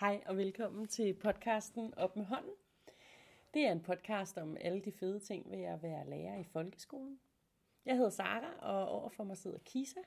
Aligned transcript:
Hej 0.00 0.22
og 0.26 0.36
velkommen 0.36 0.86
til 0.86 1.14
podcasten 1.14 1.94
Op 1.96 2.16
med 2.16 2.24
hånden. 2.24 2.52
Det 3.54 3.66
er 3.66 3.72
en 3.72 3.80
podcast 3.80 4.38
om 4.38 4.56
alle 4.60 4.80
de 4.80 4.92
fede 4.92 5.20
ting 5.20 5.50
ved 5.50 5.62
at 5.62 5.82
være 5.82 6.10
lærer 6.10 6.36
i 6.36 6.44
folkeskolen. 6.44 7.20
Jeg 7.86 7.96
hedder 7.96 8.10
Sara, 8.10 8.50
og 8.60 8.88
overfor 8.88 9.24
mig 9.24 9.36
sidder 9.36 9.58
Kisa. 9.64 10.00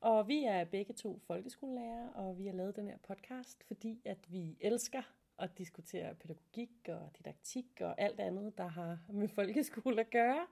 Og 0.00 0.28
vi 0.28 0.44
er 0.44 0.64
begge 0.64 0.94
to 0.94 1.18
folkeskolelærer, 1.26 2.08
og 2.08 2.38
vi 2.38 2.46
har 2.46 2.52
lavet 2.52 2.76
den 2.76 2.88
her 2.88 2.96
podcast, 3.08 3.64
fordi 3.64 4.02
at 4.04 4.32
vi 4.32 4.56
elsker 4.60 5.02
at 5.38 5.58
diskutere 5.58 6.14
pædagogik 6.14 6.88
og 6.88 7.10
didaktik 7.18 7.80
og 7.80 8.00
alt 8.00 8.20
andet, 8.20 8.58
der 8.58 8.66
har 8.66 8.98
med 9.08 9.28
folkeskole 9.38 10.00
at 10.00 10.10
gøre. 10.10 10.46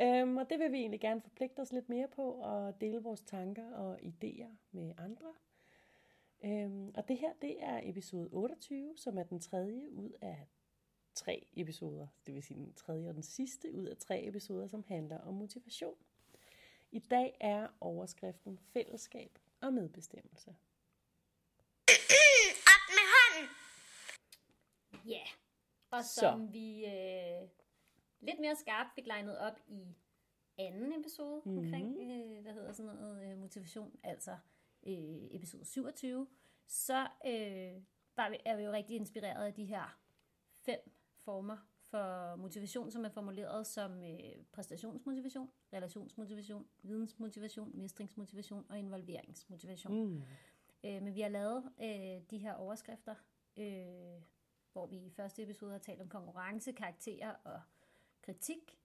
Øhm, 0.00 0.36
og 0.36 0.50
det 0.50 0.58
vil 0.58 0.72
vi 0.72 0.78
egentlig 0.78 1.00
gerne 1.00 1.20
forpligte 1.20 1.60
os 1.60 1.72
lidt 1.72 1.88
mere 1.88 2.08
på 2.08 2.22
og 2.32 2.80
dele 2.80 3.02
vores 3.02 3.20
tanker 3.20 3.72
og 3.74 3.98
idéer 4.00 4.50
med 4.72 4.94
andre. 4.98 5.32
Øhm, 6.44 6.92
og 6.94 7.08
det 7.08 7.18
her, 7.18 7.32
det 7.42 7.62
er 7.62 7.80
episode 7.82 8.28
28, 8.32 8.94
som 8.96 9.18
er 9.18 9.22
den 9.22 9.40
tredje 9.40 9.90
ud 9.90 10.10
af 10.20 10.46
tre 11.14 11.48
episoder. 11.56 12.06
Det 12.26 12.34
vil 12.34 12.42
sige 12.42 12.60
den 12.60 12.74
tredje 12.74 13.08
og 13.08 13.14
den 13.14 13.22
sidste 13.22 13.74
ud 13.74 13.86
af 13.86 13.96
tre 13.96 14.26
episoder, 14.26 14.66
som 14.66 14.84
handler 14.88 15.18
om 15.18 15.34
motivation. 15.34 15.94
I 16.90 16.98
dag 16.98 17.36
er 17.40 17.68
overskriften 17.80 18.58
fællesskab 18.58 19.38
og 19.60 19.72
medbestemmelse. 19.72 20.50
Op 22.74 22.84
med 22.96 23.06
hånden! 23.14 23.50
Ja, 25.06 25.22
og 25.90 26.04
som 26.04 26.46
Så. 26.46 26.52
vi 26.52 26.86
øh, 26.86 27.48
lidt 28.20 28.40
mere 28.40 28.56
skarpt 28.56 28.94
fik 28.94 29.06
legnet 29.06 29.38
op 29.38 29.60
i 29.66 29.94
anden 30.58 31.00
episode 31.00 31.42
mm-hmm. 31.44 31.58
omkring, 31.58 31.96
øh, 32.00 32.42
hvad 32.42 32.52
hedder 32.52 32.72
sådan 32.72 32.94
noget, 32.94 33.32
øh, 33.32 33.38
motivation, 33.38 33.98
altså 34.02 34.36
øh, 34.86 35.28
episode 35.30 35.64
27, 35.64 36.26
så 36.66 37.00
øh, 37.26 37.82
var 38.16 38.30
vi, 38.30 38.36
er 38.44 38.56
vi 38.56 38.62
jo 38.62 38.72
rigtig 38.72 38.96
inspireret 38.96 39.46
af 39.46 39.54
de 39.54 39.64
her 39.64 39.98
fem 40.52 40.90
former 41.16 41.56
for 41.90 42.36
motivation, 42.36 42.90
som 42.90 43.04
er 43.04 43.08
formuleret 43.08 43.66
som 43.66 44.02
øh, 44.04 44.44
præstationsmotivation, 44.52 45.50
relationsmotivation, 45.72 46.66
vidensmotivation, 46.82 47.70
mestringsmotivation 47.74 48.66
og 48.68 48.78
involveringsmotivation. 48.78 50.08
Mm. 50.08 50.22
Øh, 50.84 51.02
men 51.02 51.14
vi 51.14 51.20
har 51.20 51.28
lavet 51.28 51.64
øh, 51.82 52.22
de 52.30 52.38
her 52.38 52.54
overskrifter, 52.54 53.14
øh, 53.56 54.22
hvor 54.72 54.86
vi 54.86 54.96
i 54.96 55.10
første 55.10 55.42
episode 55.42 55.72
har 55.72 55.78
talt 55.78 56.00
om 56.00 56.08
konkurrence, 56.08 56.72
karakterer 56.72 57.34
og 57.44 57.60
kritik, 58.22 58.78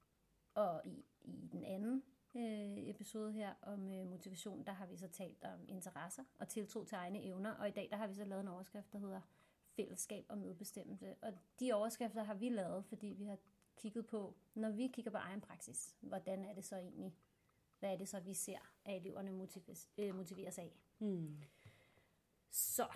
og 0.54 0.82
i, 0.86 1.06
i 1.22 1.50
den 1.52 1.64
anden 1.64 2.04
øh, 2.36 2.90
episode 2.90 3.32
her 3.32 3.54
om 3.62 3.92
øh, 3.92 4.08
motivation, 4.08 4.66
der 4.66 4.72
har 4.72 4.86
vi 4.86 4.98
så 4.98 5.08
talt 5.08 5.44
om 5.44 5.66
interesser 5.68 6.24
og 6.40 6.48
tiltro 6.48 6.84
til 6.84 6.96
egne 6.96 7.24
evner, 7.24 7.52
og 7.52 7.68
i 7.68 7.72
dag 7.72 7.88
der 7.92 7.98
har 7.98 8.08
vi 8.08 8.14
så 8.14 8.26
lavet 8.26 8.42
en 8.42 8.48
overskrift, 8.48 8.94
der 8.94 9.00
hedder 9.00 9.22
fællesskab 9.76 10.26
og 10.30 10.38
medbestemmelse. 10.38 11.16
Og 11.22 11.34
de 11.60 11.74
overskrifter 11.74 12.24
har 12.24 12.34
vi 12.34 12.50
lavet, 12.50 12.86
fordi 12.86 13.08
vi 13.08 13.26
har 13.26 13.38
kigget 13.78 14.08
på, 14.08 14.36
når 14.54 14.70
vi 14.70 14.88
kigger 14.88 15.12
på 15.12 15.18
egen 15.18 15.42
praksis, 15.42 15.96
hvordan 16.02 16.46
er 16.46 16.54
det 16.54 16.66
så 16.66 16.78
egentlig, 16.78 17.16
hvad 17.80 17.94
er 17.94 17.98
det 17.98 18.10
så, 18.10 18.20
vi 18.20 18.34
ser, 18.34 18.60
at 18.86 18.96
eleverne 18.96 19.32
motiveres, 19.32 19.90
øh, 19.98 20.16
motiveres 20.16 20.58
af. 20.58 20.80
Hmm. 20.98 21.44
Så, 22.50 22.88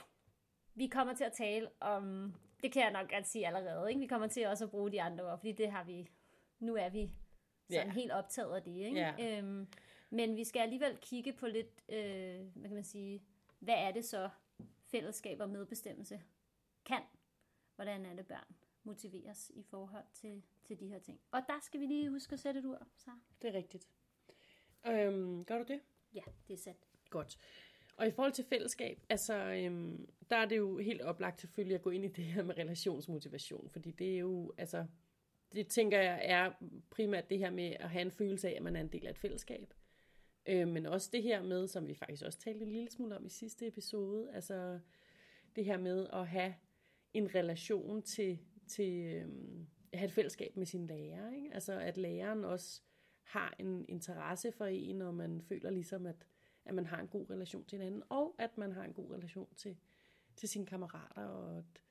vi 0.73 0.87
kommer 0.87 1.13
til 1.13 1.23
at 1.23 1.33
tale 1.33 1.69
om, 1.79 2.33
det 2.63 2.71
kan 2.71 2.83
jeg 2.83 2.91
nok 2.91 3.09
godt 3.09 3.27
sige 3.27 3.47
allerede, 3.47 3.89
ikke? 3.89 3.99
vi 3.99 4.07
kommer 4.07 4.27
til 4.27 4.47
også 4.47 4.63
at 4.63 4.71
bruge 4.71 4.91
de 4.91 5.01
andre 5.01 5.31
ord, 5.31 5.39
fordi 5.39 5.51
det 5.51 5.71
har 5.71 5.83
vi, 5.83 6.09
nu 6.59 6.75
er 6.75 6.89
vi 6.89 7.11
sådan 7.69 7.87
yeah. 7.87 7.95
helt 7.95 8.11
optaget 8.11 8.55
af 8.55 8.63
det. 8.63 8.75
Ikke? 8.75 8.97
Yeah. 8.97 9.37
Øhm, 9.37 9.67
men 10.09 10.35
vi 10.35 10.43
skal 10.43 10.59
alligevel 10.59 10.97
kigge 10.97 11.33
på 11.33 11.47
lidt, 11.47 11.83
øh, 11.89 12.45
hvad 12.55 12.69
kan 12.69 12.73
man 12.73 12.83
sige, 12.83 13.23
hvad 13.59 13.75
er 13.77 13.91
det 13.91 14.05
så 14.05 14.29
fællesskab 14.81 15.39
og 15.39 15.49
medbestemmelse 15.49 16.21
kan? 16.85 17.01
Hvordan 17.75 18.05
er 18.05 18.15
det 18.15 18.27
børn 18.27 18.55
motiveres 18.83 19.51
i 19.55 19.63
forhold 19.63 20.05
til, 20.13 20.43
til 20.63 20.79
de 20.79 20.87
her 20.87 20.99
ting? 20.99 21.19
Og 21.31 21.41
der 21.47 21.59
skal 21.61 21.79
vi 21.79 21.85
lige 21.85 22.09
huske 22.09 22.33
at 22.33 22.39
sætte 22.39 22.59
et 22.59 22.65
ur, 22.65 22.87
så. 22.95 23.11
Det 23.41 23.47
er 23.47 23.53
rigtigt. 23.53 23.87
Øhm, 24.87 25.45
gør 25.45 25.57
du 25.57 25.63
det? 25.63 25.79
Ja, 26.13 26.21
det 26.47 26.53
er 26.53 26.57
sat. 26.57 26.87
Godt. 27.09 27.37
Og 27.97 28.07
i 28.07 28.11
forhold 28.11 28.33
til 28.33 28.45
fællesskab, 28.45 29.03
altså, 29.09 29.33
øhm, 29.33 30.09
der 30.29 30.37
er 30.37 30.45
det 30.45 30.57
jo 30.57 30.77
helt 30.77 31.01
oplagt 31.01 31.41
selvfølgelig 31.41 31.75
at 31.75 31.81
gå 31.81 31.89
ind 31.89 32.05
i 32.05 32.07
det 32.07 32.25
her 32.25 32.43
med 32.43 32.57
relationsmotivation, 32.57 33.69
fordi 33.69 33.91
det 33.91 34.13
er 34.13 34.17
jo, 34.17 34.53
altså, 34.57 34.85
det 35.55 35.67
tænker 35.67 35.99
jeg 35.99 36.21
er 36.23 36.51
primært 36.89 37.29
det 37.29 37.39
her 37.39 37.49
med 37.49 37.75
at 37.79 37.89
have 37.89 38.01
en 38.01 38.11
følelse 38.11 38.49
af, 38.49 38.53
at 38.53 38.63
man 38.63 38.75
er 38.75 38.81
en 38.81 38.87
del 38.87 39.07
af 39.07 39.11
et 39.11 39.17
fællesskab. 39.17 39.73
Øh, 40.45 40.67
men 40.67 40.85
også 40.85 41.09
det 41.11 41.23
her 41.23 41.43
med, 41.43 41.67
som 41.67 41.87
vi 41.87 41.93
faktisk 41.93 42.23
også 42.23 42.39
talte 42.39 42.65
en 42.65 42.71
lille 42.71 42.91
smule 42.91 43.15
om 43.17 43.25
i 43.25 43.29
sidste 43.29 43.67
episode, 43.67 44.33
altså 44.33 44.79
det 45.55 45.65
her 45.65 45.77
med 45.77 46.07
at 46.13 46.27
have 46.27 46.55
en 47.13 47.35
relation 47.35 48.01
til, 48.01 48.39
til 48.67 48.93
øh, 48.93 49.27
at 49.91 49.99
have 49.99 50.07
et 50.07 50.13
fællesskab 50.13 50.55
med 50.55 50.65
sin 50.65 50.87
lærer. 50.87 51.33
Ikke? 51.33 51.49
Altså 51.53 51.79
at 51.79 51.97
læreren 51.97 52.45
også 52.45 52.81
har 53.23 53.55
en 53.59 53.85
interesse 53.89 54.51
for 54.51 54.65
en, 54.65 55.01
og 55.01 55.13
man 55.13 55.41
føler 55.41 55.69
ligesom, 55.69 56.05
at, 56.05 56.27
at 56.65 56.75
man 56.75 56.85
har 56.85 56.99
en 56.99 57.07
god 57.07 57.29
relation 57.29 57.65
til 57.65 57.77
hinanden, 57.77 58.03
og 58.09 58.35
at 58.37 58.57
man 58.57 58.71
har 58.71 58.83
en 58.83 58.93
god 58.93 59.11
relation 59.11 59.55
til, 59.55 59.77
til 60.35 60.49
sine 60.49 60.65
kammerater, 60.65 61.23
og 61.23 61.57
at, 61.57 61.81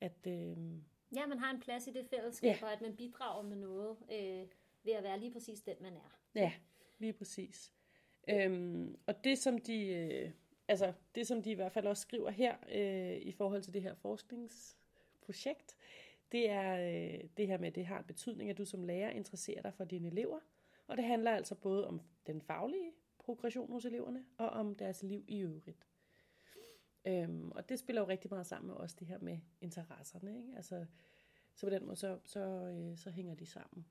at 0.00 0.26
øh, 0.32 0.56
Ja, 1.14 1.26
man 1.26 1.38
har 1.38 1.50
en 1.50 1.60
plads 1.60 1.86
i 1.86 1.90
det 1.90 2.06
fællesskab, 2.06 2.56
ja. 2.60 2.66
og 2.66 2.72
at 2.72 2.80
man 2.80 2.96
bidrager 2.96 3.42
med 3.42 3.56
noget 3.56 3.96
øh, 4.12 4.46
ved 4.84 4.92
at 4.92 5.02
være 5.02 5.20
lige 5.20 5.32
præcis 5.32 5.60
den, 5.60 5.76
man 5.80 5.92
er. 5.92 6.18
Ja, 6.34 6.52
lige 6.98 7.12
præcis. 7.12 7.72
Øhm, 8.28 8.96
og 9.06 9.24
det 9.24 9.38
som 9.38 9.58
de, 9.58 9.86
øh, 9.86 10.30
altså 10.68 10.92
det 11.14 11.26
som 11.26 11.42
de 11.42 11.50
i 11.50 11.54
hvert 11.54 11.72
fald 11.72 11.86
også 11.86 12.00
skriver 12.00 12.30
her 12.30 12.56
øh, 12.72 13.16
i 13.16 13.32
forhold 13.32 13.62
til 13.62 13.74
det 13.74 13.82
her 13.82 13.94
forskningsprojekt, 13.94 15.76
det 16.32 16.50
er 16.50 16.72
øh, 16.74 17.28
det 17.36 17.46
her 17.46 17.58
med, 17.58 17.68
at 17.68 17.74
det 17.74 17.86
har 17.86 17.98
en 17.98 18.04
betydning, 18.04 18.50
at 18.50 18.58
du 18.58 18.64
som 18.64 18.84
lærer 18.84 19.10
interesserer 19.10 19.62
dig 19.62 19.74
for 19.74 19.84
dine 19.84 20.08
elever. 20.08 20.40
Og 20.86 20.96
det 20.96 21.04
handler 21.04 21.30
altså 21.30 21.54
både 21.54 21.86
om 21.86 22.00
den 22.26 22.42
faglige 22.42 22.92
progression 23.18 23.72
hos 23.72 23.84
eleverne, 23.84 24.24
og 24.38 24.48
om 24.48 24.74
deres 24.74 25.02
liv 25.02 25.24
i 25.28 25.40
øvrigt. 25.40 25.86
Øhm, 27.04 27.52
og 27.52 27.68
det 27.68 27.78
spiller 27.78 28.02
jo 28.02 28.08
rigtig 28.08 28.30
meget 28.30 28.46
sammen 28.46 28.66
med 28.66 28.76
også 28.76 28.96
det 28.98 29.06
her 29.06 29.18
med 29.18 29.38
interesserne. 29.60 30.36
Ikke? 30.36 30.52
Altså, 30.56 30.86
så 31.54 31.66
på 31.66 31.70
den 31.70 31.84
måde, 31.84 31.96
så, 31.96 32.18
så, 32.24 32.40
øh, 32.40 32.98
så 32.98 33.10
hænger 33.10 33.34
de 33.34 33.46
sammen. 33.46 33.86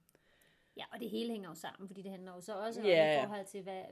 Ja, 0.77 0.85
og 0.91 0.99
det 0.99 1.09
hele 1.09 1.31
hænger 1.31 1.49
jo 1.49 1.55
sammen, 1.55 1.87
fordi 1.87 2.01
det 2.01 2.11
handler 2.11 2.33
jo 2.33 2.41
så 2.41 2.65
også 2.65 2.81
yeah. 2.81 3.17
om 3.17 3.23
i 3.23 3.27
forhold 3.27 3.45
til, 3.45 3.63
hvad, 3.63 3.83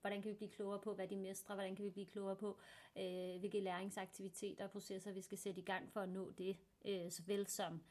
hvordan 0.00 0.22
kan 0.22 0.30
vi 0.30 0.36
blive 0.36 0.50
klogere 0.50 0.80
på, 0.80 0.94
hvad 0.94 1.08
de 1.08 1.16
mestrer, 1.16 1.54
hvordan 1.54 1.76
kan 1.76 1.84
vi 1.84 1.90
blive 1.90 2.06
klogere 2.06 2.36
på, 2.36 2.58
øh, 2.98 3.38
hvilke 3.38 3.60
læringsaktiviteter 3.60 4.64
og 4.64 4.70
processer 4.70 5.12
vi 5.12 5.20
skal 5.20 5.38
sætte 5.38 5.60
i 5.60 5.64
gang 5.64 5.92
for 5.92 6.00
at 6.00 6.08
nå 6.08 6.30
det, 6.30 6.56
øh, 6.84 7.10
såvel 7.10 7.46
som 7.46 7.82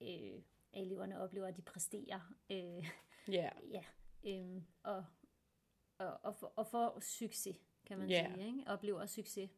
øh, 0.00 0.42
eleverne 0.72 1.20
oplever, 1.20 1.46
at 1.46 1.56
de 1.56 1.62
præsterer. 1.62 2.34
Øh, 2.50 2.86
yeah. 3.34 3.52
ja, 3.70 3.84
øh, 4.24 4.62
og, 4.82 5.04
og, 5.98 6.20
og, 6.22 6.36
for, 6.36 6.52
og 6.56 6.66
for 6.66 7.00
succes, 7.00 7.56
kan 7.86 7.98
man 7.98 8.10
yeah. 8.10 8.34
sige. 8.34 8.46
Ikke? 8.46 8.62
Oplever 8.66 9.06
succes. 9.06 9.50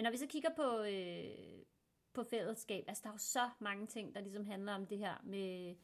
Men 0.00 0.04
når 0.04 0.10
vi 0.10 0.16
så 0.16 0.26
kigger 0.26 0.50
på, 0.56 0.82
øh, 0.82 1.64
på 2.12 2.22
fællesskab, 2.22 2.84
altså 2.88 3.02
der 3.02 3.08
er 3.08 3.14
jo 3.14 3.18
så 3.18 3.50
mange 3.58 3.86
ting, 3.86 4.14
der 4.14 4.20
ligesom 4.20 4.44
handler 4.44 4.72
om 4.74 4.86
det 4.86 4.98
her 4.98 5.14
med, 5.24 5.76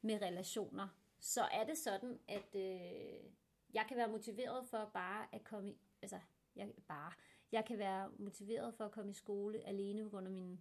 med 0.00 0.22
relationer, 0.22 0.88
så 1.20 1.42
er 1.42 1.64
det 1.64 1.78
sådan, 1.78 2.18
at 2.28 2.54
øh, 2.54 3.30
jeg 3.74 3.84
kan 3.88 3.96
være 3.96 4.08
motiveret 4.08 4.66
for 4.66 4.90
bare 4.94 5.26
at 5.32 5.44
komme 5.44 5.70
i, 5.70 5.76
altså 6.02 6.18
jeg, 6.56 6.72
bare, 6.88 7.12
jeg 7.52 7.64
kan 7.64 7.78
være 7.78 8.10
motiveret 8.18 8.74
for 8.74 8.84
at 8.84 8.90
komme 8.90 9.10
i 9.10 9.14
skole 9.14 9.66
alene 9.66 10.02
på 10.02 10.10
grund 10.10 10.26
af 10.26 10.32
mine 10.32 10.58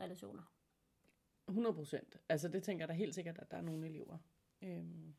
relationer. 0.00 0.42
100 1.48 1.74
procent. 1.74 2.20
Altså 2.28 2.48
det 2.48 2.62
tænker 2.62 2.82
jeg 2.82 2.88
da 2.88 2.94
helt 2.94 3.14
sikkert, 3.14 3.38
at 3.38 3.50
der 3.50 3.56
er 3.56 3.62
nogle 3.62 3.86
elever, 3.86 4.18
øhm, 4.62 5.14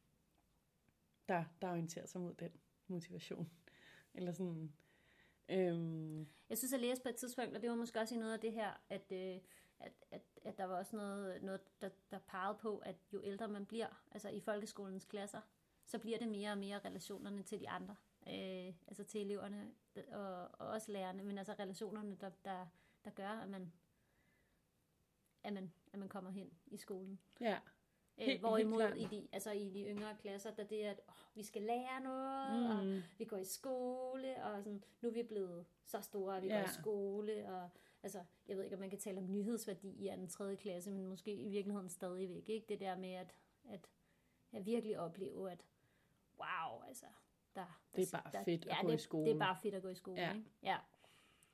der, 1.28 1.44
der 1.62 1.70
orienterer 1.72 2.06
sig 2.06 2.22
mod 2.22 2.34
den 2.34 2.52
motivation. 2.88 3.52
Eller 4.14 4.32
sådan, 4.32 4.74
Øhm. 5.50 6.28
Jeg 6.50 6.58
synes, 6.58 6.72
jeg 6.72 6.80
læste 6.80 7.04
på 7.04 7.10
et 7.10 7.16
tidspunkt, 7.16 7.56
og 7.56 7.62
det 7.62 7.70
var 7.70 7.76
måske 7.76 8.00
også 8.00 8.16
i 8.16 8.18
noget 8.18 8.34
af 8.34 8.40
det 8.40 8.54
her, 8.54 8.74
at, 8.90 9.12
øh, 9.12 9.40
at, 9.80 9.94
at, 10.12 10.22
at 10.44 10.58
der 10.58 10.64
var 10.64 10.78
også 10.78 10.96
noget, 10.96 11.44
noget 11.44 11.62
der, 11.82 11.90
der 12.12 12.20
pegede 12.20 12.58
på, 12.62 12.78
at 12.78 12.96
jo 13.14 13.22
ældre 13.24 13.48
man 13.48 13.66
bliver, 13.66 14.04
altså 14.12 14.30
i 14.30 14.40
folkeskolens 14.40 15.06
klasser, 15.06 15.42
så 15.86 16.00
bliver 16.00 16.18
det 16.18 16.28
mere 16.28 16.52
og 16.52 16.58
mere 16.58 16.80
relationerne 16.80 17.44
til 17.44 17.60
de 17.60 17.70
andre, 17.70 17.96
øh, 18.28 18.74
altså 18.88 19.04
til 19.04 19.22
eleverne 19.22 19.72
og, 20.12 20.42
og 20.42 20.68
også 20.68 20.92
lærerne, 20.92 21.24
men 21.24 21.38
altså 21.38 21.54
relationerne, 21.54 22.18
der, 22.22 22.32
der, 22.46 22.66
der 23.06 23.12
gør, 23.12 23.30
at 23.30 23.50
man, 23.50 23.74
at 25.44 25.54
man, 25.54 25.74
at 25.94 26.00
man 26.00 26.10
kommer 26.10 26.32
hen 26.32 26.54
i 26.68 26.78
skolen. 26.78 27.20
Ja. 27.42 27.60
Øh, 28.20 28.26
helt, 28.26 28.40
hvorimod 28.40 28.94
helt 28.94 29.14
i, 29.14 29.16
de, 29.16 29.28
altså 29.32 29.52
i 29.52 29.70
de 29.70 29.84
yngre 29.84 30.16
klasser, 30.22 30.52
der 30.52 30.64
det 30.64 30.86
er, 30.86 30.92
at 30.92 31.02
oh, 31.08 31.36
vi 31.36 31.44
skal 31.44 31.62
lære 31.62 32.02
noget, 32.04 32.60
mm. 32.60 32.70
og 32.98 33.02
vi 33.18 33.26
går 33.26 33.38
i 33.38 33.46
skole, 33.46 34.44
og 34.44 34.64
sådan, 34.64 34.84
nu 35.02 35.10
er 35.10 35.14
vi 35.14 35.24
blevet 35.24 35.66
så 35.86 36.02
store, 36.02 36.38
at 36.38 36.44
vi 36.44 36.48
ja. 36.48 36.60
går 36.60 36.66
i 36.66 36.74
skole, 36.82 37.50
og 37.50 37.70
altså, 38.04 38.20
jeg 38.48 38.58
ved 38.58 38.64
ikke, 38.64 38.76
om 38.76 38.80
man 38.80 38.90
kan 38.90 39.00
tale 39.00 39.18
om 39.18 39.32
nyhedsværdi 39.32 39.90
i 39.90 40.08
anden 40.08 40.28
tredje 40.28 40.56
klasse, 40.56 40.92
men 40.92 41.06
måske 41.06 41.34
i 41.34 41.50
virkeligheden 41.50 41.90
stadigvæk, 41.90 42.50
ikke? 42.50 42.66
Det 42.70 42.80
der 42.80 42.98
med, 42.98 43.14
at, 43.14 43.36
at 43.70 43.90
jeg 44.54 44.66
virkelig 44.66 45.00
opleve, 45.00 45.52
at 45.52 45.66
wow, 46.40 46.82
altså, 46.88 47.06
der, 47.56 47.82
det 47.96 48.14
er 48.14 48.18
bare 48.18 48.32
der, 48.34 48.44
fedt 48.44 48.66
ja, 48.66 48.72
at 48.72 48.78
gå 48.82 48.88
det, 48.88 48.96
i 48.96 48.98
skole. 49.04 49.26
det 49.26 49.36
er 49.36 49.40
bare 49.40 49.58
fedt 49.62 49.76
at 49.76 49.82
gå 49.82 49.90
i 49.90 49.96
skole, 49.96 50.22
ja. 50.22 50.34
ikke? 50.34 50.46
Ja. 50.64 50.78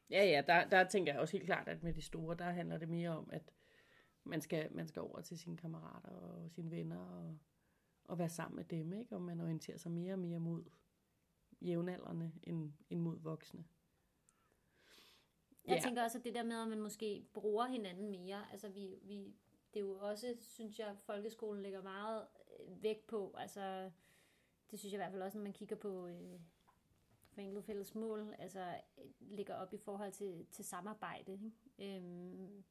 Ja, 0.09 0.23
ja, 0.23 0.41
der, 0.47 0.69
der 0.69 0.83
tænker 0.83 1.13
jeg 1.13 1.21
også 1.21 1.37
helt 1.37 1.45
klart, 1.45 1.67
at 1.67 1.83
med 1.83 1.93
de 1.93 2.01
store, 2.01 2.35
der 2.35 2.45
handler 2.45 2.77
det 2.77 2.89
mere 2.89 3.09
om, 3.09 3.29
at 3.33 3.51
man 4.25 4.41
skal, 4.41 4.73
man 4.73 4.87
skal 4.87 5.01
over 5.01 5.21
til 5.21 5.37
sine 5.37 5.57
kammerater 5.57 6.09
og 6.09 6.51
sine 6.51 6.71
venner 6.71 6.97
og, 6.97 7.37
og 8.03 8.17
være 8.17 8.29
sammen 8.29 8.55
med 8.55 8.65
dem, 8.65 8.93
ikke? 8.93 9.15
Og 9.15 9.21
man 9.21 9.41
orienterer 9.41 9.77
sig 9.77 9.91
mere 9.91 10.13
og 10.13 10.19
mere 10.19 10.39
mod 10.39 10.63
jævnaldrende 11.61 12.31
end, 12.43 12.73
end 12.89 13.01
mod 13.01 13.19
voksne. 13.19 13.65
Jeg 15.67 15.75
ja. 15.75 15.81
tænker 15.81 16.03
også, 16.03 16.17
at 16.17 16.23
det 16.23 16.35
der 16.35 16.43
med, 16.43 16.61
at 16.61 16.67
man 16.67 16.81
måske 16.81 17.25
bruger 17.33 17.65
hinanden 17.65 18.09
mere, 18.09 18.51
altså 18.51 18.69
vi, 18.69 18.99
vi, 19.01 19.35
det 19.73 19.79
er 19.79 19.85
jo 19.85 19.97
også, 19.99 20.35
synes 20.39 20.79
jeg, 20.79 20.95
folkeskolen 20.99 21.63
lægger 21.63 21.81
meget 21.81 22.27
øh, 22.59 22.83
vægt 22.83 23.07
på, 23.07 23.35
altså 23.37 23.91
det 24.71 24.79
synes 24.79 24.93
jeg 24.93 24.97
i 24.97 25.03
hvert 25.03 25.11
fald 25.11 25.21
også, 25.21 25.37
når 25.37 25.43
man 25.43 25.53
kigger 25.53 25.75
på 25.75 26.07
øh, 26.07 26.39
forenklet 27.35 27.65
fælles 27.65 27.95
mål, 27.95 28.35
altså 28.39 28.81
ligger 29.19 29.55
op 29.55 29.73
i 29.73 29.77
forhold 29.77 30.11
til, 30.11 30.45
til 30.51 30.65
samarbejde, 30.65 31.31
ikke? 31.31 31.51
Øhm, 31.79 32.63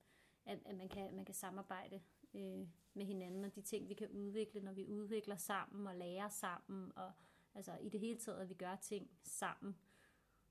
at, 0.46 0.58
at 0.64 0.76
man, 0.76 0.88
kan, 0.88 1.14
man 1.14 1.24
kan 1.24 1.34
samarbejde 1.34 2.02
øh, 2.34 2.68
med 2.94 3.06
hinanden, 3.06 3.44
og 3.44 3.54
de 3.54 3.62
ting, 3.62 3.88
vi 3.88 3.94
kan 3.94 4.08
udvikle, 4.08 4.60
når 4.60 4.72
vi 4.72 4.86
udvikler 4.86 5.36
sammen 5.36 5.86
og 5.86 5.96
lærer 5.96 6.28
sammen, 6.28 6.92
og 6.96 7.12
altså 7.54 7.76
i 7.76 7.88
det 7.88 8.00
hele 8.00 8.18
taget, 8.18 8.40
at 8.40 8.48
vi 8.48 8.54
gør 8.54 8.76
ting 8.76 9.10
sammen. 9.22 9.76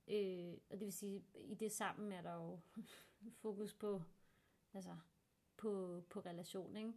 Øh, 0.07 0.53
og 0.69 0.79
det 0.79 0.85
vil 0.85 0.93
sige, 0.93 1.23
i 1.35 1.55
det 1.55 1.71
sammen 1.71 2.11
er 2.11 2.21
der 2.21 2.33
jo 2.33 2.59
fokus 3.43 3.73
på, 3.73 4.01
altså, 4.73 4.95
på, 5.57 6.01
på 6.09 6.19
relation, 6.19 6.77
ikke? 6.77 6.93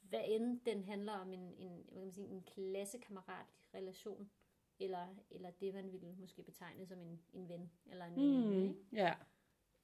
Hvad 0.00 0.24
end 0.26 0.60
den 0.60 0.84
handler 0.84 1.12
om 1.12 1.32
en, 1.32 1.54
en, 1.58 1.82
hvad 1.82 1.94
kan 1.94 2.02
man 2.02 2.12
sige, 2.12 2.28
en 2.28 2.42
klassekammerat 2.42 3.46
relation, 3.74 4.30
eller, 4.78 5.06
eller 5.30 5.50
det, 5.50 5.74
man 5.74 5.92
ville 5.92 6.14
måske 6.16 6.42
betegne 6.42 6.86
som 6.86 7.02
en, 7.02 7.22
en 7.32 7.48
ven, 7.48 7.70
eller 7.86 8.04
en 8.04 8.16
veninde, 8.16 8.56
mm, 8.56 8.62
ikke? 8.62 8.74
Ja. 8.92 9.14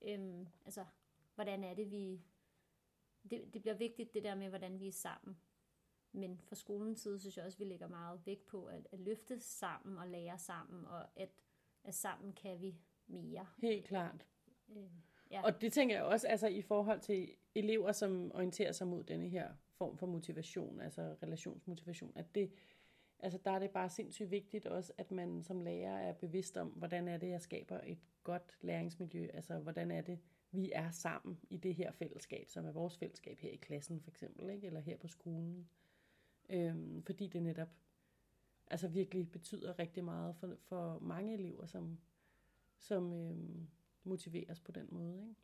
Øhm, 0.03 0.47
altså, 0.65 0.85
hvordan 1.35 1.65
er 1.65 1.75
det, 1.75 1.91
vi... 1.91 2.23
Det, 3.31 3.55
det 3.55 3.63
bliver 3.63 3.75
vigtigt, 3.75 4.15
det 4.15 4.25
der 4.25 4.35
med, 4.35 4.49
hvordan 4.49 4.81
vi 4.81 4.89
er 4.89 4.93
sammen. 4.93 5.37
Men 6.13 6.41
fra 6.41 6.57
skolens 6.57 7.01
side, 7.01 7.21
synes 7.21 7.37
jeg 7.37 7.45
også, 7.45 7.59
vi 7.59 7.65
lægger 7.65 7.89
meget 7.89 8.21
vægt 8.27 8.47
på 8.47 8.65
at, 8.65 8.89
at 8.93 9.01
løfte 9.01 9.41
sammen 9.41 9.99
og 9.99 10.09
lære 10.09 10.39
sammen, 10.39 10.87
og 10.87 11.07
at, 11.17 11.31
at 11.85 11.95
sammen 11.95 12.33
kan 12.33 12.61
vi 12.61 12.77
mere. 13.07 13.47
Helt 13.59 13.87
klart. 13.87 14.27
Øh, 14.69 14.91
ja. 15.31 15.43
Og 15.43 15.61
det 15.61 15.73
tænker 15.73 15.95
jeg 15.95 16.05
også, 16.05 16.29
altså 16.29 16.47
i 16.47 16.63
forhold 16.63 17.01
til 17.01 17.37
elever, 17.55 17.93
som 17.93 18.33
orienterer 18.35 18.73
sig 18.73 18.87
mod 18.87 19.05
denne 19.05 19.29
her 19.29 19.55
form 19.75 19.99
for 19.99 20.07
motivation, 20.07 20.81
altså 20.81 21.17
relationsmotivation, 21.23 22.13
at 22.17 22.35
det, 22.35 22.53
altså 23.19 23.39
der 23.45 23.51
er 23.51 23.59
det 23.59 23.71
bare 23.71 23.91
sindssygt 23.91 24.31
vigtigt 24.31 24.67
også, 24.67 24.93
at 24.99 25.11
man 25.11 25.43
som 25.43 25.61
lærer 25.61 25.99
er 25.99 26.13
bevidst 26.13 26.57
om, 26.57 26.69
hvordan 26.69 27.09
er 27.09 27.17
det, 27.17 27.29
jeg 27.29 27.41
skaber 27.41 27.81
et 27.85 27.99
godt 28.23 28.59
læringsmiljø, 28.61 29.29
altså 29.35 29.59
hvordan 29.59 29.91
er 29.91 30.01
det, 30.01 30.19
vi 30.55 30.73
er 30.73 30.91
sammen 30.91 31.41
i 31.51 31.57
det 31.57 31.75
her 31.75 31.93
fællesskab, 31.93 32.49
som 32.49 32.67
er 32.67 32.73
vores 32.73 32.99
fællesskab 32.99 33.39
her 33.39 33.51
i 33.51 33.57
klassen 33.57 34.01
for 34.01 34.11
eksempel, 34.11 34.51
ikke? 34.51 34.67
eller 34.67 34.81
her 34.81 34.97
på 34.97 35.09
skolen. 35.09 35.69
Øhm, 36.49 37.03
fordi 37.03 37.27
det 37.27 37.43
netop 37.43 37.69
altså 38.67 38.89
virkelig 38.89 39.31
betyder 39.31 39.79
rigtig 39.79 40.05
meget 40.05 40.37
for, 40.37 40.57
for 40.61 40.99
mange 40.99 41.35
elever, 41.35 41.67
som, 41.67 41.99
som 42.79 43.13
øhm, 43.13 43.69
motiveres 44.05 44.61
på 44.61 44.73
den 44.73 44.89
måde. 44.91 45.23
Ikke? 45.23 45.35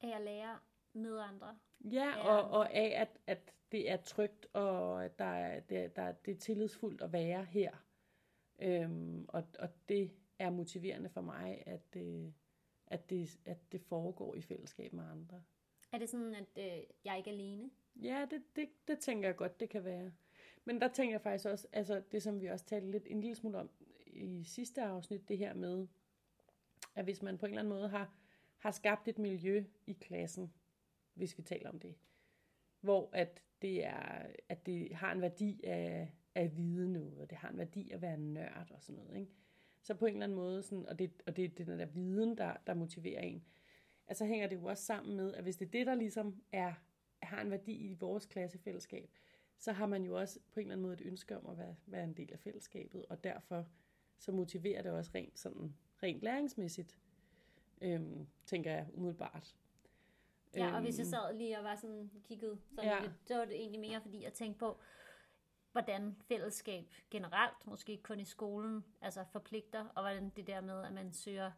Af 0.00 0.18
at 0.18 0.24
lære 0.24 0.58
med 0.92 1.18
andre. 1.18 1.58
Ja, 1.80 2.28
og, 2.28 2.50
og 2.50 2.74
af 2.74 3.00
at, 3.00 3.20
at 3.26 3.54
det 3.72 3.90
er 3.90 3.96
trygt, 3.96 4.46
og 4.52 5.04
at 5.04 5.18
der 5.18 5.24
er, 5.24 5.60
det, 5.60 5.96
der, 5.96 6.12
det 6.12 6.34
er 6.34 6.38
tillidsfuldt 6.38 7.02
at 7.02 7.12
være 7.12 7.44
her. 7.44 7.72
Øhm, 8.58 9.24
og, 9.28 9.44
og 9.58 9.68
det 9.88 10.12
er 10.38 10.50
motiverende 10.50 11.08
for 11.08 11.20
mig, 11.20 11.62
at, 11.66 11.96
øh, 11.96 12.32
at, 12.90 13.10
det, 13.10 13.38
at 13.44 13.72
det 13.72 13.80
foregår 13.80 14.34
i 14.34 14.40
fællesskab 14.40 14.92
med 14.92 15.04
andre. 15.04 15.42
Er 15.92 15.98
det 15.98 16.08
sådan, 16.08 16.34
at 16.34 16.46
øh, 16.56 16.82
jeg 17.04 17.12
er 17.12 17.16
ikke 17.16 17.30
alene? 17.30 17.70
Ja, 18.02 18.26
det, 18.30 18.42
det, 18.56 18.68
det 18.88 18.98
tænker 18.98 19.28
jeg 19.28 19.36
godt, 19.36 19.60
det 19.60 19.68
kan 19.68 19.84
være. 19.84 20.12
Men 20.64 20.80
der 20.80 20.88
tænker 20.88 21.14
jeg 21.14 21.20
faktisk 21.20 21.46
også, 21.46 21.68
altså 21.72 22.02
det 22.12 22.22
som 22.22 22.40
vi 22.40 22.46
også 22.46 22.64
talte 22.64 22.90
lidt 22.90 23.06
en 23.06 23.20
lille 23.20 23.34
smule 23.34 23.58
om 23.58 23.70
i 24.06 24.44
sidste 24.44 24.82
afsnit, 24.82 25.28
det 25.28 25.38
her 25.38 25.54
med, 25.54 25.86
at 26.94 27.04
hvis 27.04 27.22
man 27.22 27.38
på 27.38 27.46
en 27.46 27.50
eller 27.50 27.60
anden 27.60 27.74
måde 27.74 27.88
har, 27.88 28.14
har 28.58 28.70
skabt 28.70 29.08
et 29.08 29.18
miljø 29.18 29.64
i 29.86 29.92
klassen, 29.92 30.52
hvis 31.14 31.38
vi 31.38 31.42
taler 31.42 31.70
om 31.70 31.78
det, 31.78 31.94
hvor 32.80 33.10
at 33.12 33.42
det, 33.62 33.84
er, 33.84 34.26
at 34.48 34.66
det 34.66 34.94
har 34.94 35.12
en 35.12 35.20
værdi 35.20 35.60
af, 35.64 36.12
at 36.34 36.56
vide 36.56 36.92
noget, 36.92 37.18
og 37.20 37.30
det 37.30 37.38
har 37.38 37.48
en 37.50 37.58
værdi 37.58 37.90
at 37.90 38.02
være 38.02 38.16
nørd 38.18 38.70
og 38.70 38.82
sådan 38.82 39.02
noget, 39.02 39.20
ikke? 39.20 39.32
Så 39.82 39.94
på 39.94 40.06
en 40.06 40.12
eller 40.12 40.24
anden 40.24 40.36
måde, 40.36 40.62
sådan, 40.62 40.86
og, 40.86 40.98
det, 40.98 41.10
og 41.26 41.36
det 41.36 41.44
er 41.44 41.64
den 41.64 41.78
der 41.78 41.86
viden, 41.86 42.38
der, 42.38 42.56
der 42.66 42.74
motiverer 42.74 43.20
en, 43.20 43.44
altså 44.06 44.24
hænger 44.24 44.48
det 44.48 44.56
jo 44.56 44.64
også 44.64 44.84
sammen 44.84 45.16
med, 45.16 45.34
at 45.34 45.42
hvis 45.42 45.56
det 45.56 45.66
er 45.66 45.70
det, 45.70 45.86
der 45.86 45.94
ligesom 45.94 46.42
er, 46.52 46.72
har 47.22 47.40
en 47.40 47.50
værdi 47.50 47.72
i 47.72 47.94
vores 47.94 48.26
klassefællesskab, 48.26 49.10
så 49.58 49.72
har 49.72 49.86
man 49.86 50.04
jo 50.04 50.18
også 50.18 50.40
på 50.52 50.60
en 50.60 50.66
eller 50.66 50.72
anden 50.72 50.82
måde 50.82 50.94
et 50.94 51.06
ønske 51.06 51.36
om 51.36 51.46
at 51.46 51.58
være, 51.58 51.76
være 51.86 52.04
en 52.04 52.12
del 52.12 52.32
af 52.32 52.38
fællesskabet, 52.38 53.04
og 53.08 53.24
derfor 53.24 53.66
så 54.18 54.32
motiverer 54.32 54.82
det 54.82 54.92
også 54.92 55.10
rent, 55.14 55.38
sådan, 55.38 55.74
rent 56.02 56.22
læringsmæssigt, 56.22 56.98
øhm, 57.80 58.26
tænker 58.46 58.70
jeg 58.70 58.86
umiddelbart. 58.92 59.56
Ja, 60.56 60.74
og 60.74 60.82
hvis 60.82 60.98
jeg 60.98 61.04
øhm. 61.04 61.10
sad 61.10 61.36
lige 61.36 61.58
og 61.58 61.64
var 61.64 61.76
sådan 61.76 62.10
kigget 62.24 62.58
sådan 62.70 62.90
ja. 62.90 63.00
lidt, 63.00 63.12
så 63.24 63.36
var 63.36 63.44
det 63.44 63.54
egentlig 63.54 63.80
mere, 63.80 64.00
fordi 64.00 64.24
jeg 64.24 64.32
tænkte 64.32 64.58
på, 64.58 64.78
hvordan 65.82 66.16
fællesskab 66.20 66.84
generelt, 67.10 67.66
måske 67.66 67.92
ikke 67.92 68.02
kun 68.02 68.20
i 68.20 68.24
skolen, 68.24 68.84
altså 69.00 69.24
forpligter, 69.32 69.84
og 69.94 70.02
hvordan 70.02 70.30
det 70.36 70.46
der 70.46 70.60
med, 70.60 70.84
at 70.84 70.92
man 70.92 71.12
søger, 71.12 71.50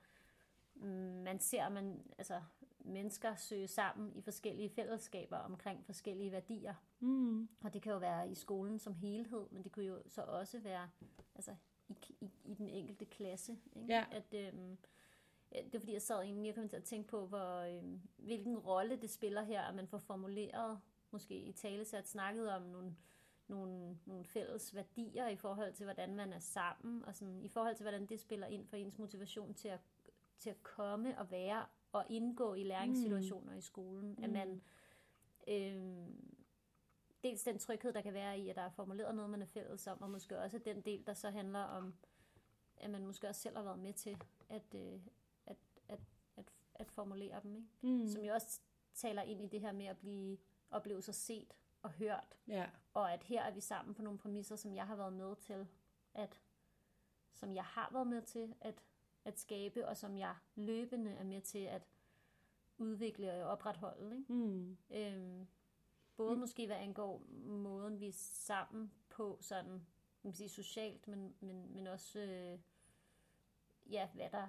mm, 0.74 1.22
man 1.24 1.40
ser, 1.40 1.68
man, 1.68 2.02
altså, 2.18 2.40
mennesker 2.78 3.34
søge 3.34 3.68
sammen 3.68 4.16
i 4.16 4.22
forskellige 4.22 4.70
fællesskaber 4.70 5.36
omkring 5.36 5.86
forskellige 5.86 6.32
værdier. 6.32 6.74
Mm. 7.00 7.48
Og 7.64 7.74
det 7.74 7.82
kan 7.82 7.92
jo 7.92 7.98
være 7.98 8.30
i 8.30 8.34
skolen 8.34 8.78
som 8.78 8.94
helhed, 8.94 9.46
men 9.50 9.64
det 9.64 9.72
kunne 9.72 9.86
jo 9.86 10.02
så 10.06 10.22
også 10.22 10.58
være 10.58 10.90
altså, 11.34 11.54
i, 11.88 11.96
i, 12.20 12.30
i 12.44 12.54
den 12.54 12.68
enkelte 12.68 13.04
klasse. 13.04 13.58
Ikke? 13.76 13.94
Ja. 13.94 14.04
At, 14.12 14.34
øhm, 14.34 14.78
det 15.52 15.74
er 15.74 15.78
fordi, 15.78 15.92
jeg 15.92 16.02
sad 16.02 16.22
egentlig 16.22 16.50
og 16.50 16.54
kom 16.54 16.68
til 16.68 16.76
at 16.76 16.84
tænke 16.84 17.08
på, 17.08 17.26
hvor, 17.26 17.60
øhm, 17.60 18.00
hvilken 18.16 18.58
rolle 18.58 18.96
det 18.96 19.10
spiller 19.10 19.42
her, 19.42 19.62
at 19.62 19.74
man 19.74 19.88
får 19.88 19.98
formuleret, 19.98 20.80
måske 21.10 21.34
i 21.34 21.52
tale 21.52 21.84
sat 21.84 22.08
snakket 22.08 22.52
om 22.52 22.62
nogle 22.62 22.96
nogle, 23.50 23.98
nogle 24.06 24.24
fælles 24.24 24.74
værdier 24.74 25.28
i 25.28 25.36
forhold 25.36 25.72
til, 25.72 25.84
hvordan 25.84 26.14
man 26.14 26.32
er 26.32 26.38
sammen, 26.38 27.04
og 27.04 27.14
sådan, 27.14 27.42
i 27.42 27.48
forhold 27.48 27.76
til, 27.76 27.84
hvordan 27.84 28.06
det 28.06 28.20
spiller 28.20 28.46
ind 28.46 28.66
for 28.66 28.76
ens 28.76 28.98
motivation 28.98 29.54
til 29.54 29.68
at, 29.68 29.80
til 30.38 30.50
at 30.50 30.62
komme 30.62 31.18
og 31.18 31.30
være 31.30 31.66
og 31.92 32.06
indgå 32.08 32.54
i 32.54 32.62
læringssituationer 32.62 33.52
mm. 33.52 33.58
i 33.58 33.60
skolen. 33.60 34.14
Mm. 34.18 34.24
At 34.24 34.30
man 34.30 34.62
øh, 35.48 36.06
dels 37.22 37.42
den 37.42 37.58
tryghed, 37.58 37.92
der 37.92 38.00
kan 38.00 38.14
være 38.14 38.38
i, 38.38 38.48
at 38.48 38.56
der 38.56 38.62
er 38.62 38.70
formuleret 38.70 39.14
noget, 39.14 39.30
man 39.30 39.42
er 39.42 39.46
fælles 39.46 39.86
om, 39.86 40.02
og 40.02 40.10
måske 40.10 40.38
også 40.38 40.58
den 40.58 40.80
del, 40.80 41.06
der 41.06 41.14
så 41.14 41.30
handler 41.30 41.60
om, 41.60 41.94
at 42.76 42.90
man 42.90 43.06
måske 43.06 43.28
også 43.28 43.40
selv 43.40 43.56
har 43.56 43.64
været 43.64 43.78
med 43.78 43.92
til 43.92 44.16
at, 44.48 44.74
øh, 44.74 45.00
at, 45.46 45.56
at, 45.88 46.00
at, 46.36 46.52
at 46.74 46.90
formulere 46.90 47.40
dem. 47.42 47.56
Ikke? 47.56 47.68
Mm. 47.82 48.08
Som 48.08 48.22
jo 48.22 48.34
også 48.34 48.60
taler 48.94 49.22
ind 49.22 49.44
i 49.44 49.46
det 49.46 49.60
her 49.60 49.72
med 49.72 49.86
at 49.86 49.98
blive 49.98 50.38
opleve 50.70 51.02
sig 51.02 51.14
set 51.14 51.56
og 51.82 51.90
hørt. 51.90 52.36
Ja. 52.48 52.66
Og 52.94 53.12
at 53.12 53.24
her 53.24 53.42
er 53.42 53.50
vi 53.50 53.60
sammen 53.60 53.94
på 53.94 54.02
nogle 54.02 54.18
præmisser, 54.18 54.56
som 54.56 54.74
jeg 54.74 54.86
har 54.86 54.96
været 54.96 55.12
med 55.12 55.36
til 55.36 55.66
at 56.14 56.40
som 57.32 57.54
jeg 57.54 57.64
har 57.64 57.88
været 57.92 58.06
med 58.06 58.22
til 58.22 58.54
at, 58.60 58.82
at 59.24 59.38
skabe, 59.38 59.88
og 59.88 59.96
som 59.96 60.16
jeg 60.16 60.36
løbende 60.54 61.10
er 61.10 61.24
med 61.24 61.40
til 61.40 61.58
at 61.58 61.82
udvikle 62.78 63.44
og 63.44 63.50
opretholde. 63.50 64.16
Ikke? 64.16 64.32
Mm. 64.32 64.78
Øhm, 64.90 65.46
både 66.16 66.34
mm. 66.34 66.40
måske 66.40 66.66
hvad 66.66 66.76
angår 66.76 67.22
måden, 67.44 68.00
vi 68.00 68.08
er 68.08 68.12
sammen 68.12 68.92
på, 69.08 69.38
sådan 69.40 69.86
man 70.22 70.32
kan 70.32 70.36
sige, 70.36 70.48
socialt, 70.48 71.08
men, 71.08 71.34
men, 71.40 71.74
men 71.74 71.86
også 71.86 72.20
øh, 72.20 72.58
ja, 73.92 74.08
hvad 74.14 74.30
der 74.30 74.48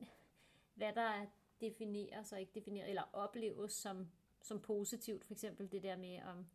øh, 0.00 0.06
hvad 0.74 0.92
der 0.92 1.26
defineres 1.60 2.32
og 2.32 2.40
ikke 2.40 2.52
defineres, 2.54 2.88
eller 2.88 3.10
opleves 3.12 3.72
som 3.72 4.10
som 4.46 4.60
positivt. 4.60 5.24
For 5.24 5.34
eksempel 5.34 5.72
det 5.72 5.82
der 5.82 5.96
med, 5.96 6.18
om 6.22 6.46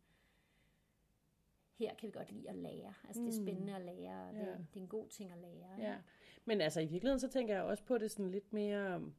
her 1.78 1.94
kan 1.94 2.06
vi 2.06 2.12
godt 2.12 2.32
lide 2.32 2.48
at 2.48 2.56
lære. 2.56 2.94
Altså 3.06 3.22
mm. 3.22 3.26
det 3.26 3.36
er 3.36 3.40
mm. 3.40 3.46
spændende 3.46 3.76
at 3.76 3.82
lære, 3.82 4.28
og 4.28 4.34
det, 4.34 4.40
ja. 4.40 4.46
det 4.46 4.76
er 4.76 4.80
en 4.80 4.88
god 4.88 5.08
ting 5.08 5.32
at 5.32 5.38
lære. 5.38 5.74
Ja. 5.78 5.96
Men 6.44 6.60
altså 6.60 6.80
i 6.80 6.86
virkeligheden, 6.86 7.20
så 7.20 7.28
tænker 7.28 7.54
jeg 7.54 7.62
også 7.62 7.84
på 7.84 7.98
det 7.98 8.10
sådan 8.10 8.30
lidt 8.30 8.52
mere 8.52 8.96
um, 8.96 9.14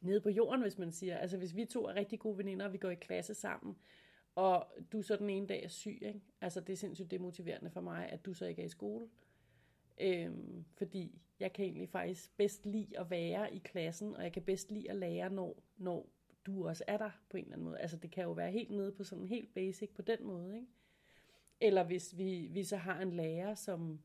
nede 0.00 0.20
på 0.20 0.28
jorden, 0.28 0.62
hvis 0.62 0.78
man 0.78 0.92
siger. 0.92 1.16
Altså 1.16 1.38
hvis 1.38 1.56
vi 1.56 1.64
to 1.64 1.84
er 1.84 1.94
rigtig 1.94 2.18
gode 2.18 2.38
veninder, 2.38 2.66
og 2.66 2.72
vi 2.72 2.78
går 2.78 2.90
i 2.90 2.94
klasse 2.94 3.34
sammen, 3.34 3.76
og 4.34 4.66
du 4.92 5.02
så 5.02 5.16
den 5.16 5.30
ene 5.30 5.46
dag 5.46 5.64
er 5.64 5.68
syg, 5.68 5.98
ikke? 6.02 6.20
Altså 6.40 6.60
det 6.60 6.72
er 6.72 6.76
sindssygt 6.76 7.10
demotiverende 7.10 7.70
for 7.70 7.80
mig, 7.80 8.08
at 8.08 8.26
du 8.26 8.34
så 8.34 8.46
ikke 8.46 8.62
er 8.62 8.66
i 8.66 8.68
skole. 8.68 9.08
Øhm, 10.00 10.64
fordi 10.74 11.20
jeg 11.40 11.52
kan 11.52 11.64
egentlig 11.64 11.88
faktisk 11.88 12.36
bedst 12.36 12.66
lide 12.66 12.98
at 12.98 13.10
være 13.10 13.54
i 13.54 13.58
klassen, 13.58 14.16
og 14.16 14.22
jeg 14.22 14.32
kan 14.32 14.42
bedst 14.42 14.70
lide 14.70 14.90
at 14.90 14.96
lære, 14.96 15.30
når, 15.30 15.62
når 15.76 16.08
du 16.46 16.68
også 16.68 16.84
er 16.86 16.96
der 16.96 17.10
på 17.30 17.36
en 17.36 17.44
eller 17.44 17.54
anden 17.54 17.64
måde. 17.64 17.78
Altså 17.78 17.96
det 17.96 18.10
kan 18.10 18.24
jo 18.24 18.32
være 18.32 18.50
helt 18.50 18.70
nede 18.70 18.92
på 18.92 19.04
sådan 19.04 19.26
helt 19.26 19.54
basic 19.54 19.90
på 19.94 20.02
den 20.02 20.26
måde, 20.26 20.54
ikke? 20.54 20.66
Eller 21.60 21.84
hvis 21.84 22.18
vi, 22.18 22.48
vi 22.52 22.64
så 22.64 22.76
har 22.76 23.00
en 23.02 23.12
lærer, 23.12 23.54
som, 23.54 24.00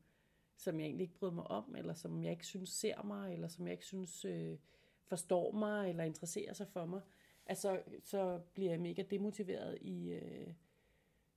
som 0.56 0.80
jeg 0.80 0.86
egentlig 0.86 1.04
ikke 1.04 1.18
bryder 1.18 1.34
mig 1.34 1.46
om, 1.46 1.76
eller 1.76 1.94
som 1.94 2.22
jeg 2.22 2.30
ikke 2.30 2.46
synes 2.46 2.70
ser 2.70 3.02
mig, 3.02 3.32
eller 3.32 3.48
som 3.48 3.66
jeg 3.66 3.72
ikke 3.72 3.84
synes 3.84 4.24
øh, 4.24 4.58
forstår 5.04 5.52
mig, 5.52 5.88
eller 5.88 6.04
interesserer 6.04 6.52
sig 6.52 6.68
for 6.68 6.86
mig, 6.86 7.00
altså, 7.46 7.82
så 8.02 8.40
bliver 8.54 8.70
jeg 8.70 8.80
mega 8.80 9.02
demotiveret 9.02 9.78
i, 9.80 10.12
øh, 10.12 10.54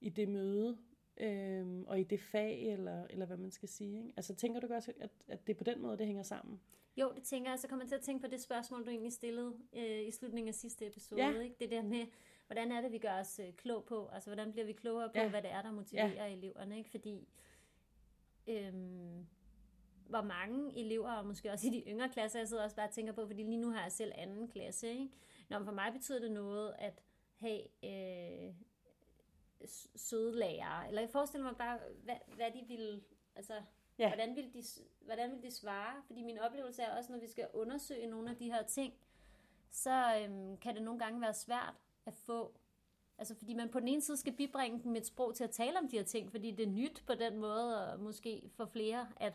i 0.01 0.09
det 0.09 0.29
møde, 0.29 0.77
øh, 1.17 1.83
og 1.87 1.99
i 1.99 2.03
det 2.03 2.19
fag, 2.19 2.73
eller, 2.73 3.07
eller 3.09 3.25
hvad 3.25 3.37
man 3.37 3.51
skal 3.51 3.69
sige. 3.69 3.97
Ikke? 3.97 4.13
Altså 4.17 4.35
tænker 4.35 4.59
du 4.59 4.73
også, 4.73 4.93
at, 4.99 5.11
at 5.27 5.47
det 5.47 5.53
er 5.53 5.57
på 5.57 5.63
den 5.63 5.81
måde, 5.81 5.97
det 5.97 6.05
hænger 6.05 6.23
sammen? 6.23 6.61
Jo, 6.97 7.11
det 7.15 7.23
tænker 7.23 7.51
jeg. 7.51 7.59
Så 7.59 7.67
kommer 7.67 7.85
jeg 7.85 7.89
til 7.89 7.95
at 7.95 8.01
tænke 8.01 8.21
på 8.21 8.31
det 8.31 8.41
spørgsmål, 8.41 8.85
du 8.85 8.89
egentlig 8.89 9.13
stillede 9.13 9.53
øh, 9.73 10.07
i 10.07 10.11
slutningen 10.11 10.47
af 10.47 10.55
sidste 10.55 10.87
episode. 10.87 11.21
Ja. 11.21 11.39
Ikke? 11.39 11.55
Det 11.59 11.71
der 11.71 11.81
med, 11.81 12.07
hvordan 12.47 12.71
er 12.71 12.81
det, 12.81 12.91
vi 12.91 12.97
gør 12.97 13.19
os 13.19 13.39
øh, 13.39 13.53
klog 13.53 13.85
på? 13.85 14.07
Altså, 14.07 14.29
hvordan 14.29 14.51
bliver 14.51 14.65
vi 14.65 14.73
klogere 14.73 15.09
på, 15.09 15.19
ja. 15.19 15.29
hvad 15.29 15.41
det 15.41 15.51
er, 15.51 15.61
der 15.61 15.71
motiverer 15.71 16.27
ja. 16.27 16.33
eleverne? 16.33 16.77
Ikke? 16.77 16.89
Fordi, 16.89 17.27
øhm, 18.47 19.27
hvor 20.07 20.21
mange 20.21 20.79
elever, 20.79 21.11
og 21.11 21.25
måske 21.25 21.51
også 21.51 21.67
i 21.67 21.69
de 21.69 21.83
yngre 21.87 22.09
klasser, 22.09 22.39
jeg 22.39 22.47
sidder 22.47 22.63
også 22.63 22.75
bare 22.75 22.87
og 22.87 22.93
tænker 22.93 23.13
på, 23.13 23.27
fordi 23.27 23.43
lige 23.43 23.57
nu 23.57 23.71
har 23.71 23.81
jeg 23.81 23.91
selv 23.91 24.11
anden 24.15 24.47
klasse. 24.47 24.89
Ikke? 24.89 25.09
Nå, 25.49 25.63
for 25.63 25.71
mig 25.71 25.93
betyder 25.93 26.19
det 26.19 26.31
noget 26.31 26.75
at 26.79 27.03
have 27.35 27.61
øh, 27.83 28.53
søde 29.95 30.39
lærere. 30.39 30.87
Eller 30.87 31.01
jeg 31.01 31.09
forestiller 31.09 31.47
mig 31.47 31.57
bare, 31.57 31.79
hvad, 32.03 32.15
hvad 32.35 32.51
de 32.51 32.65
vil, 32.67 33.03
altså, 33.35 33.61
ja. 33.99 34.07
hvordan, 34.07 34.35
vil 34.35 34.53
de, 34.53 34.63
hvordan 35.01 35.31
vil 35.31 35.43
de 35.43 35.51
svare? 35.51 36.03
Fordi 36.05 36.23
min 36.23 36.39
oplevelse 36.39 36.81
er 36.81 36.97
også, 36.97 37.11
når 37.11 37.19
vi 37.19 37.27
skal 37.27 37.47
undersøge 37.53 38.07
nogle 38.07 38.29
af 38.29 38.35
de 38.35 38.51
her 38.51 38.63
ting, 38.63 38.93
så 39.71 40.21
øhm, 40.21 40.57
kan 40.57 40.75
det 40.75 40.83
nogle 40.83 40.99
gange 40.99 41.21
være 41.21 41.33
svært 41.33 41.73
at 42.05 42.13
få 42.13 42.53
Altså 43.17 43.35
fordi 43.35 43.53
man 43.53 43.69
på 43.69 43.79
den 43.79 43.87
ene 43.87 44.01
side 44.01 44.17
skal 44.17 44.33
bibringe 44.33 44.83
dem 44.83 44.95
et 44.95 45.05
sprog 45.05 45.35
til 45.35 45.43
at 45.43 45.49
tale 45.49 45.79
om 45.79 45.87
de 45.87 45.97
her 45.97 46.03
ting, 46.03 46.31
fordi 46.31 46.51
det 46.51 46.65
er 46.65 46.71
nyt 46.71 47.03
på 47.07 47.13
den 47.13 47.37
måde, 47.37 47.91
og 47.91 47.99
måske 47.99 48.49
for 48.55 48.65
flere, 48.65 49.07
at 49.17 49.33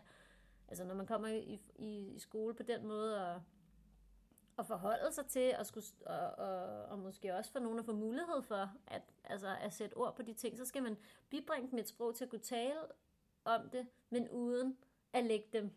altså 0.68 0.84
når 0.84 0.94
man 0.94 1.06
kommer 1.06 1.28
i, 1.28 1.60
i, 1.78 2.14
i 2.14 2.18
skole 2.18 2.54
på 2.54 2.62
den 2.62 2.86
måde, 2.86 3.26
og, 3.26 3.42
og 4.56 4.66
forholde 4.66 5.12
sig 5.12 5.26
til, 5.26 5.54
og, 5.58 5.66
skulle, 5.66 5.86
og, 6.06 6.46
og, 6.46 6.84
og 6.84 6.98
måske 6.98 7.34
også 7.34 7.52
for 7.52 7.58
nogen 7.58 7.78
at 7.78 7.84
få 7.84 7.92
mulighed 7.92 8.42
for 8.42 8.70
at, 8.86 9.02
altså 9.24 9.56
at 9.60 9.72
sætte 9.72 9.94
ord 9.94 10.16
på 10.16 10.22
de 10.22 10.32
ting, 10.32 10.58
så 10.58 10.64
skal 10.64 10.82
man 10.82 10.96
bibringe 11.30 11.70
dem 11.70 11.78
et 11.78 11.88
sprog 11.88 12.14
til 12.14 12.24
at 12.24 12.30
kunne 12.30 12.38
tale 12.38 12.78
om 13.44 13.70
det, 13.70 13.87
men 14.11 14.28
uden 14.28 14.78
at 15.12 15.25
lægge 15.25 15.47
dem 15.52 15.70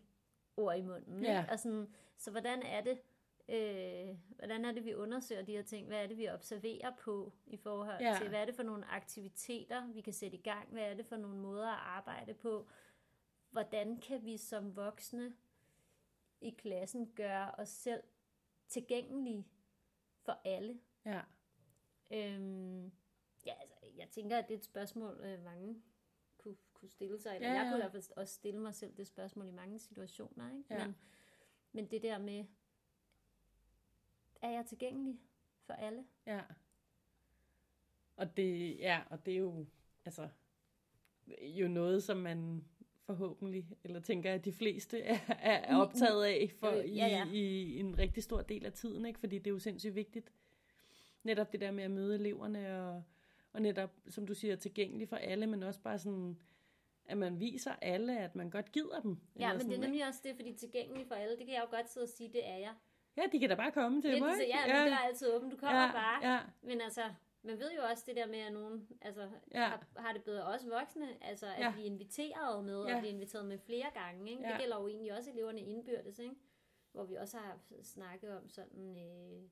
ord 0.56 0.76
i 0.76 0.82
munden. 0.82 1.22
Ja. 1.22 1.40
Ikke? 1.40 1.52
Og 1.52 1.58
sådan, 1.58 1.94
så 2.16 2.30
hvordan 2.30 2.62
er 2.62 2.80
det, 2.80 3.00
øh, 3.48 4.16
hvordan 4.36 4.64
er 4.64 4.72
det, 4.72 4.84
vi 4.84 4.94
undersøger 4.94 5.42
de 5.42 5.52
her 5.52 5.62
ting? 5.62 5.86
Hvad 5.86 6.02
er 6.02 6.06
det, 6.06 6.18
vi 6.18 6.28
observerer 6.28 6.96
på 6.96 7.32
i 7.46 7.56
forhold 7.56 8.00
ja. 8.00 8.16
til, 8.18 8.28
hvad 8.28 8.40
er 8.40 8.44
det 8.44 8.54
for 8.54 8.62
nogle 8.62 8.84
aktiviteter, 8.84 9.86
vi 9.86 10.00
kan 10.00 10.12
sætte 10.12 10.36
i 10.36 10.40
gang? 10.40 10.68
Hvad 10.68 10.82
er 10.82 10.94
det 10.94 11.06
for 11.06 11.16
nogle 11.16 11.36
måder 11.36 11.68
at 11.68 11.80
arbejde 11.80 12.34
på? 12.34 12.68
Hvordan 13.50 14.00
kan 14.00 14.24
vi 14.24 14.36
som 14.36 14.76
voksne 14.76 15.34
i 16.40 16.50
klassen 16.50 17.12
gøre 17.16 17.50
os 17.50 17.68
selv 17.68 18.02
tilgængelige 18.68 19.48
for 20.22 20.40
alle? 20.44 20.80
Ja. 21.04 21.20
Øhm, 22.10 22.84
ja, 23.46 23.54
altså, 23.60 23.76
jeg 23.96 24.08
tænker, 24.10 24.38
at 24.38 24.48
det 24.48 24.54
er 24.54 24.58
et 24.58 24.64
spørgsmål, 24.64 25.20
øh, 25.22 25.44
mange 25.44 25.82
kunne, 26.44 26.56
kunne 26.74 26.90
stille 26.90 27.20
sig. 27.20 27.34
Eller 27.34 27.48
ja, 27.48 27.54
ja. 27.54 27.60
jeg 27.60 27.70
kunne 27.70 27.78
i 27.78 27.82
hvert 27.82 27.92
fald 27.92 28.16
også 28.16 28.34
stille 28.34 28.60
mig 28.60 28.74
selv 28.74 28.96
det 28.96 29.06
spørgsmål 29.06 29.48
i 29.48 29.52
mange 29.52 29.78
situationer. 29.78 30.50
Ikke? 30.50 30.74
Ja. 30.74 30.86
Men, 30.86 30.96
men 31.72 31.86
det 31.86 32.02
der 32.02 32.18
med, 32.18 32.44
er 34.42 34.50
jeg 34.50 34.66
tilgængelig 34.66 35.20
for 35.66 35.74
alle? 35.74 36.04
Ja. 36.26 36.40
Og 38.16 38.36
det, 38.36 38.78
ja, 38.78 39.00
og 39.10 39.26
det 39.26 39.34
er 39.34 39.38
jo, 39.38 39.66
altså, 40.04 40.28
jo 41.42 41.68
noget, 41.68 42.02
som 42.02 42.16
man 42.16 42.64
forhåbentlig, 43.04 43.66
eller 43.84 44.00
tænker 44.00 44.34
at 44.34 44.44
de 44.44 44.52
fleste 44.52 45.02
er, 45.02 45.18
er 45.28 45.76
optaget 45.76 46.24
af 46.24 46.50
for 46.58 46.70
ja, 46.70 47.06
ja. 47.06 47.26
I, 47.32 47.62
i 47.62 47.78
en 47.80 47.98
rigtig 47.98 48.22
stor 48.22 48.42
del 48.42 48.66
af 48.66 48.72
tiden, 48.72 49.06
ikke? 49.06 49.20
fordi 49.20 49.38
det 49.38 49.46
er 49.46 49.50
jo 49.50 49.58
sindssygt 49.58 49.94
vigtigt. 49.94 50.32
Netop 51.22 51.52
det 51.52 51.60
der 51.60 51.70
med 51.70 51.84
at 51.84 51.90
møde 51.90 52.14
eleverne, 52.14 52.82
og, 52.82 53.02
og 53.54 53.62
netop, 53.62 53.90
som 54.08 54.26
du 54.26 54.34
siger, 54.34 54.56
tilgængelig 54.56 55.08
for 55.08 55.16
alle, 55.16 55.46
men 55.46 55.62
også 55.62 55.80
bare 55.80 55.98
sådan, 55.98 56.40
at 57.04 57.18
man 57.18 57.40
viser 57.40 57.74
alle, 57.82 58.18
at 58.18 58.36
man 58.36 58.50
godt 58.50 58.72
gider 58.72 59.00
dem. 59.00 59.18
Ja, 59.38 59.52
men 59.52 59.60
sådan, 59.60 59.70
det 59.70 59.76
er 59.76 59.80
nemlig 59.80 59.98
ikke? 59.98 60.08
også 60.08 60.20
det, 60.24 60.36
fordi 60.36 60.52
tilgængelig 60.52 61.06
for 61.06 61.14
alle, 61.14 61.36
det 61.36 61.46
kan 61.46 61.54
jeg 61.54 61.62
jo 61.70 61.76
godt 61.76 61.90
sidde 61.90 62.04
og 62.04 62.08
sige, 62.08 62.32
det 62.32 62.48
er 62.48 62.56
jeg. 62.56 62.74
Ja, 63.16 63.22
de 63.32 63.38
kan 63.40 63.48
da 63.48 63.54
bare 63.54 63.72
komme 63.72 64.02
til 64.02 64.10
ja, 64.10 64.18
mig. 64.18 64.34
Ja, 64.38 64.46
ja, 64.46 64.82
men 64.82 64.86
det 64.86 64.92
er 64.92 64.98
altid 64.98 65.32
åbent. 65.32 65.52
Du 65.52 65.56
kommer 65.56 65.82
ja, 65.82 65.92
bare. 65.92 66.32
Ja. 66.32 66.40
Men 66.62 66.80
altså, 66.80 67.02
man 67.42 67.58
ved 67.58 67.72
jo 67.72 67.82
også 67.90 68.04
det 68.06 68.16
der 68.16 68.26
med, 68.26 68.38
at 68.38 68.52
nogen 68.52 68.88
altså, 69.00 69.28
ja. 69.54 69.64
har, 69.64 69.86
har 69.96 70.12
det 70.12 70.24
bedre 70.24 70.44
også 70.44 70.68
voksne, 70.68 71.08
altså 71.24 71.46
at 71.46 71.60
ja. 71.60 71.72
blive 71.72 71.86
inviteret 71.86 72.64
med, 72.64 72.86
ja. 72.86 72.94
og 72.94 73.00
blive 73.00 73.12
inviteret 73.12 73.46
med 73.46 73.58
flere 73.58 73.90
gange. 73.94 74.30
Ikke? 74.30 74.42
Ja. 74.42 74.48
Det 74.48 74.60
gælder 74.60 74.80
jo 74.80 74.88
egentlig 74.88 75.16
også 75.16 75.30
eleverne 75.30 75.60
indbyrdes, 75.60 76.18
ikke? 76.18 76.34
hvor 76.92 77.04
vi 77.04 77.14
også 77.14 77.38
har 77.38 77.58
snakket 77.82 78.36
om 78.36 78.48
sådan, 78.48 78.96
øh, 78.96 79.42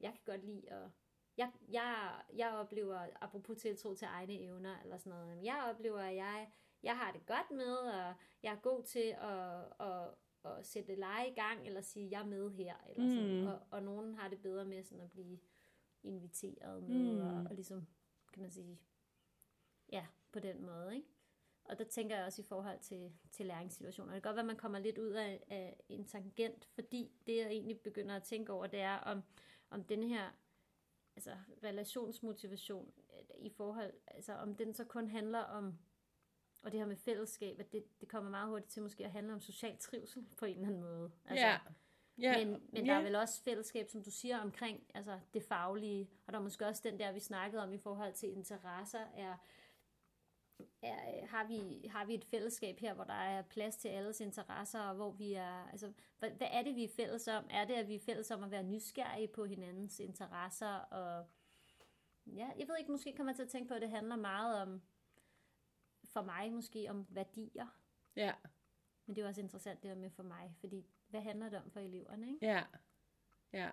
jeg 0.00 0.10
kan 0.10 0.20
godt 0.24 0.44
lide 0.44 0.72
at 0.72 0.88
jeg, 1.36 1.50
jeg, 1.68 2.20
jeg 2.36 2.50
oplever, 2.50 3.06
apropos 3.20 3.58
tiltro 3.58 3.94
til 3.94 4.08
egne 4.10 4.40
evner, 4.40 4.80
eller 4.82 4.98
sådan 4.98 5.18
noget, 5.18 5.44
jeg 5.44 5.66
oplever, 5.70 6.00
at 6.00 6.16
jeg, 6.16 6.50
jeg 6.82 6.96
har 6.96 7.12
det 7.12 7.26
godt 7.26 7.50
med, 7.50 7.76
og 7.76 8.14
jeg 8.42 8.52
er 8.52 8.60
god 8.60 8.82
til 8.82 9.14
at, 9.20 9.86
at, 9.88 10.08
at 10.44 10.66
sætte 10.66 10.94
lege 10.94 11.30
i 11.30 11.34
gang, 11.34 11.66
eller 11.66 11.80
sige, 11.80 12.10
jeg 12.10 12.20
er 12.20 12.26
med 12.26 12.50
her, 12.50 12.74
eller 12.90 13.08
sådan, 13.08 13.40
mm. 13.40 13.46
og, 13.46 13.60
og 13.70 13.82
nogen 13.82 14.14
har 14.14 14.28
det 14.28 14.42
bedre 14.42 14.64
med 14.64 14.82
sådan 14.82 15.04
at 15.04 15.10
blive 15.10 15.38
inviteret 16.02 16.82
med, 16.82 17.12
mm. 17.12 17.20
og, 17.20 17.44
og 17.48 17.54
ligesom, 17.54 17.86
kan 18.32 18.42
man 18.42 18.50
sige, 18.50 18.80
ja, 19.92 20.06
på 20.32 20.38
den 20.38 20.66
måde, 20.66 20.96
ikke? 20.96 21.08
Og 21.64 21.78
der 21.78 21.84
tænker 21.84 22.16
jeg 22.16 22.24
også 22.24 22.42
i 22.42 22.44
forhold 22.44 22.78
til, 22.80 23.12
til 23.30 23.46
læringssituationer. 23.46 24.12
Det 24.12 24.22
kan 24.22 24.28
godt 24.28 24.36
være, 24.36 24.42
at 24.42 24.46
man 24.46 24.56
kommer 24.56 24.78
lidt 24.78 24.98
ud 24.98 25.10
af, 25.10 25.44
af 25.48 25.80
en 25.88 26.04
tangent, 26.04 26.64
fordi 26.64 27.12
det, 27.26 27.36
jeg 27.36 27.46
egentlig 27.46 27.80
begynder 27.80 28.16
at 28.16 28.22
tænke 28.22 28.52
over, 28.52 28.66
det 28.66 28.80
er, 28.80 28.96
om, 28.96 29.22
om 29.70 29.84
den 29.84 30.02
her 30.02 30.30
altså, 31.16 31.36
relationsmotivation 31.62 32.92
i 33.38 33.50
forhold, 33.50 33.92
altså 34.06 34.32
om 34.32 34.56
den 34.56 34.74
så 34.74 34.84
kun 34.84 35.08
handler 35.08 35.38
om, 35.40 35.78
og 36.62 36.72
det 36.72 36.80
her 36.80 36.86
med 36.86 36.96
fællesskab, 36.96 37.60
at 37.60 37.72
det, 37.72 38.00
det 38.00 38.08
kommer 38.08 38.30
meget 38.30 38.48
hurtigt 38.48 38.70
til 38.70 38.82
måske 38.82 39.04
at 39.04 39.10
handle 39.10 39.32
om 39.32 39.40
social 39.40 39.78
trivsel 39.78 40.26
på 40.38 40.44
en 40.44 40.54
eller 40.54 40.66
anden 40.66 40.80
måde. 40.80 41.12
Altså, 41.24 41.46
ja. 41.46 41.58
Yeah. 42.24 42.46
Men, 42.46 42.62
men 42.72 42.86
der 42.86 42.94
yeah. 42.94 42.98
er 42.98 43.02
vel 43.02 43.14
også 43.14 43.42
fællesskab, 43.42 43.88
som 43.88 44.02
du 44.02 44.10
siger, 44.10 44.38
omkring 44.38 44.86
altså 44.94 45.20
det 45.34 45.42
faglige, 45.42 46.10
og 46.26 46.32
der 46.32 46.38
er 46.38 46.42
måske 46.42 46.66
også 46.66 46.82
den 46.84 46.98
der, 46.98 47.12
vi 47.12 47.20
snakkede 47.20 47.62
om 47.62 47.72
i 47.72 47.78
forhold 47.78 48.12
til 48.12 48.32
interesser, 48.32 49.06
er, 49.16 49.36
er, 50.82 51.26
har, 51.26 51.46
vi, 51.46 51.86
har 51.88 52.04
vi 52.04 52.14
et 52.14 52.24
fællesskab 52.24 52.78
her, 52.78 52.94
hvor 52.94 53.04
der 53.04 53.14
er 53.14 53.42
plads 53.42 53.76
til 53.76 53.88
alles 53.88 54.20
interesser, 54.20 54.80
og 54.80 54.94
hvor 54.94 55.10
vi 55.10 55.32
er, 55.32 55.68
altså, 55.70 55.92
hvad, 56.18 56.30
hvad 56.30 56.48
er 56.50 56.62
det, 56.62 56.76
vi 56.76 56.84
er 56.84 56.88
fælles 56.96 57.28
om? 57.28 57.44
Er 57.50 57.64
det, 57.64 57.74
at 57.74 57.88
vi 57.88 57.94
er 57.94 58.00
fælles 58.00 58.30
om 58.30 58.44
at 58.44 58.50
være 58.50 58.62
nysgerrige 58.62 59.28
på 59.28 59.44
hinandens 59.44 60.00
interesser, 60.00 60.74
og 60.74 61.26
ja, 62.26 62.50
jeg 62.58 62.68
ved 62.68 62.78
ikke, 62.78 62.90
måske 62.90 63.12
kommer 63.16 63.32
jeg 63.32 63.36
til 63.36 63.42
at 63.42 63.48
tænke 63.48 63.68
på, 63.68 63.74
at 63.74 63.82
det 63.82 63.90
handler 63.90 64.16
meget 64.16 64.62
om, 64.62 64.82
for 66.04 66.22
mig 66.22 66.52
måske, 66.52 66.86
om 66.90 67.06
værdier. 67.08 67.66
Ja. 68.16 68.32
Men 69.06 69.16
det 69.16 69.24
er 69.24 69.28
også 69.28 69.40
interessant 69.40 69.82
det 69.82 69.90
her 69.90 69.98
med 69.98 70.10
for 70.10 70.22
mig, 70.22 70.54
fordi 70.60 70.86
hvad 71.08 71.20
handler 71.20 71.48
det 71.48 71.58
om 71.58 71.70
for 71.70 71.80
eleverne, 71.80 72.28
ikke? 72.28 72.46
Ja, 72.46 72.64
ja. 73.52 73.70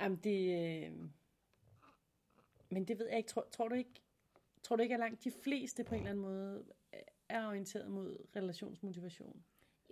Jamen 0.00 0.18
det, 0.18 0.40
øh... 0.86 1.10
men 2.70 2.88
det 2.88 2.98
ved 2.98 3.06
jeg 3.08 3.16
ikke, 3.16 3.28
tror, 3.28 3.48
tror 3.52 3.68
du 3.68 3.74
ikke, 3.74 4.02
tror 4.62 4.76
du 4.76 4.82
ikke, 4.82 4.94
at 4.94 5.00
langt 5.00 5.24
de 5.24 5.30
fleste 5.30 5.84
på 5.84 5.94
en 5.94 6.00
eller 6.00 6.10
anden 6.10 6.22
måde 6.22 6.64
er 7.28 7.46
orienteret 7.46 7.90
mod 7.90 8.16
relationsmotivation? 8.36 9.44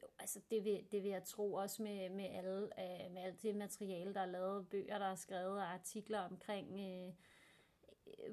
Jo, 0.02 0.06
altså 0.18 0.40
det 0.50 0.64
vil, 0.64 0.86
det 0.92 1.02
vil 1.02 1.10
jeg 1.10 1.24
tro 1.24 1.54
også 1.54 1.82
med, 1.82 2.10
med, 2.10 2.24
alle, 2.24 2.62
øh, 2.62 3.12
med 3.12 3.22
alt 3.22 3.42
det 3.42 3.56
materiale, 3.56 4.14
der 4.14 4.20
er 4.20 4.26
lavet, 4.26 4.68
bøger, 4.68 4.98
der 4.98 5.06
er 5.06 5.14
skrevet, 5.14 5.56
og 5.56 5.72
artikler 5.72 6.18
omkring, 6.18 6.80
øh, 6.80 7.12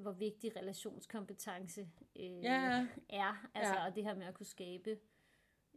hvor 0.00 0.12
vigtig 0.12 0.56
relationskompetence 0.56 1.88
øh, 2.16 2.42
ja. 2.42 2.86
er. 3.08 3.48
Altså, 3.54 3.74
ja. 3.74 3.86
og 3.86 3.94
det 3.94 4.04
her 4.04 4.14
med 4.14 4.26
at 4.26 4.34
kunne 4.34 4.46
skabe 4.46 4.98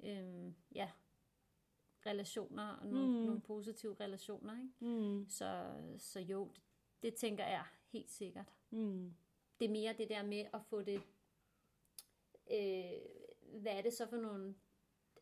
øh, 0.03 0.51
ja, 0.75 0.89
relationer, 2.05 2.67
og 2.67 2.87
nogle, 2.87 3.19
mm. 3.19 3.25
nogle 3.25 3.41
positive 3.41 3.95
relationer. 3.99 4.53
Ikke? 4.57 4.95
Mm. 4.95 5.29
Så, 5.29 5.73
så 5.97 6.19
jo, 6.19 6.51
det, 6.53 6.61
det 7.03 7.15
tænker 7.15 7.45
jeg 7.45 7.63
helt 7.91 8.11
sikkert. 8.11 8.53
Mm. 8.69 9.13
Det 9.59 9.65
er 9.65 9.71
mere 9.71 9.93
det 9.93 10.09
der 10.09 10.23
med 10.23 10.45
at 10.53 10.61
få 10.69 10.81
det, 10.81 11.01
øh, 12.51 12.99
hvad 13.61 13.71
er 13.71 13.81
det 13.81 13.93
så 13.93 14.07
for 14.09 14.17
nogle, 14.17 14.55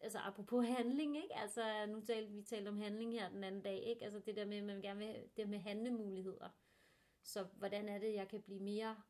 altså 0.01 0.20
apropos 0.20 0.67
handling, 0.77 1.17
ikke? 1.17 1.36
Altså 1.36 1.86
nu 1.86 2.01
talte 2.01 2.34
vi 2.34 2.41
talte 2.41 2.70
om 2.70 2.77
handling 2.77 3.13
her 3.13 3.29
den 3.29 3.44
anden 3.44 3.62
dag, 3.62 3.84
ikke? 3.84 4.03
Altså 4.03 4.20
det 4.20 4.36
der 4.36 4.46
med, 4.46 4.58
at 4.58 4.63
man 4.63 4.82
gerne 4.82 5.00
vil, 5.00 5.29
det 5.38 5.50
med 5.50 5.60
handlemuligheder. 5.60 6.50
Så 7.24 7.44
hvordan 7.44 7.89
er 7.89 8.00
det, 8.00 8.13
jeg 8.13 8.27
kan 8.27 8.41
blive 8.41 8.60
mere 8.60 9.01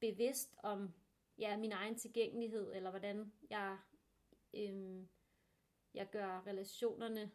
bevidst 0.00 0.54
om 0.58 0.94
ja, 1.38 1.56
min 1.56 1.72
egen 1.72 1.98
tilgængelighed, 1.98 2.72
eller 2.74 2.90
hvordan 2.90 3.32
jeg 3.50 3.78
øhm, 4.54 5.08
jeg 5.94 6.10
gør 6.10 6.42
relationerne 6.46 7.30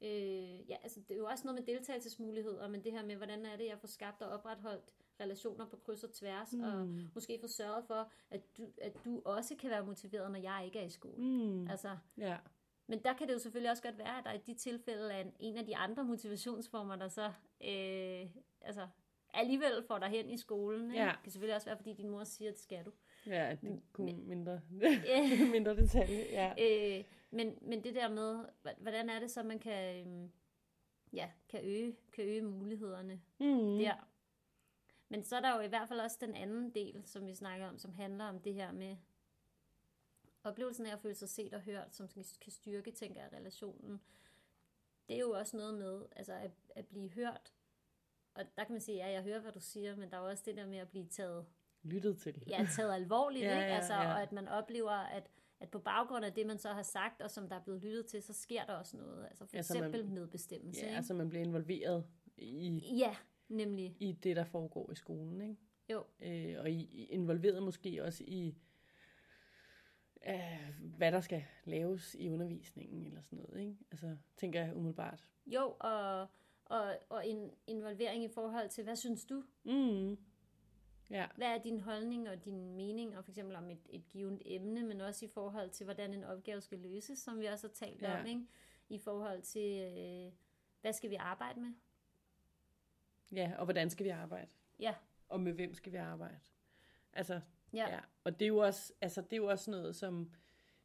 øh, 0.00 0.70
ja, 0.70 0.76
altså 0.82 1.00
det 1.00 1.10
er 1.10 1.18
jo 1.18 1.26
også 1.26 1.44
noget 1.44 1.60
med 1.60 1.74
deltagelsesmuligheder, 1.74 2.68
men 2.68 2.84
det 2.84 2.92
her 2.92 3.04
med, 3.04 3.16
hvordan 3.16 3.46
er 3.46 3.56
det, 3.56 3.66
jeg 3.66 3.80
får 3.80 3.88
skabt 3.88 4.22
og 4.22 4.30
opretholdt 4.30 4.94
relationer 5.20 5.66
på 5.66 5.76
kryds 5.76 6.04
og 6.04 6.12
tværs, 6.12 6.52
mm. 6.52 6.62
og 6.62 6.88
måske 7.14 7.38
få 7.40 7.46
sørget 7.46 7.84
for, 7.86 8.10
at 8.30 8.40
du, 8.58 8.68
at 8.82 8.92
du 9.04 9.22
også 9.24 9.56
kan 9.56 9.70
være 9.70 9.86
motiveret, 9.86 10.30
når 10.32 10.38
jeg 10.38 10.62
ikke 10.64 10.78
er 10.78 10.84
i 10.84 10.90
skole. 10.90 11.22
Mm. 11.22 11.68
Altså, 11.70 11.96
Ja. 12.18 12.36
men 12.86 12.98
der 13.04 13.12
kan 13.12 13.28
det 13.28 13.34
jo 13.34 13.38
selvfølgelig 13.38 13.70
også 13.70 13.82
godt 13.82 13.98
være, 13.98 14.18
at 14.18 14.24
der 14.24 14.32
i 14.32 14.38
de 14.38 14.54
tilfælde 14.54 15.12
er 15.12 15.24
en- 15.40 15.56
af 15.56 15.66
de 15.66 15.76
andre 15.76 16.04
motivationsformer, 16.04 16.96
der 16.96 17.08
så 17.08 17.24
øh, 17.64 18.30
altså, 18.60 18.88
alligevel 19.34 19.84
får 19.86 19.98
dig 19.98 20.08
hen 20.08 20.30
i 20.30 20.36
skolen. 20.36 20.90
Ikke? 20.90 21.04
Ja. 21.04 21.10
Det 21.10 21.18
kan 21.22 21.32
selvfølgelig 21.32 21.54
også 21.54 21.66
være, 21.66 21.76
fordi 21.76 21.92
din 21.92 22.08
mor 22.10 22.24
siger, 22.24 22.48
at 22.50 22.54
det 22.54 22.62
skal 22.62 22.84
du. 22.84 22.90
Ja, 23.26 23.56
det 23.62 23.80
kunne 23.92 24.12
mindre, 24.12 24.60
Ja. 24.80 25.00
mindre 25.56 25.76
detalje. 25.76 26.24
Ja. 26.30 26.54
Øh, 26.98 27.04
men, 27.30 27.58
men 27.62 27.84
det 27.84 27.94
der 27.94 28.08
med, 28.08 28.44
hvordan 28.78 29.10
er 29.10 29.20
det 29.20 29.30
så, 29.30 29.42
man 29.42 29.58
kan, 29.58 30.06
øhm, 30.06 30.30
ja, 31.12 31.30
kan, 31.48 31.60
øge, 31.64 31.96
kan 32.12 32.24
øge 32.24 32.42
mulighederne 32.42 33.20
Mm. 33.40 33.78
der. 33.78 33.94
Men 35.14 35.24
så 35.24 35.36
er 35.36 35.40
der 35.40 35.54
jo 35.56 35.60
i 35.60 35.68
hvert 35.68 35.88
fald 35.88 36.00
også 36.00 36.16
den 36.20 36.34
anden 36.34 36.70
del, 36.74 37.02
som 37.06 37.26
vi 37.26 37.34
snakker 37.34 37.66
om, 37.68 37.78
som 37.78 37.92
handler 37.94 38.24
om 38.24 38.40
det 38.40 38.54
her 38.54 38.72
med 38.72 38.96
oplevelsen 40.44 40.86
af 40.86 40.92
at 40.92 41.00
føle 41.00 41.14
sig 41.14 41.28
set 41.28 41.54
og 41.54 41.60
hørt, 41.60 41.94
som 41.94 42.08
kan 42.40 42.50
styrke, 42.52 42.90
tænker 42.90 43.20
jeg, 43.22 43.32
relationen. 43.32 44.00
Det 45.08 45.16
er 45.16 45.20
jo 45.20 45.30
også 45.30 45.56
noget 45.56 45.74
med 45.74 46.02
altså 46.16 46.32
at, 46.32 46.50
at 46.76 46.86
blive 46.86 47.08
hørt. 47.10 47.52
Og 48.34 48.44
der 48.56 48.64
kan 48.64 48.72
man 48.72 48.80
sige, 48.80 48.96
ja, 48.96 49.06
jeg 49.10 49.22
hører, 49.22 49.40
hvad 49.40 49.52
du 49.52 49.60
siger, 49.60 49.96
men 49.96 50.10
der 50.10 50.16
er 50.16 50.20
jo 50.20 50.28
også 50.28 50.42
det 50.46 50.56
der 50.56 50.66
med 50.66 50.78
at 50.78 50.88
blive 50.88 51.06
taget 51.06 51.46
Lyttet 51.82 52.18
til. 52.18 52.42
ja, 52.46 52.66
taget 52.76 52.94
alvorligt, 52.94 53.44
Ja, 53.44 53.50
ikke? 53.50 53.66
ja, 53.66 53.76
Altså, 53.76 53.94
ja. 53.94 54.12
og 54.12 54.22
at 54.22 54.32
man 54.32 54.48
oplever, 54.48 54.90
at, 54.90 55.30
at 55.60 55.70
på 55.70 55.78
baggrund 55.78 56.24
af 56.24 56.32
det, 56.32 56.46
man 56.46 56.58
så 56.58 56.68
har 56.68 56.82
sagt, 56.82 57.22
og 57.22 57.30
som 57.30 57.48
der 57.48 57.56
er 57.56 57.62
blevet 57.62 57.82
lyttet 57.82 58.06
til, 58.06 58.22
så 58.22 58.32
sker 58.32 58.64
der 58.66 58.72
også 58.74 58.96
noget. 58.96 59.24
Altså 59.26 59.46
for 59.46 59.56
Ja, 59.56 59.62
så 59.62 59.74
man- 59.74 59.84
eksempel 59.88 60.12
medbestemmelse. 60.12 60.80
Ja, 60.80 60.86
ikke? 60.86 60.96
altså 60.96 61.14
man 61.14 61.28
bliver 61.28 61.44
involveret 61.44 62.06
i, 62.36 62.96
ja, 62.98 63.16
nemlig. 63.48 63.96
i 64.00 64.12
det, 64.12 64.36
der 64.36 64.44
foregår 64.44 64.90
i 64.90 64.94
skolen, 64.94 65.40
ikke? 65.40 65.56
Jo, 65.90 66.04
Øh, 66.20 66.54
og 66.60 66.70
i, 66.70 67.06
involveret 67.10 67.62
måske 67.62 68.04
også 68.04 68.24
i, 68.26 68.54
øh, 70.28 70.80
hvad 70.96 71.12
der 71.12 71.20
skal 71.20 71.44
laves 71.64 72.16
i 72.18 72.28
undervisningen, 72.28 73.06
eller 73.06 73.22
sådan 73.22 73.38
noget, 73.38 73.60
ikke? 73.60 73.76
Altså, 73.90 74.16
tænker 74.36 74.64
jeg 74.64 74.76
umiddelbart. 74.76 75.28
jo 75.46 75.76
og, 75.80 76.26
og, 76.64 76.92
og 77.08 77.28
en 77.28 77.50
involvering 77.66 78.24
i 78.24 78.28
forhold 78.28 78.68
til, 78.68 78.84
hvad 78.84 78.96
synes 78.96 79.24
du? 79.24 79.44
Mm. 79.64 80.18
Ja, 81.10 81.26
Hvad 81.36 81.46
er 81.46 81.58
din 81.62 81.80
holdning 81.80 82.28
og 82.28 82.44
din 82.44 82.74
mening, 82.76 83.16
og 83.18 83.24
for 83.24 83.30
eksempel 83.32 83.56
om 83.56 83.70
et, 83.70 83.78
et 83.90 84.08
givet 84.08 84.42
emne, 84.46 84.82
men 84.82 85.00
også 85.00 85.24
i 85.24 85.28
forhold 85.28 85.70
til, 85.70 85.84
hvordan 85.84 86.14
en 86.14 86.24
opgave 86.24 86.60
skal 86.60 86.78
løses, 86.78 87.18
som 87.18 87.40
vi 87.40 87.46
også 87.46 87.66
har 87.68 87.72
talt 87.74 88.02
Ja. 88.02 88.20
om, 88.20 88.26
ikke? 88.26 88.46
I 88.88 88.98
forhold 88.98 89.42
til, 89.42 89.80
øh, 89.98 90.32
hvad 90.80 90.92
skal 90.92 91.10
vi 91.10 91.14
arbejde 91.14 91.60
med? 91.60 91.72
Ja, 93.32 93.52
og 93.58 93.64
hvordan 93.64 93.90
skal 93.90 94.04
vi 94.04 94.10
arbejde? 94.10 94.50
Ja, 94.80 94.94
Og 95.28 95.40
med 95.40 95.52
hvem 95.52 95.74
skal 95.74 95.92
vi 95.92 95.96
arbejde? 95.96 96.38
Altså, 97.12 97.40
ja, 97.72 97.90
Ja, 97.90 98.00
og 98.24 98.40
det 98.40 98.44
er 98.44 98.48
jo 98.48 98.58
også, 98.58 98.92
altså, 99.00 99.20
det 99.20 99.32
er 99.32 99.36
jo 99.36 99.46
også 99.46 99.70
noget, 99.70 99.96
som 99.96 100.30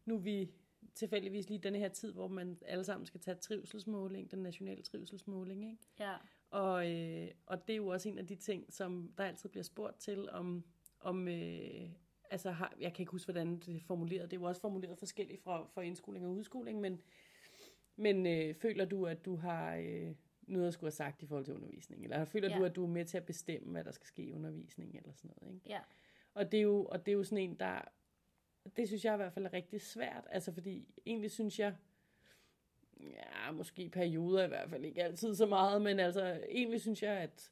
nu 0.05 0.17
vi 0.17 0.51
tilfældigvis 0.95 1.49
lige 1.49 1.59
denne 1.59 1.79
her 1.79 1.89
tid, 1.89 2.13
hvor 2.13 2.27
man 2.27 2.57
alle 2.65 2.83
sammen 2.83 3.05
skal 3.05 3.19
tage 3.19 3.35
trivselsmåling, 3.35 4.31
den 4.31 4.39
nationale 4.39 4.81
trivselsmåling, 4.81 5.71
ikke? 5.71 5.83
ja, 5.99 6.15
Og, 6.49 6.91
øh, 6.91 7.31
og 7.45 7.67
det 7.67 7.73
er 7.73 7.77
jo 7.77 7.87
også 7.87 8.09
en 8.09 8.17
af 8.17 8.27
de 8.27 8.35
ting, 8.35 8.73
som 8.73 9.13
der 9.17 9.23
altid 9.23 9.49
bliver 9.49 9.63
spurgt 9.63 9.99
til, 9.99 10.29
om, 10.29 10.63
om 10.99 11.27
øh, 11.27 11.89
altså 12.29 12.51
har, 12.51 12.73
jeg 12.79 12.93
kan 12.93 13.01
ikke 13.03 13.11
huske, 13.11 13.31
hvordan 13.31 13.59
det 13.59 13.75
er 13.75 13.79
formuleret, 13.79 14.31
det 14.31 14.37
er 14.37 14.41
jo 14.41 14.47
også 14.47 14.61
formuleret 14.61 14.97
forskelligt 14.97 15.43
fra, 15.43 15.67
fra 15.73 15.81
indskoling 15.81 16.25
og 16.25 16.31
udskoling, 16.31 16.81
men, 16.81 17.01
men 17.95 18.25
øh, 18.25 18.55
føler 18.55 18.85
du, 18.85 19.05
at 19.05 19.25
du 19.25 19.35
har 19.35 19.75
øh, 19.75 20.15
noget 20.49 20.67
at 20.67 20.73
skulle 20.73 20.87
have 20.87 20.91
sagt 20.91 21.21
i 21.21 21.25
forhold 21.25 21.45
til 21.45 21.53
undervisning, 21.53 22.03
eller 22.03 22.25
føler 22.25 22.49
Ja. 22.49 22.57
du, 22.57 22.65
at 22.65 22.75
du 22.75 22.83
er 22.83 22.87
med 22.87 23.05
til 23.05 23.17
at 23.17 23.25
bestemme, 23.25 23.71
hvad 23.71 23.83
der 23.83 23.91
skal 23.91 24.07
ske 24.07 24.21
i 24.23 24.31
undervisningen, 24.33 24.97
eller 24.97 25.13
sådan 25.13 25.31
noget, 25.41 25.55
ikke? 25.55 25.69
ja, 25.69 25.79
Og 26.33 26.51
det 26.51 26.57
er 26.57 26.61
jo, 26.61 26.85
og 26.85 27.05
det 27.05 27.11
er 27.11 27.15
jo 27.15 27.23
sådan 27.23 27.37
en, 27.49 27.55
der... 27.59 27.81
Det 28.77 28.87
synes 28.87 29.05
jeg 29.05 29.13
i 29.13 29.17
hvert 29.17 29.33
fald 29.33 29.45
er 29.45 29.53
rigtig 29.53 29.81
svært. 29.81 30.27
Altså 30.29 30.51
fordi 30.51 30.87
egentlig 31.05 31.31
synes 31.31 31.59
jeg... 31.59 31.75
Ja, 32.99 33.51
måske 33.51 33.89
perioder 33.89 34.43
i 34.45 34.47
hvert 34.47 34.69
fald 34.69 34.85
ikke 34.85 35.03
altid 35.03 35.35
så 35.35 35.45
meget, 35.45 35.81
men 35.81 35.99
altså 35.99 36.45
egentlig 36.49 36.81
synes 36.81 37.03
jeg, 37.03 37.11
at, 37.17 37.51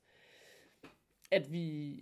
at 1.32 1.52
vi 1.52 2.00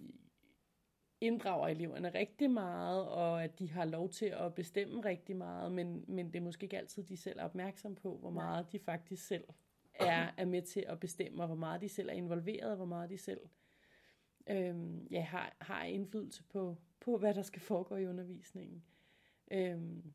inddrager 1.21 1.67
eleverne 1.67 2.10
rigtig 2.10 2.51
meget, 2.51 3.08
og 3.08 3.43
at 3.43 3.60
de 3.60 3.69
har 3.71 3.86
lov 3.86 4.10
til 4.10 4.25
at 4.25 4.55
bestemme 4.55 5.01
rigtig 5.05 5.36
meget, 5.36 5.71
men, 5.71 6.05
men 6.08 6.27
det 6.27 6.36
er 6.36 6.41
måske 6.43 6.63
ikke 6.63 6.77
altid, 6.77 7.03
de 7.03 7.17
selv 7.17 7.39
er 7.39 7.43
opmærksom 7.43 7.95
på, 7.95 8.17
hvor 8.17 8.31
Nej. 8.31 8.43
meget 8.45 8.71
de 8.71 8.79
faktisk 8.79 9.27
selv 9.27 9.43
er, 9.99 10.31
er 10.38 10.45
med 10.45 10.62
til 10.62 10.86
at 10.88 10.99
bestemme, 10.99 11.43
og 11.43 11.47
hvor 11.47 11.55
meget 11.55 11.81
de 11.81 11.89
selv 11.89 12.10
er 12.10 12.13
involveret, 12.13 12.69
og 12.69 12.75
hvor 12.75 12.86
meget 12.86 13.10
de 13.10 13.17
selv 13.17 13.39
øhm, 14.47 15.08
ja, 15.12 15.21
har, 15.21 15.55
har 15.62 15.84
indflydelse 15.84 16.43
på, 16.43 16.77
på, 16.99 17.17
hvad 17.17 17.34
der 17.34 17.41
skal 17.41 17.62
foregå 17.62 17.95
i 17.95 18.08
undervisningen. 18.08 18.84
Øhm, 19.51 20.13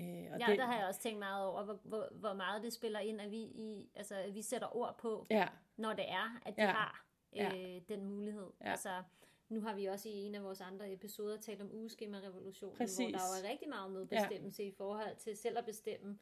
øh, 0.00 0.06
og 0.32 0.38
ja, 0.40 0.46
det... 0.46 0.58
der 0.58 0.66
har 0.66 0.78
jeg 0.78 0.86
også 0.88 1.00
tænkt 1.00 1.18
meget 1.18 1.46
over, 1.46 1.64
hvor, 1.64 1.80
hvor, 1.82 2.08
hvor 2.12 2.34
meget 2.34 2.62
det 2.62 2.72
spiller 2.72 3.00
ind, 3.00 3.20
at 3.20 3.30
vi, 3.30 3.40
i, 3.40 3.90
altså, 3.94 4.14
at 4.14 4.34
vi 4.34 4.42
sætter 4.42 4.76
ord 4.76 4.98
på, 4.98 5.26
Ja, 5.30 5.48
når 5.76 5.92
det 5.92 6.10
er, 6.10 6.40
at 6.46 6.56
de 6.56 6.62
Ja. 6.62 6.70
har 6.70 7.06
øh, 7.32 7.38
Ja. 7.38 7.80
den 7.88 8.04
mulighed. 8.04 8.50
Ja. 8.60 8.70
Altså, 8.70 9.02
nu 9.48 9.60
har 9.60 9.74
vi 9.74 9.86
også 9.86 10.08
i 10.08 10.12
en 10.12 10.34
af 10.34 10.42
vores 10.42 10.60
andre 10.60 10.92
episoder 10.92 11.40
talt 11.40 11.62
om 11.62 11.70
ugeskema-revolutionen, 11.72 12.76
hvor 12.76 12.86
der 12.86 13.24
jo 13.42 13.46
er 13.46 13.50
rigtig 13.50 13.68
meget 13.68 13.92
medbestemmelse 13.92 14.62
ja. 14.62 14.68
i 14.68 14.72
forhold 14.72 15.16
til 15.16 15.36
selv 15.36 15.58
at 15.58 15.64
bestemme, 15.64 16.18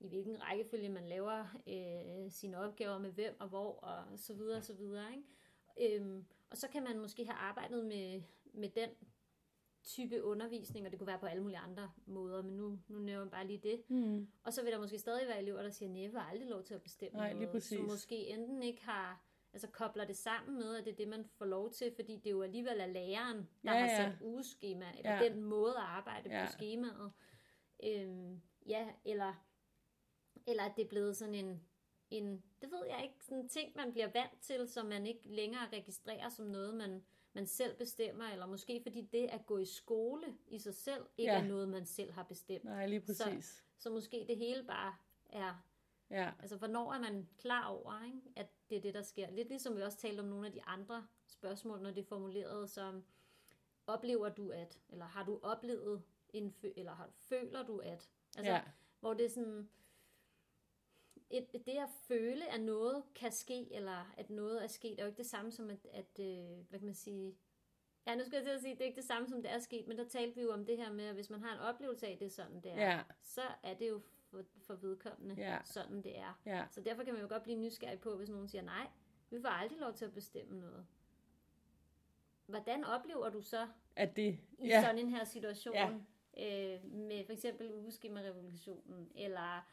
i 0.00 0.08
hvilken 0.08 0.42
rækkefølge 0.42 0.88
man 0.88 1.06
laver 1.08 1.44
øh, 1.66 2.30
sine 2.30 2.58
opgaver 2.58 2.98
med 2.98 3.10
hvem 3.10 3.36
og 3.40 3.48
hvor 3.48 3.72
og 3.72 4.18
så 4.18 4.34
videre 4.34 4.56
og 4.56 4.64
så 4.64 4.74
videre. 4.74 5.06
Ikke? 5.16 5.96
Øhm, 5.96 6.26
og 6.50 6.56
så 6.56 6.68
kan 6.68 6.82
man 6.84 6.98
måske 6.98 7.24
have 7.24 7.36
arbejdet 7.36 7.86
med, 7.86 8.22
med 8.54 8.68
den 8.68 8.90
type 9.84 10.24
undervisning, 10.24 10.86
og 10.86 10.90
det 10.92 10.98
kunne 10.98 11.06
være 11.06 11.18
på 11.18 11.26
alle 11.26 11.42
mulige 11.42 11.58
andre 11.58 11.92
måder, 12.06 12.42
men 12.42 12.56
nu, 12.56 12.78
nu 12.88 12.98
nævner 12.98 13.22
jeg 13.24 13.30
bare 13.30 13.46
lige 13.46 13.58
det. 13.58 13.82
mm. 13.90 14.28
Og 14.44 14.52
så 14.52 14.62
vil 14.62 14.72
der 14.72 14.78
måske 14.78 14.98
stadig 14.98 15.28
være 15.28 15.38
elever, 15.42 15.62
der 15.62 15.70
siger, 15.70 15.88
nej, 15.88 16.02
jeg 16.02 16.10
har 16.22 16.30
aldrig 16.30 16.48
lov 16.48 16.62
til 16.62 16.74
at 16.74 16.82
bestemme 16.82 17.18
Nej, 17.18 17.32
noget. 17.32 17.50
præcis. 17.50 17.78
Som 17.78 17.86
måske 17.88 18.26
enten 18.26 18.62
ikke 18.62 18.84
har, 18.84 19.24
altså 19.52 19.68
kobler 19.68 20.04
det 20.04 20.16
sammen 20.16 20.58
med, 20.58 20.76
at 20.76 20.84
det 20.84 20.92
er 20.92 20.96
det, 20.96 21.08
man 21.08 21.24
får 21.24 21.44
lov 21.44 21.70
til, 21.70 21.92
fordi 21.94 22.16
det 22.16 22.30
jo 22.30 22.42
alligevel 22.42 22.80
er 22.80 22.86
læreren, 22.86 23.36
der 23.64 23.72
Ja, 23.72 23.78
har 23.78 23.86
ja. 23.86 23.96
sat 23.96 24.12
ugeskema, 24.22 24.86
eller 24.98 25.12
Ja. 25.14 25.28
den 25.28 25.42
måde 25.42 25.76
at 25.76 25.82
arbejde 25.84 26.28
Ja. 26.30 26.44
på 26.46 26.52
skemaet. 26.52 27.12
Øhm, 27.84 28.42
ja, 28.66 28.88
eller, 29.04 29.45
eller 30.46 30.62
at 30.62 30.72
det 30.76 30.84
er 30.84 30.88
blevet 30.88 31.16
sådan 31.16 31.34
en, 31.34 31.62
en, 32.10 32.42
det 32.62 32.70
ved 32.72 32.86
jeg 32.88 33.00
ikke, 33.02 33.24
sådan 33.24 33.38
en 33.38 33.48
ting, 33.48 33.72
man 33.76 33.92
bliver 33.92 34.08
vant 34.14 34.40
til, 34.40 34.68
som 34.68 34.86
man 34.86 35.06
ikke 35.06 35.28
længere 35.28 35.68
registrerer 35.72 36.28
som 36.28 36.46
noget, 36.46 36.74
man, 36.74 37.04
man 37.32 37.46
selv 37.46 37.76
bestemmer, 37.76 38.24
eller 38.24 38.46
måske 38.46 38.80
fordi 38.82 39.02
det 39.02 39.26
at 39.30 39.46
gå 39.46 39.58
i 39.58 39.64
skole 39.64 40.26
i 40.48 40.58
sig 40.58 40.74
selv, 40.74 41.06
ikke 41.16 41.32
Ja. 41.32 41.40
er 41.40 41.44
noget, 41.44 41.68
man 41.68 41.86
selv 41.86 42.12
har 42.12 42.22
bestemt. 42.22 42.64
Nej, 42.64 42.86
lige 42.86 43.00
præcis. 43.00 43.64
Så 43.78 43.90
måske 43.90 44.24
det 44.28 44.36
hele 44.36 44.64
bare 44.64 44.94
er, 45.26 45.62
Ja, 46.10 46.32
altså 46.40 46.56
hvornår 46.56 46.92
er 46.92 46.98
man 47.00 47.28
klar 47.38 47.66
over, 47.68 48.04
ikke? 48.06 48.20
at 48.36 48.46
det 48.70 48.76
er 48.78 48.80
det, 48.80 48.94
der 48.94 49.02
sker. 49.02 49.30
Lidt 49.30 49.48
ligesom 49.48 49.76
vi 49.76 49.82
også 49.82 49.98
talte 49.98 50.20
om 50.20 50.26
nogle 50.26 50.46
af 50.46 50.52
de 50.52 50.62
andre 50.62 51.06
spørgsmål, 51.26 51.80
når 51.82 51.90
det 51.90 52.00
er 52.02 52.06
formuleret 52.06 52.70
som, 52.70 53.04
oplever 53.86 54.28
du 54.28 54.50
at, 54.50 54.78
eller 54.88 55.04
har 55.04 55.24
du 55.24 55.38
oplevet 55.42 56.02
en, 56.32 56.54
eller 56.76 56.92
har, 56.94 57.08
føler 57.12 57.62
du 57.66 57.78
at, 57.78 58.10
altså 58.36 58.52
ja, 58.52 58.62
hvor 59.00 59.14
det 59.14 59.26
er 59.26 59.30
sådan, 59.30 59.68
et, 61.30 61.52
det 61.52 61.68
at 61.78 61.88
føle, 62.08 62.52
at 62.52 62.60
noget 62.60 63.02
kan 63.14 63.32
ske, 63.32 63.74
eller 63.74 64.12
at 64.16 64.30
noget 64.30 64.62
er 64.64 64.66
sket, 64.66 64.98
er 64.98 65.02
jo 65.02 65.06
ikke 65.06 65.18
det 65.18 65.26
samme 65.26 65.50
som, 65.52 65.70
at, 65.70 65.86
at 65.92 66.18
øh, 66.20 66.58
hvad 66.68 66.78
kan 66.78 66.86
man 66.86 66.94
sige, 66.94 67.36
ja, 68.06 68.14
nu 68.14 68.24
skal 68.24 68.36
jeg 68.36 68.44
til 68.44 68.50
at 68.52 68.60
sige, 68.60 68.74
det 68.74 68.80
er 68.80 68.84
ikke 68.86 68.96
det 68.96 69.04
samme 69.04 69.28
som 69.28 69.42
det 69.42 69.50
er 69.52 69.58
sket, 69.58 69.86
men 69.86 69.98
der 69.98 70.08
talte 70.08 70.34
vi 70.36 70.42
jo 70.42 70.52
om 70.52 70.66
det 70.66 70.76
her 70.76 70.92
med, 70.92 71.04
at 71.04 71.14
hvis 71.14 71.30
man 71.30 71.42
har 71.42 71.52
en 71.54 71.60
oplevelse 71.60 72.06
af, 72.06 72.12
at 72.12 72.18
det 72.20 72.26
er 72.26 72.30
sådan, 72.30 72.60
det 72.62 72.72
er, 72.72 72.90
ja, 72.90 73.02
så 73.22 73.42
er 73.62 73.74
det 73.74 73.88
jo 73.88 74.00
for, 74.30 74.42
for 74.58 74.74
vedkommende, 74.74 75.34
Ja. 75.38 75.58
sådan 75.64 76.02
det 76.02 76.18
er. 76.18 76.40
ja, 76.46 76.64
Så 76.70 76.80
derfor 76.80 77.02
kan 77.04 77.12
man 77.12 77.22
jo 77.22 77.28
godt 77.28 77.42
blive 77.42 77.58
nysgerrig 77.58 78.00
på, 78.00 78.16
hvis 78.16 78.28
nogen 78.28 78.48
siger, 78.48 78.62
nej, 78.62 78.86
vi 79.30 79.40
får 79.40 79.48
aldrig 79.48 79.78
lov 79.78 79.92
til 79.94 80.04
at 80.04 80.14
bestemme 80.14 80.60
noget. 80.60 80.86
Hvordan 82.46 82.84
oplever 82.84 83.28
du 83.28 83.40
så 83.42 83.68
at 83.96 84.16
det, 84.16 84.38
i 84.58 84.66
ja, 84.66 84.82
sådan 84.82 84.98
en 84.98 85.10
her 85.10 85.24
situation, 85.24 85.74
Ja. 85.74 86.74
øh, 86.74 86.84
med 86.84 87.24
for 87.24 87.32
eksempel 87.32 87.72
ugeskema-revolutionen, 87.74 89.10
eller 89.14 89.66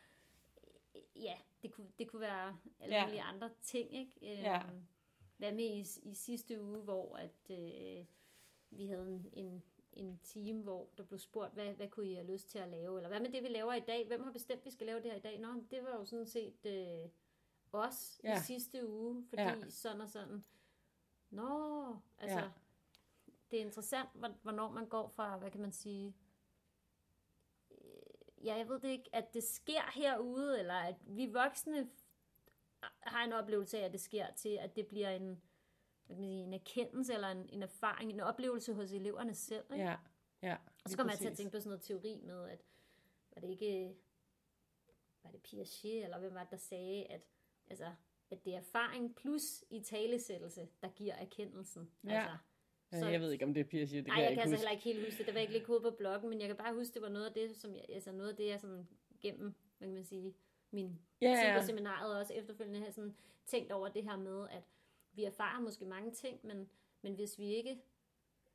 ja, 1.15 1.37
det 1.61 1.71
kunne, 1.71 1.91
det 1.99 2.09
kunne 2.09 2.19
være 2.19 2.57
alle 2.79 2.95
Ja. 2.95 3.05
mulige 3.05 3.21
andre 3.21 3.49
ting, 3.61 3.93
ikke? 3.95 4.11
Øh, 4.21 4.39
Ja. 4.39 4.61
Hvad 5.37 5.51
med 5.51 5.65
i, 5.65 5.85
i 6.09 6.13
sidste 6.13 6.61
uge, 6.61 6.79
hvor 6.81 7.15
at, 7.15 7.49
øh, 7.49 8.05
vi 8.69 8.85
havde 8.87 9.07
en, 9.11 9.29
en, 9.33 9.63
en 9.93 10.19
team, 10.23 10.61
hvor 10.61 10.89
der 10.97 11.03
blev 11.03 11.19
spurgt, 11.19 11.53
hvad, 11.53 11.73
hvad 11.73 11.87
kunne 11.89 12.09
I 12.11 12.13
have 12.13 12.27
lyst 12.27 12.49
til 12.49 12.57
at 12.59 12.69
lave? 12.69 12.97
Eller 12.97 13.09
hvad 13.09 13.19
med 13.19 13.31
det, 13.31 13.43
vi 13.43 13.47
laver 13.47 13.73
i 13.73 13.79
dag? 13.79 14.07
Hvem 14.07 14.23
har 14.23 14.31
bestemt, 14.31 14.65
vi 14.65 14.71
skal 14.71 14.87
lave 14.87 14.99
det 15.01 15.11
her 15.11 15.17
i 15.17 15.21
dag? 15.21 15.39
Nå, 15.39 15.47
det 15.71 15.83
var 15.83 15.89
jo 15.95 16.05
sådan 16.05 16.25
set 16.27 16.65
øh, 16.65 17.09
os 17.71 18.21
Ja. 18.23 18.37
i 18.37 18.41
sidste 18.43 18.89
uge, 18.89 19.25
fordi 19.29 19.41
Ja. 19.41 19.69
sådan 19.69 20.01
og 20.01 20.09
sådan. 20.09 20.43
Nå, 21.29 21.87
altså, 22.17 22.39
Ja. 22.39 22.49
det 23.51 23.59
er 23.61 23.65
interessant, 23.65 24.09
hvor- 24.13 24.37
hvornår 24.41 24.71
man 24.71 24.89
går 24.89 25.07
fra, 25.07 25.37
hvad 25.37 25.51
kan 25.51 25.61
man 25.61 25.71
sige, 25.71 26.15
ja, 28.43 28.55
jeg 28.55 28.69
ved 28.69 28.79
det 28.79 28.89
ikke, 28.89 29.09
at 29.15 29.33
det 29.33 29.43
sker 29.43 29.91
herude, 29.93 30.59
eller 30.59 30.73
at 30.73 30.95
vi 31.05 31.25
voksne 31.25 31.89
har 32.99 33.23
en 33.23 33.33
oplevelse 33.33 33.79
af, 33.79 33.85
at 33.85 33.91
det 33.91 34.01
sker 34.01 34.33
til, 34.33 34.57
at 34.61 34.75
det 34.75 34.87
bliver 34.87 35.09
en, 35.09 35.41
hvad 36.05 36.15
kan 36.15 36.21
man 36.21 36.29
sige, 36.29 36.43
en 36.43 36.53
erkendelse 36.53 37.13
eller 37.13 37.27
en, 37.27 37.49
en 37.49 37.63
erfaring, 37.63 38.11
en 38.11 38.19
oplevelse 38.19 38.73
hos 38.73 38.91
eleverne 38.91 39.35
selv. 39.35 39.65
Ikke? 39.73 39.85
Ja, 39.85 39.97
ja. 40.41 40.57
Og 40.83 40.89
så 40.89 40.97
kommer 40.97 41.13
jeg 41.13 41.19
til 41.19 41.27
at 41.27 41.37
tænke 41.37 41.51
på 41.51 41.59
sådan 41.59 41.69
noget 41.69 41.81
teori 41.81 42.21
med, 42.23 42.49
at 42.49 42.65
var 43.33 43.41
det 43.41 43.49
ikke, 43.49 43.95
var 45.23 45.31
det 45.31 45.41
Piaget, 45.41 46.03
eller 46.03 46.19
hvem 46.19 46.33
var 46.33 46.43
det, 46.43 46.51
der 46.51 46.57
sagde, 46.57 47.05
at, 47.05 47.21
altså, 47.67 47.93
at 48.29 48.45
det 48.45 48.53
er 48.53 48.57
erfaring 48.57 49.15
plus 49.15 49.63
i 49.69 49.79
talesættelse, 49.79 50.69
der 50.81 50.89
giver 50.89 51.13
erkendelsen. 51.13 51.91
Ja. 52.03 52.09
Altså, 52.09 52.37
Så, 52.99 53.07
jeg 53.09 53.21
ved 53.21 53.31
ikke, 53.31 53.45
om 53.45 53.53
det 53.53 53.61
er 53.61 53.65
Piaget. 53.65 53.89
Det 53.91 54.07
nej, 54.07 54.15
kan 54.15 54.23
jeg, 54.23 54.29
jeg 54.29 54.37
kan 54.37 54.41
altså 54.41 54.55
heller 54.55 54.71
ikke 54.71 54.83
helt 54.83 55.05
huske 55.05 55.17
det. 55.17 55.25
Det 55.25 55.33
var 55.33 55.39
ikke 55.41 55.53
lige 55.53 55.65
kode 55.65 55.81
på 55.81 55.91
bloggen, 55.91 56.29
men 56.29 56.39
jeg 56.39 56.47
kan 56.47 56.57
bare 56.57 56.73
huske, 56.73 56.93
det 56.93 57.01
var 57.01 57.09
noget 57.09 57.25
af 57.25 57.33
det, 57.33 57.55
som 57.55 57.75
jeg, 57.75 57.85
altså 57.89 58.11
noget 58.11 58.29
af 58.29 58.35
det, 58.35 58.45
jeg 58.47 58.59
sådan 58.59 58.87
gennem, 59.21 59.53
hvad 59.77 59.87
kan 59.87 59.93
man 59.95 60.03
sige, 60.03 60.33
min 60.71 60.99
Ja, 61.21 61.27
tid 61.53 61.59
på 61.61 61.65
seminaret 61.65 62.13
og 62.13 62.19
også 62.19 62.33
efterfølgende 62.33 62.79
har 62.79 62.91
sådan 62.91 63.15
tænkt 63.45 63.71
over 63.71 63.87
det 63.87 64.03
her 64.03 64.17
med, 64.17 64.47
at 64.51 64.63
vi 65.13 65.23
erfarer 65.23 65.59
måske 65.61 65.85
mange 65.85 66.11
ting, 66.11 66.39
men, 66.43 66.69
men 67.01 67.13
hvis 67.13 67.39
vi 67.39 67.45
ikke, 67.55 67.77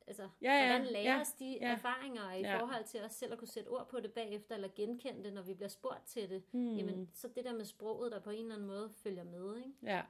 altså, 0.06 0.28
Ja, 0.42 0.52
ja, 0.52 0.66
hvordan 0.76 0.92
lærer 0.92 1.14
ja, 1.14 1.20
os 1.20 1.32
de 1.32 1.58
ja. 1.60 1.72
erfaringer 1.72 2.32
i 2.32 2.40
Ja. 2.40 2.60
forhold 2.60 2.84
til 2.84 3.00
os 3.00 3.12
selv 3.12 3.32
at 3.32 3.38
kunne 3.38 3.48
sætte 3.48 3.68
ord 3.68 3.88
på 3.90 4.00
det 4.00 4.12
bagefter, 4.12 4.54
eller 4.54 4.68
genkende 4.76 5.24
det, 5.24 5.32
når 5.32 5.42
vi 5.42 5.54
bliver 5.54 5.68
spurgt 5.68 6.06
til 6.06 6.30
det, 6.30 6.42
Hmm. 6.50 6.76
jamen, 6.76 7.10
så 7.14 7.28
det 7.28 7.44
der 7.44 7.52
med 7.54 7.64
sproget, 7.64 8.12
der 8.12 8.20
på 8.20 8.30
en 8.30 8.38
eller 8.42 8.54
anden 8.54 8.68
måde 8.68 8.90
følger 8.96 9.24
med, 9.24 9.56
ikke? 9.56 9.72
Ja, 9.82 10.02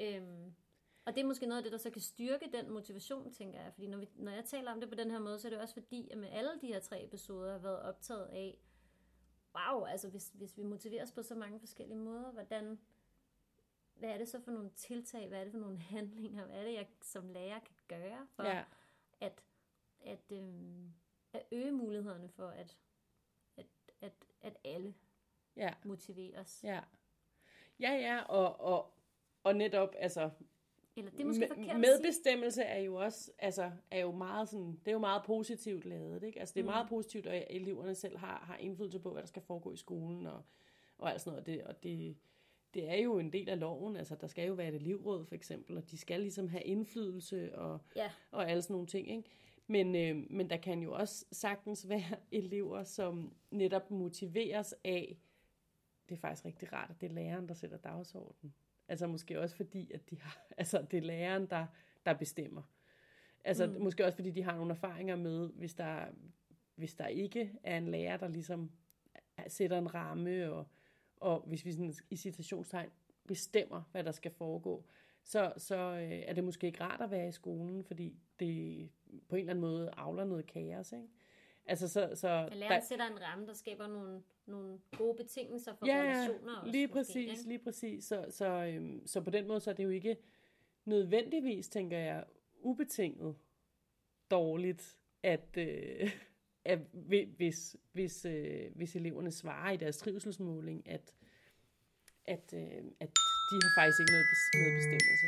Øhm, 0.00 0.54
og 1.08 1.14
det 1.14 1.20
er 1.20 1.26
måske 1.26 1.46
noget 1.46 1.58
af 1.58 1.62
det, 1.62 1.72
der 1.72 1.78
så 1.78 1.90
kan 1.90 2.02
styrke 2.02 2.50
den 2.52 2.70
motivation, 2.70 3.32
tænker 3.32 3.60
jeg. 3.60 3.72
Fordi 3.72 3.86
når, 3.86 3.98
vi, 3.98 4.08
når 4.14 4.32
jeg 4.32 4.44
taler 4.44 4.72
om 4.72 4.80
det 4.80 4.88
på 4.88 4.94
den 4.94 5.10
her 5.10 5.18
måde, 5.18 5.38
så 5.38 5.48
er 5.48 5.50
det 5.50 5.60
også 5.60 5.74
fordi, 5.74 6.10
at 6.10 6.18
med 6.18 6.28
alle 6.32 6.50
de 6.60 6.66
her 6.66 6.80
tre 6.80 7.04
episoder 7.04 7.52
har 7.52 7.58
været 7.58 7.82
optaget 7.82 8.26
af, 8.26 8.58
wow, 9.54 9.84
altså 9.84 10.08
hvis, 10.08 10.30
hvis 10.34 10.56
vi 10.56 10.62
motiveres 10.62 11.12
på 11.12 11.22
så 11.22 11.34
mange 11.34 11.60
forskellige 11.60 11.98
måder, 11.98 12.30
hvordan, 12.30 12.78
hvad 13.94 14.10
er 14.10 14.18
det 14.18 14.28
så 14.28 14.40
for 14.40 14.50
nogle 14.50 14.70
tiltag, 14.70 15.28
hvad 15.28 15.40
er 15.40 15.44
det 15.44 15.52
for 15.52 15.58
nogle 15.58 15.78
handlinger, 15.94 16.44
hvad 16.44 16.56
er 16.56 16.64
det, 16.64 16.74
jeg 16.74 16.88
som 17.02 17.28
lærer 17.28 17.58
kan 17.58 17.76
gøre 17.88 18.26
for 18.30 18.42
ja, 18.42 18.64
at, 19.20 19.42
at, 20.00 20.32
øhm, 20.32 20.92
at 21.32 21.42
øge 21.52 21.72
mulighederne 21.72 22.28
for, 22.28 22.48
at, 22.48 22.76
at, 23.56 23.66
at, 24.00 24.12
at 24.40 24.56
alle 24.64 24.94
ja. 25.56 25.74
motiveres. 25.84 26.60
Ja, 26.64 26.80
ja, 27.80 27.92
ja 27.92 28.22
og, 28.22 28.60
og, 28.60 28.94
og 29.44 29.56
netop, 29.56 29.94
altså, 29.98 30.30
Eller 30.98 31.10
det 31.10 31.20
er 31.20 31.24
måske 31.24 31.48
forkert 31.48 31.80
medbestemmelse 31.80 32.62
er 32.62 32.80
jo 32.80 32.94
også, 32.94 33.30
altså, 33.38 33.70
er 33.90 34.00
jo 34.00 34.12
meget 34.12 34.48
sådan, 34.48 34.72
det 34.84 34.88
er 34.88 34.92
jo 34.92 34.98
meget 34.98 35.22
positivt 35.24 35.84
lavet, 35.84 36.22
ikke? 36.22 36.40
Altså, 36.40 36.52
det 36.54 36.60
er 36.60 36.64
Mm. 36.64 36.70
meget 36.70 36.88
positivt, 36.88 37.26
at 37.26 37.46
eleverne 37.50 37.94
selv 37.94 38.16
har, 38.18 38.38
har 38.46 38.56
indflydelse 38.56 38.98
på, 39.00 39.12
hvad 39.12 39.22
der 39.22 39.28
skal 39.28 39.42
foregå 39.42 39.72
i 39.72 39.76
skolen, 39.76 40.26
og, 40.26 40.42
og 40.98 41.10
alt 41.10 41.20
sådan 41.20 41.30
noget, 41.32 41.46
det, 41.46 41.62
og 41.64 41.82
det, 41.82 42.16
det 42.74 42.88
er 42.90 42.96
jo 42.96 43.18
en 43.18 43.32
del 43.32 43.48
af 43.48 43.60
loven, 43.60 43.96
altså, 43.96 44.14
der 44.14 44.26
skal 44.26 44.46
jo 44.48 44.54
være 44.54 44.68
et 44.68 44.74
elevråd, 44.74 45.24
for 45.26 45.34
eksempel, 45.34 45.76
og 45.76 45.90
de 45.90 45.98
skal 45.98 46.20
ligesom 46.20 46.48
have 46.48 46.62
indflydelse, 46.62 47.58
og, 47.58 47.80
Ja. 47.96 48.10
og 48.30 48.50
alle 48.50 48.62
sådan 48.62 48.74
nogle 48.74 48.86
ting, 48.86 49.10
ikke? 49.10 49.30
Men, 49.66 49.94
øh, 49.96 50.16
men 50.30 50.50
der 50.50 50.56
kan 50.56 50.82
jo 50.82 50.92
også 50.92 51.24
sagtens 51.32 51.88
være 51.88 52.16
elever, 52.32 52.84
som 52.84 53.32
netop 53.50 53.90
motiveres 53.90 54.74
af, 54.84 55.16
det 56.08 56.14
er 56.14 56.18
faktisk 56.20 56.44
rigtig 56.44 56.72
rart, 56.72 56.90
at 56.90 57.00
det 57.00 57.10
er 57.10 57.14
læreren, 57.14 57.48
der 57.48 57.54
sætter 57.54 57.76
dagsordenen. 57.76 58.54
Altså 58.88 59.06
måske 59.06 59.40
også 59.40 59.56
fordi, 59.56 59.90
at 59.94 60.10
de 60.10 60.20
har, 60.20 60.46
altså 60.58 60.86
det 60.90 60.96
er 60.96 61.02
læreren, 61.02 61.46
der, 61.46 61.66
der 62.06 62.12
bestemmer. 62.12 62.62
Altså 63.44 63.66
mm. 63.66 63.82
måske 63.82 64.04
også 64.04 64.16
fordi, 64.16 64.30
de 64.30 64.42
har 64.42 64.56
nogle 64.56 64.70
erfaringer 64.70 65.16
med, 65.16 65.48
hvis 65.48 65.74
der, 65.74 66.04
hvis 66.74 66.94
der 66.94 67.06
ikke 67.06 67.52
er 67.62 67.78
en 67.78 67.88
lærer, 67.88 68.16
der 68.16 68.28
ligesom 68.28 68.70
sætter 69.48 69.78
en 69.78 69.94
ramme, 69.94 70.52
og, 70.52 70.66
og 71.16 71.40
hvis 71.46 71.64
vi 71.64 71.72
sådan 71.72 71.94
i 72.10 72.16
citationstegn 72.16 72.90
bestemmer, 73.26 73.82
hvad 73.92 74.04
der 74.04 74.12
skal 74.12 74.30
foregå, 74.30 74.84
så, 75.24 75.52
så 75.56 75.76
øh, 75.76 76.22
er 76.26 76.32
det 76.32 76.44
måske 76.44 76.66
ikke 76.66 76.84
rart 76.84 77.00
at 77.00 77.10
være 77.10 77.28
i 77.28 77.32
skolen, 77.32 77.84
fordi 77.84 78.16
det 78.40 78.88
på 79.28 79.36
en 79.36 79.40
eller 79.40 79.50
anden 79.50 79.60
måde 79.60 79.90
avler 79.96 80.24
noget 80.24 80.46
kaos, 80.46 80.92
ikke? 80.92 81.08
Altså, 81.68 81.88
så, 81.88 82.10
så 82.14 82.28
At 82.28 82.56
læreren 82.56 82.82
sætter 82.82 83.06
en 83.06 83.22
ramme, 83.22 83.46
der 83.46 83.52
skaber 83.52 83.86
nogle, 83.86 84.22
nogle 84.46 84.78
gode 84.96 85.16
betingelser 85.16 85.74
for 85.74 85.86
ja, 85.86 85.92
relationer 86.02 86.56
også. 86.56 86.72
lige 86.72 86.86
måske, 86.86 86.92
præcis, 86.98 87.16
ikke? 87.38 87.48
lige 87.48 87.58
præcis. 87.58 88.04
Så, 88.04 88.26
så, 88.30 88.46
øhm, 88.46 89.06
så 89.06 89.20
på 89.20 89.30
den 89.30 89.46
måde, 89.46 89.60
så 89.60 89.70
er 89.70 89.74
det 89.74 89.84
jo 89.84 89.90
ikke 89.90 90.16
nødvendigvis, 90.84 91.68
tænker 91.68 91.98
jeg, 91.98 92.24
ubetinget 92.60 93.36
dårligt, 94.30 94.96
at, 95.22 95.56
øh, 95.56 96.10
at 96.64 96.78
hvi- 96.92 97.34
hvis, 97.36 97.76
hvis, 97.92 98.24
øh, 98.24 98.70
hvis 98.74 98.96
eleverne 98.96 99.30
svarer 99.30 99.70
i 99.72 99.76
deres 99.76 99.96
trivselsmåling, 99.98 100.88
at, 100.88 101.12
at, 102.24 102.54
øh, 102.54 102.84
at 103.00 103.08
de 103.50 103.54
har 103.62 103.72
faktisk 103.80 104.00
ikke 104.00 104.12
noget, 104.12 104.26
noget 104.54 104.74
bestemmelse. 104.78 105.26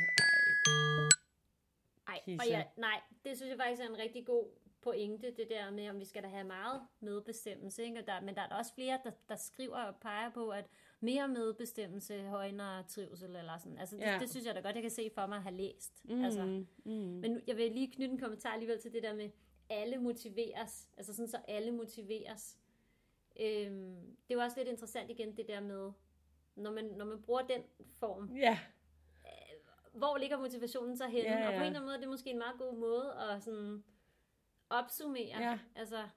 Ej. 2.09 2.20
Ej, 2.26 2.37
og 2.40 2.46
ja, 2.48 2.62
nej, 2.76 3.00
det 3.24 3.37
synes 3.37 3.50
jeg 3.50 3.59
faktisk 3.59 3.83
er 3.83 3.87
en 3.88 3.98
rigtig 3.98 4.26
god 4.26 4.44
pointe, 4.83 5.31
det 5.37 5.49
der 5.51 5.71
med, 5.71 5.90
om 5.90 6.01
vi 6.01 6.05
skal 6.05 6.23
da 6.23 6.29
have 6.29 6.45
meget 6.45 6.81
medbestemmelse. 7.01 7.85
Ikke? 7.85 7.99
Og 7.99 8.07
der, 8.07 8.21
men 8.21 8.35
der 8.35 8.43
er 8.43 8.57
også 8.59 8.75
flere, 8.75 9.01
der, 9.05 9.11
der 9.29 9.37
skriver 9.37 9.77
og 9.77 9.97
peger 9.97 10.31
på, 10.31 10.49
at 10.51 10.64
mere 11.01 11.29
medbestemmelse 11.29 12.23
højner 12.23 12.83
trivsel. 12.88 13.37
Eller 13.37 13.59
sådan. 13.59 13.79
Altså, 13.79 13.97
det, 13.97 14.03
Ja. 14.03 14.19
det 14.21 14.31
synes 14.31 14.47
jeg 14.47 14.55
da 14.55 14.61
godt, 14.61 14.75
jeg 14.75 14.83
kan 14.83 14.90
se 14.90 15.11
for 15.14 15.27
mig 15.27 15.37
at 15.37 15.43
have 15.43 15.55
læst. 15.57 16.05
Mm, 16.05 16.25
Altså, 16.25 16.45
mm. 16.45 16.66
men 16.93 17.31
nu- 17.31 17.40
jeg 17.47 17.57
vil 17.57 17.73
lige 17.73 17.93
knytte 17.93 18.12
en 18.12 18.21
kommentar 18.21 18.51
alligevel 18.53 18.81
til 18.81 18.93
det 18.93 19.03
der 19.03 19.14
med, 19.14 19.31
alle 19.71 19.99
motiveres. 19.99 20.88
Altså 20.97 21.14
sådan, 21.14 21.29
så 21.29 21.38
alle 21.49 21.71
motiveres. 21.71 22.59
Øhm, 23.40 24.16
det 24.29 24.31
er 24.31 24.35
jo 24.35 24.40
også 24.40 24.57
lidt 24.59 24.69
interessant 24.69 25.11
igen, 25.11 25.37
det 25.37 25.49
der 25.49 25.61
med, 25.61 25.93
når 26.57 26.71
man, 26.73 26.85
når 26.85 27.05
man 27.05 27.23
bruger 27.23 27.43
den 27.43 27.62
form, 27.99 28.31
Ja, 28.37 28.59
hvor 29.93 30.16
ligger 30.16 30.38
motivationen 30.38 30.97
så 30.97 31.07
henne? 31.07 31.31
Ja, 31.31 31.37
Og 31.38 31.45
på 31.45 31.51
ja. 31.51 31.57
en 31.57 31.62
eller 31.62 31.66
anden 31.66 31.85
måde, 31.85 31.97
det 31.99 32.05
er 32.05 32.09
måske 32.09 32.31
en 32.31 32.38
meget 32.38 32.59
god 32.59 32.77
måde 32.77 33.14
at 33.31 33.43
sådan 33.43 33.85
opsummere. 34.70 35.40
Ja. 35.40 35.59
Altså, 35.74 36.09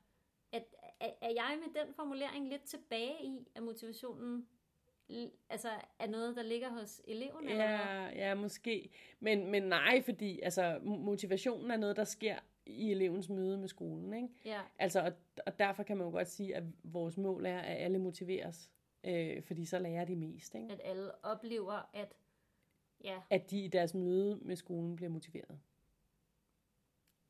at, 0.51 0.63
er, 0.99 1.09
er 1.21 1.29
jeg 1.29 1.59
med 1.65 1.83
den 1.83 1.93
formulering 1.93 2.49
lidt 2.49 2.63
tilbage 2.63 3.23
i, 3.23 3.47
at 3.55 3.63
motivationen 3.63 4.47
altså, 5.49 5.69
er 5.99 6.07
noget, 6.07 6.35
der 6.35 6.43
ligger 6.43 6.69
hos 6.69 7.01
eleverne? 7.07 7.51
eller? 7.51 7.63
Ja, 7.63 8.09
ja, 8.09 8.35
måske. 8.35 8.89
Men, 9.19 9.51
men 9.51 9.63
nej, 9.63 10.01
fordi 10.01 10.39
altså, 10.39 10.75
mo- 10.77 10.97
motivationen 10.97 11.71
er 11.71 11.77
noget, 11.77 11.95
der 11.95 12.03
sker 12.03 12.39
i 12.65 12.91
elevens 12.91 13.29
møde 13.29 13.57
med 13.57 13.67
skolen. 13.67 14.13
Ikke? 14.13 14.27
ja. 14.45 14.61
Altså, 14.79 15.01
og, 15.01 15.11
og 15.45 15.59
derfor 15.59 15.83
kan 15.83 15.97
man 15.97 16.07
jo 16.07 16.11
godt 16.11 16.27
sige, 16.27 16.55
at 16.55 16.63
vores 16.83 17.17
mål 17.17 17.45
er, 17.45 17.59
at 17.59 17.77
alle 17.77 17.99
motiveres. 17.99 18.71
Øh, 19.03 19.43
fordi 19.43 19.65
så 19.65 19.79
lærer 19.79 20.05
de 20.05 20.15
mest. 20.15 20.55
Ikke? 20.55 20.71
At 20.71 20.81
alle 20.83 21.25
oplever, 21.25 21.89
at 21.93 22.13
ja, 23.03 23.21
At 23.29 23.51
de 23.51 23.63
i 23.63 23.67
deres 23.67 23.93
møde 23.93 24.39
med 24.41 24.55
skolen 24.55 24.95
bliver 24.95 25.09
motiveret. 25.09 25.59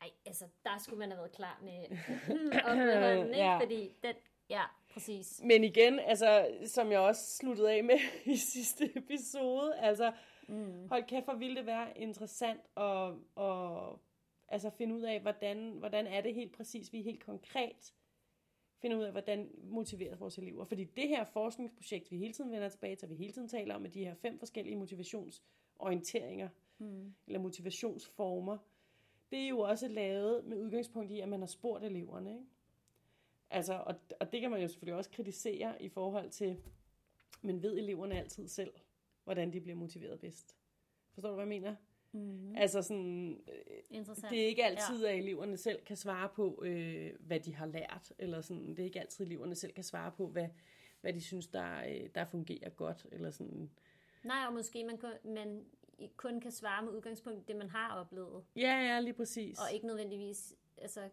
Ej, 0.03 0.11
altså, 0.25 0.45
der 0.63 0.77
skulle 0.79 0.99
man 0.99 1.09
have 1.09 1.17
været 1.17 1.31
klar 1.31 1.59
med 1.63 1.97
hånden, 3.01 3.27
ikke? 3.27 3.37
Ja. 3.37 3.59
Fordi 3.59 3.95
den, 4.03 4.15
ja, 4.49 4.63
præcis. 4.93 5.41
Men 5.43 5.63
igen, 5.63 5.99
altså, 5.99 6.47
som 6.65 6.91
jeg 6.91 6.99
også 6.99 7.37
sluttede 7.37 7.71
af 7.71 7.83
med 7.83 7.99
i 8.33 8.37
sidste 8.37 8.97
episode, 8.97 9.79
altså, 9.79 10.11
mm. 10.47 10.87
hold 10.89 11.03
kæft, 11.03 11.25
hvor 11.25 11.35
ville 11.35 11.55
det 11.55 11.65
være 11.65 11.97
interessant 11.97 12.61
at, 12.77 13.07
at 13.43 13.99
altså, 14.47 14.69
finde 14.69 14.95
ud 14.95 15.01
af, 15.01 15.19
hvordan, 15.19 15.71
hvordan 15.71 16.07
er 16.07 16.21
det 16.21 16.33
helt 16.33 16.55
præcis, 16.57 16.93
vi 16.93 17.01
helt 17.01 17.25
konkret 17.25 17.93
finder 18.81 18.97
ud 18.97 19.03
af, 19.03 19.11
hvordan 19.11 19.49
motiveres 19.63 20.19
vores 20.19 20.37
elever. 20.37 20.65
Fordi 20.65 20.83
det 20.83 21.07
her 21.07 21.23
forskningsprojekt, 21.23 22.11
vi 22.11 22.17
hele 22.17 22.33
tiden 22.33 22.51
vender 22.51 22.69
tilbage 22.69 22.95
til, 22.95 23.09
vi 23.09 23.15
hele 23.15 23.33
tiden 23.33 23.47
taler 23.47 23.75
om, 23.75 23.81
med 23.81 23.89
de 23.89 24.05
her 24.05 24.15
fem 24.15 24.39
forskellige 24.39 24.75
motivationsorienteringer, 24.75 26.49
mm. 26.77 27.13
eller 27.27 27.39
motivationsformer, 27.39 28.57
det 29.33 29.43
er 29.43 29.47
jo 29.47 29.59
også 29.59 29.87
lavet 29.87 30.45
med 30.45 30.57
udgangspunkt 30.57 31.11
i, 31.11 31.19
at 31.19 31.29
man 31.29 31.39
har 31.39 31.47
spurgt 31.47 31.83
eleverne, 31.83 32.33
ikke? 32.33 32.45
Altså, 33.49 33.73
og, 33.73 33.95
og 34.19 34.31
det 34.31 34.41
kan 34.41 34.51
man 34.51 34.61
jo 34.61 34.67
selvfølgelig 34.67 34.97
også 34.97 35.09
kritisere 35.09 35.81
i 35.81 35.89
forhold 35.89 36.29
til, 36.29 36.57
men 37.41 37.63
ved 37.63 37.77
eleverne 37.77 38.19
altid 38.19 38.47
selv, 38.47 38.73
hvordan 39.23 39.53
de 39.53 39.61
bliver 39.61 39.75
motiveret 39.75 40.19
bedst? 40.19 40.57
Forstår 41.13 41.29
du, 41.29 41.35
hvad 41.35 41.43
jeg 41.43 41.61
mener? 41.61 41.75
Mm-hmm. 42.11 42.55
Altså 42.55 42.81
sådan, 42.81 43.41
øh, 43.47 44.05
det 44.29 44.43
er 44.43 44.47
ikke 44.47 44.65
altid, 44.65 45.05
at 45.05 45.17
eleverne 45.17 45.57
selv 45.57 45.83
kan 45.85 45.97
svare 45.97 46.29
på, 46.29 46.63
øh, 46.65 47.11
hvad 47.19 47.39
de 47.39 47.55
har 47.55 47.65
lært, 47.65 48.13
eller 48.17 48.41
sådan, 48.41 48.69
det 48.69 48.79
er 48.79 48.83
ikke 48.83 48.99
altid, 48.99 49.25
at 49.25 49.31
eleverne 49.31 49.55
selv 49.55 49.73
kan 49.73 49.83
svare 49.83 50.11
på, 50.11 50.27
hvad, 50.27 50.47
hvad 51.01 51.13
de 51.13 51.21
synes, 51.21 51.47
der, 51.47 51.83
øh, 51.89 52.09
der 52.15 52.25
fungerer 52.25 52.69
godt, 52.69 53.05
eller 53.11 53.31
sådan. 53.31 53.69
Nej, 54.23 54.45
og 54.47 54.53
måske 54.53 54.83
man, 54.83 54.97
kun, 54.97 55.11
man 55.23 55.65
kun 56.17 56.39
kan 56.41 56.51
svare 56.51 56.83
med 56.83 56.91
udgangspunkt 56.91 57.39
i 57.39 57.43
det, 57.47 57.55
man 57.55 57.69
har 57.69 57.95
oplevet. 57.95 58.43
Ja, 58.55 58.61
ja, 58.79 58.99
lige 58.99 59.13
præcis. 59.13 59.59
og 59.59 59.73
ikke 59.73 59.87
nødvendigvis 59.87 60.55
altså, 60.77 61.09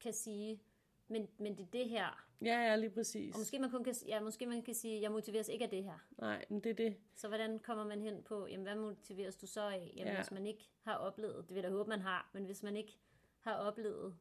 kan 0.00 0.12
sige, 0.12 0.60
men, 1.08 1.28
men 1.38 1.56
det 1.56 1.62
er 1.62 1.70
det 1.72 1.88
her. 1.88 2.26
Ja, 2.42 2.60
ja, 2.60 2.76
lige 2.76 2.90
præcis. 2.90 3.34
Og 3.34 3.38
måske 3.40 3.58
man, 3.58 3.70
kun 3.70 3.84
kan, 3.84 3.94
ja, 4.06 4.20
måske 4.20 4.46
man 4.46 4.62
kan 4.62 4.74
sige, 4.74 5.00
jeg 5.02 5.12
motiveres 5.12 5.48
ikke 5.48 5.64
af 5.64 5.70
det 5.70 5.84
her. 5.84 6.06
Nej, 6.18 6.44
men 6.48 6.60
det 6.60 6.70
er 6.70 6.74
det. 6.74 6.96
Så 7.14 7.28
hvordan 7.28 7.58
kommer 7.58 7.84
man 7.84 8.02
hen 8.02 8.22
på, 8.22 8.46
jamen 8.46 8.62
hvad 8.66 8.74
motiveres 8.76 9.36
du 9.36 9.46
så 9.46 9.60
af? 9.68 9.92
Jamen 9.96 10.12
Ja. 10.12 10.18
hvis 10.20 10.30
man 10.30 10.46
ikke 10.46 10.70
har 10.82 10.94
oplevet, 10.94 11.36
det 11.48 11.48
vil 11.54 11.54
jeg 11.62 11.70
da 11.70 11.76
håbe, 11.76 11.88
man 11.88 12.00
har, 12.00 12.30
men 12.32 12.44
hvis 12.44 12.62
man 12.62 12.76
ikke 12.76 12.98
har 13.40 13.54
oplevet 13.54 14.16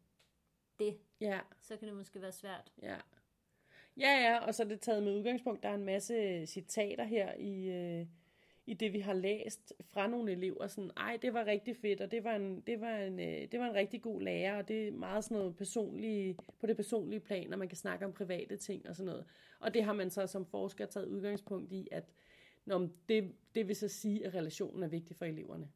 det, 0.80 0.98
Ja, 1.22 1.40
så 1.60 1.78
kan 1.78 1.88
det 1.88 1.98
måske 1.98 2.22
være 2.22 2.32
svært. 2.32 2.72
ja. 2.82 2.98
Ja, 3.98 4.12
ja, 4.12 4.38
og 4.40 4.56
så 4.56 4.64
er 4.64 4.68
det 4.68 4.82
taget 4.82 5.04
med 5.04 5.16
udgangspunkt. 5.16 5.64
Der 5.64 5.70
er 5.70 5.74
en 5.76 5.86
masse 5.86 6.46
citater 6.46 7.04
her 7.04 7.34
i, 7.34 7.64
øh, 7.70 8.06
i 8.70 8.74
det, 8.74 8.94
vi 8.94 9.00
har 9.00 9.14
læst 9.14 9.74
fra 9.82 10.08
nogle 10.08 10.32
elever, 10.32 10.68
sådan, 10.68 10.92
ej, 10.98 11.18
det 11.22 11.34
var 11.34 11.46
rigtig 11.46 11.76
fedt, 11.76 12.02
og 12.02 12.12
det 12.12 12.24
var 12.24 12.36
en, 12.36 12.62
det 12.62 12.82
var 12.82 12.98
en, 12.98 13.20
øh, 13.20 13.52
det 13.52 13.60
var 13.60 13.70
en 13.70 13.76
rigtig 13.76 14.02
god 14.02 14.22
lærer, 14.22 14.58
og 14.58 14.68
det 14.68 14.88
er 14.88 14.92
meget 14.92 15.24
sådan 15.24 15.38
noget 15.38 15.56
personlige, 15.56 16.38
på 16.60 16.68
det 16.68 16.76
personlige 16.76 17.20
plan, 17.20 17.54
og 17.54 17.60
man 17.60 17.68
kan 17.68 17.78
snakke 17.78 18.06
om 18.06 18.14
private 18.14 18.58
ting 18.58 18.90
og 18.90 18.96
sådan 18.96 19.06
noget. 19.06 19.26
Og 19.60 19.74
det 19.74 19.84
har 19.84 19.94
man 19.94 20.10
så 20.10 20.28
som 20.28 20.46
forsker 20.46 20.86
taget 20.86 21.08
udgangspunkt 21.08 21.72
i, 21.72 21.88
at 21.92 22.04
når 22.66 22.90
det, 23.10 23.32
det 23.56 23.68
vil 23.68 23.76
så 23.76 23.88
sige, 23.88 24.26
at 24.26 24.34
relationen 24.34 24.84
er 24.84 24.88
vigtig 24.88 25.16
for 25.16 25.26
eleverne. 25.26 25.70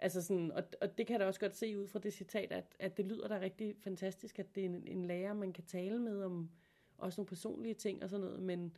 Altså 0.00 0.22
sådan, 0.22 0.52
og, 0.52 0.62
og 0.80 0.98
det 0.98 1.06
kan 1.06 1.20
da 1.20 1.26
også 1.26 1.40
godt 1.40 1.56
se 1.56 1.78
ud 1.78 1.86
fra 1.86 1.98
det 1.98 2.12
citat, 2.12 2.52
at, 2.52 2.76
at 2.78 2.96
det 2.96 3.06
lyder 3.06 3.28
da 3.28 3.40
rigtig 3.40 3.76
fantastisk, 3.80 4.38
at 4.38 4.54
det 4.54 4.60
er 4.60 4.68
en, 4.68 4.86
en 4.86 5.06
lærer, 5.06 5.34
man 5.34 5.52
kan 5.52 5.64
tale 5.64 5.98
med 5.98 6.22
om 6.22 6.50
også 6.98 7.20
nogle 7.20 7.28
personlige 7.28 7.74
ting 7.74 8.02
og 8.02 8.10
sådan 8.10 8.26
noget, 8.26 8.42
men, 8.42 8.76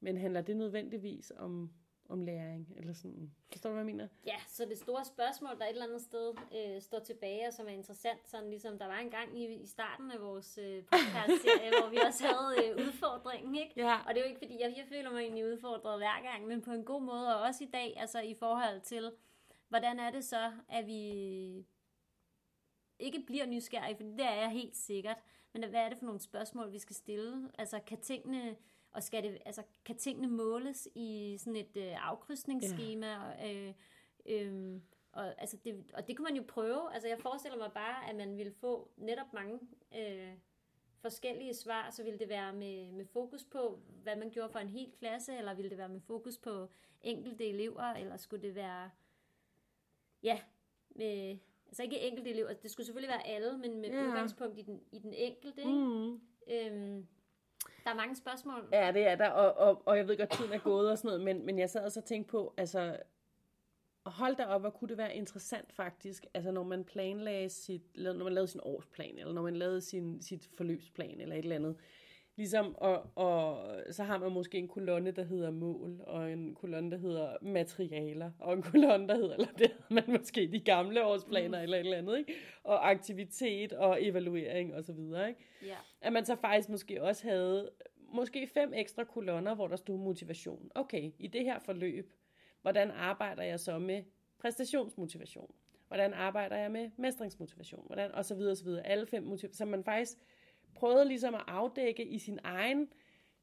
men 0.00 0.16
handler 0.16 0.40
det 0.40 0.56
nødvendigvis 0.56 1.32
om, 1.36 1.70
om 2.08 2.24
læring, 2.24 2.74
eller 2.76 2.92
sådan. 2.92 3.34
Forstår 3.52 3.70
du, 3.70 3.74
hvad 3.74 3.84
jeg 3.84 3.94
mener? 3.94 4.08
Ja, 4.26 4.36
så 4.48 4.64
det 4.64 4.78
store 4.78 5.04
spørgsmål, 5.04 5.58
der 5.58 5.64
et 5.64 5.70
eller 5.70 5.84
andet 5.84 6.00
sted 6.00 6.34
øh, 6.56 6.82
står 6.82 6.98
tilbage, 6.98 7.46
og 7.46 7.52
som 7.52 7.66
er 7.66 7.70
interessant, 7.70 8.28
sådan 8.28 8.50
ligesom 8.50 8.78
der 8.78 8.86
var 8.86 8.98
en 8.98 9.10
gang 9.10 9.38
i, 9.38 9.62
i 9.62 9.66
starten 9.66 10.10
af 10.10 10.20
vores 10.20 10.58
øh, 10.58 10.82
podcast-serie, 10.82 11.70
hvor 11.80 11.90
vi 11.90 11.96
også 12.06 12.26
havde 12.26 12.68
øh, 12.68 12.76
udfordringen, 12.86 13.54
ikke? 13.54 13.72
Ja. 13.76 13.98
Og 14.06 14.14
det 14.14 14.16
er 14.16 14.24
jo 14.24 14.28
ikke, 14.28 14.38
fordi 14.38 14.60
jeg, 14.60 14.74
jeg 14.76 14.86
føler 14.88 15.10
mig 15.10 15.20
egentlig 15.20 15.44
udfordret 15.44 15.98
hver 15.98 16.22
gang, 16.22 16.46
men 16.46 16.62
på 16.62 16.72
en 16.72 16.84
god 16.84 17.02
måde, 17.02 17.36
og 17.36 17.42
også 17.42 17.64
i 17.64 17.70
dag, 17.72 17.94
altså 17.96 18.20
i 18.20 18.34
forhold 18.34 18.80
til, 18.80 19.12
hvordan 19.68 20.00
er 20.00 20.10
det 20.10 20.24
så, 20.24 20.52
at 20.68 20.86
vi 20.86 21.02
ikke 22.98 23.22
bliver 23.26 23.46
nysgerrige, 23.46 23.96
for 23.96 24.02
det 24.02 24.20
er 24.20 24.34
jeg 24.34 24.50
helt 24.50 24.76
sikkert, 24.76 25.16
men 25.52 25.70
hvad 25.70 25.80
er 25.80 25.88
det 25.88 25.98
for 25.98 26.06
nogle 26.06 26.20
spørgsmål, 26.20 26.72
vi 26.72 26.78
skal 26.78 26.96
stille? 26.96 27.50
Altså, 27.58 27.80
kan 27.86 28.00
tingene, 28.00 28.56
og 28.94 29.02
skal 29.02 29.22
det, 29.22 29.38
altså, 29.46 29.62
kan 29.84 29.96
tingene 29.96 30.28
måles 30.28 30.88
i 30.94 31.36
sådan 31.38 31.56
et 31.56 31.76
øh, 31.76 32.08
afkrydsningsskema? 32.10 33.06
Ja. 33.06 33.52
Øh, 33.52 33.74
øh, 34.26 34.80
og, 35.12 35.40
altså 35.40 35.56
det, 35.64 35.84
og 35.94 36.08
det 36.08 36.16
kunne 36.16 36.24
man 36.24 36.36
jo 36.36 36.44
prøve. 36.48 36.94
Altså, 36.94 37.08
jeg 37.08 37.18
forestiller 37.18 37.58
mig 37.58 37.72
bare, 37.74 38.10
at 38.10 38.16
man 38.16 38.36
ville 38.36 38.52
få 38.52 38.90
netop 38.96 39.32
mange 39.32 39.60
øh, 39.98 40.32
forskellige 41.00 41.54
svar. 41.54 41.90
Så 41.90 42.04
ville 42.04 42.18
det 42.18 42.28
være 42.28 42.52
med, 42.52 42.92
med 42.92 43.06
fokus 43.06 43.44
på, 43.44 43.80
hvad 44.02 44.16
man 44.16 44.30
gjorde 44.30 44.52
for 44.52 44.58
en 44.58 44.68
hel 44.68 44.92
klasse, 44.98 45.36
eller 45.36 45.54
ville 45.54 45.70
det 45.70 45.78
være 45.78 45.88
med 45.88 46.00
fokus 46.00 46.38
på 46.38 46.68
enkelte 47.02 47.48
elever, 47.48 47.82
eller 47.82 48.16
skulle 48.16 48.42
det 48.42 48.54
være 48.54 48.90
ja, 50.22 50.40
med, 50.90 51.38
altså 51.66 51.82
ikke 51.82 52.00
enkelte 52.00 52.30
elever, 52.30 52.52
det 52.52 52.70
skulle 52.70 52.86
selvfølgelig 52.86 53.08
være 53.08 53.26
alle, 53.26 53.58
men 53.58 53.80
med 53.80 53.90
ja. 53.90 54.06
udgangspunkt 54.06 54.58
i 54.58 54.62
den, 54.62 54.80
i 54.92 54.98
den 54.98 55.14
enkelte. 55.14 55.60
Ikke? 55.60 55.72
Mm. 55.72 56.20
Øhm, 56.50 57.06
der 57.84 57.90
er 57.90 57.94
mange 57.94 58.16
spørgsmål. 58.16 58.68
Ja, 58.72 58.92
det 58.92 59.06
er 59.06 59.16
der, 59.16 59.30
og, 59.30 59.68
og, 59.68 59.82
og 59.86 59.96
jeg 59.96 60.08
ved 60.08 60.18
godt, 60.18 60.30
tiden 60.30 60.52
er 60.52 60.58
gået 60.58 60.90
og 60.90 60.98
sådan 60.98 61.08
noget, 61.08 61.20
men, 61.24 61.46
men 61.46 61.58
jeg 61.58 61.70
sad 61.70 61.84
også 61.84 62.00
og 62.00 62.04
tænkte 62.04 62.30
på, 62.30 62.54
altså, 62.56 62.96
hold 64.06 64.36
da 64.36 64.44
op, 64.44 64.60
hvor 64.60 64.70
kunne 64.70 64.88
det 64.88 64.98
være 64.98 65.16
interessant 65.16 65.72
faktisk, 65.72 66.26
altså 66.34 66.50
når 66.50 66.62
man 66.62 66.84
planlagde 66.84 67.48
sit, 67.48 67.82
når 67.96 68.24
man 68.24 68.32
lavede 68.32 68.50
sin 68.50 68.60
årsplan, 68.62 69.18
eller 69.18 69.32
når 69.32 69.42
man 69.42 69.56
lavede 69.56 69.80
sin, 69.80 70.22
sit 70.22 70.50
forløbsplan, 70.56 71.20
eller 71.20 71.36
et 71.36 71.42
eller 71.42 71.56
andet, 71.56 71.76
Ligesom, 72.36 72.74
og, 72.78 73.10
og 73.14 73.66
så 73.90 74.04
har 74.04 74.18
man 74.18 74.32
måske 74.32 74.58
en 74.58 74.68
kolonne, 74.68 75.10
der 75.10 75.24
hedder 75.24 75.50
mål, 75.50 76.00
og 76.06 76.32
en 76.32 76.54
kolonne, 76.54 76.90
der 76.90 76.96
hedder 76.96 77.36
materialer, 77.42 78.30
og 78.38 78.52
en 78.52 78.62
kolonne, 78.62 79.08
der 79.08 79.14
hedder, 79.14 79.34
eller 79.34 79.52
det 79.58 79.72
man 79.90 80.04
måske 80.06 80.48
de 80.52 80.60
gamle 80.60 81.04
årsplaner, 81.04 81.58
mm. 81.58 81.62
eller 81.62 81.76
et 81.76 81.80
eller 81.80 81.96
andet, 81.96 82.18
ikke? 82.18 82.34
Og 82.64 82.90
aktivitet, 82.90 83.72
og 83.72 84.04
evaluering, 84.04 84.74
og 84.74 84.84
så 84.84 84.92
videre, 84.92 85.28
ikke? 85.28 85.40
Ja. 85.66 85.76
At 86.00 86.12
man 86.12 86.24
så 86.24 86.36
faktisk 86.36 86.68
måske 86.68 87.02
også 87.02 87.28
havde, 87.28 87.70
måske 88.14 88.46
fem 88.46 88.72
ekstra 88.74 89.04
kolonner, 89.04 89.54
hvor 89.54 89.68
der 89.68 89.76
stod 89.76 89.98
motivation. 89.98 90.70
Okay, 90.74 91.12
i 91.18 91.26
det 91.26 91.44
her 91.44 91.58
forløb, 91.58 92.12
hvordan 92.62 92.90
arbejder 92.90 93.42
jeg 93.42 93.60
så 93.60 93.78
med 93.78 94.02
præstationsmotivation? 94.38 95.54
Hvordan 95.88 96.12
arbejder 96.12 96.56
jeg 96.56 96.70
med 96.70 96.90
mestringsmotivation? 96.96 97.86
Hvordan, 97.86 98.12
og 98.12 98.24
så 98.24 98.34
videre, 98.34 98.50
og 98.50 98.56
så 98.56 98.64
videre. 98.64 98.86
Alle 98.86 99.06
fem 99.06 99.22
motivationer, 99.22 99.56
så 99.56 99.64
man 99.64 99.84
faktisk 99.84 100.18
prøvede 100.74 101.08
ligesom 101.08 101.34
at 101.34 101.44
afdække 101.46 102.04
i 102.04 102.18
sin 102.18 102.38
egen, 102.44 102.92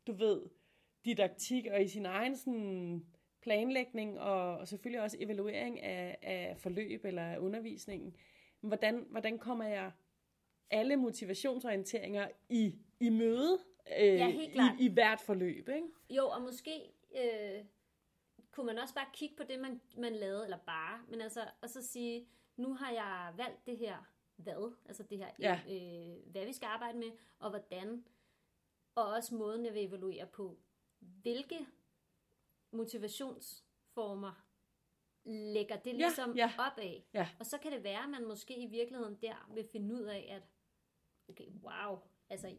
du 0.08 0.14
ved, 0.14 0.42
didaktik 1.06 1.66
og 1.66 1.82
i 1.82 1.88
sin 1.88 2.06
egen 2.06 2.36
sådan, 2.36 3.06
planlægning 3.42 4.20
og, 4.20 4.58
og 4.58 4.68
selvfølgelig 4.68 5.02
også 5.02 5.18
evaluering 5.20 5.82
af, 5.82 6.18
af 6.22 6.58
forløb 6.58 7.06
eller 7.06 7.38
undervisningen. 7.38 8.16
Hvordan, 8.62 9.06
hvordan 9.10 9.40
kommer 9.40 9.66
jeg 9.66 9.92
alle 10.70 10.96
motivationsorienteringer 10.96 12.28
i, 12.50 12.76
i 13.00 13.10
møde 13.10 13.60
øh, 14.00 14.06
ja, 14.06 14.30
helt 14.30 14.54
klart. 14.54 14.80
i, 14.80 14.86
i 14.86 14.94
hvert 14.94 15.22
forløb? 15.22 15.70
Ikke? 15.70 15.88
Jo, 16.10 16.28
og 16.28 16.42
måske 16.42 16.94
øh, 17.16 17.64
kunne 18.52 18.66
man 18.66 18.78
også 18.78 18.94
bare 18.94 19.08
kigge 19.14 19.36
på 19.36 19.44
det, 19.44 19.60
man, 19.60 19.82
man 19.98 20.14
lavede, 20.14 20.44
eller 20.44 20.58
bare, 20.58 21.02
men 21.10 21.22
altså, 21.22 21.46
og 21.62 21.70
så 21.70 21.88
sige, 21.88 22.28
nu 22.58 22.74
har 22.74 22.92
jeg 22.92 23.34
valgt 23.38 23.66
det 23.66 23.78
her 23.78 24.12
hvad, 24.36 24.74
altså 24.86 25.04
det 25.04 25.18
her, 25.18 25.30
ja. 25.40 25.60
øh, 25.70 26.32
hvad 26.32 26.46
vi 26.46 26.54
skal 26.54 26.68
arbejde 26.68 26.98
med, 26.98 27.12
og 27.40 27.50
hvordan, 27.50 28.06
og 28.96 29.06
også 29.06 29.36
måden, 29.36 29.66
jeg 29.66 29.74
vil 29.74 29.86
evaluere 29.86 30.28
på, 30.28 30.58
hvilke 31.00 31.68
motivationsformer 32.72 34.46
lægger 35.26 35.76
det 35.76 35.96
ligesom 35.96 36.36
ja, 36.36 36.52
ja. 36.58 36.66
op 36.66 36.78
af. 36.78 37.06
Ja. 37.14 37.30
Og 37.40 37.46
så 37.46 37.58
kan 37.58 37.72
det 37.72 37.84
være, 37.84 38.04
at 38.04 38.10
man 38.10 38.28
måske 38.28 38.58
i 38.58 38.66
virkeligheden 38.66 39.18
der 39.22 39.50
vil 39.54 39.68
finde 39.72 39.96
ud 39.96 40.04
af, 40.04 40.28
at 40.36 40.44
okay, 41.30 41.48
wow, 41.64 42.00
altså 42.30 42.56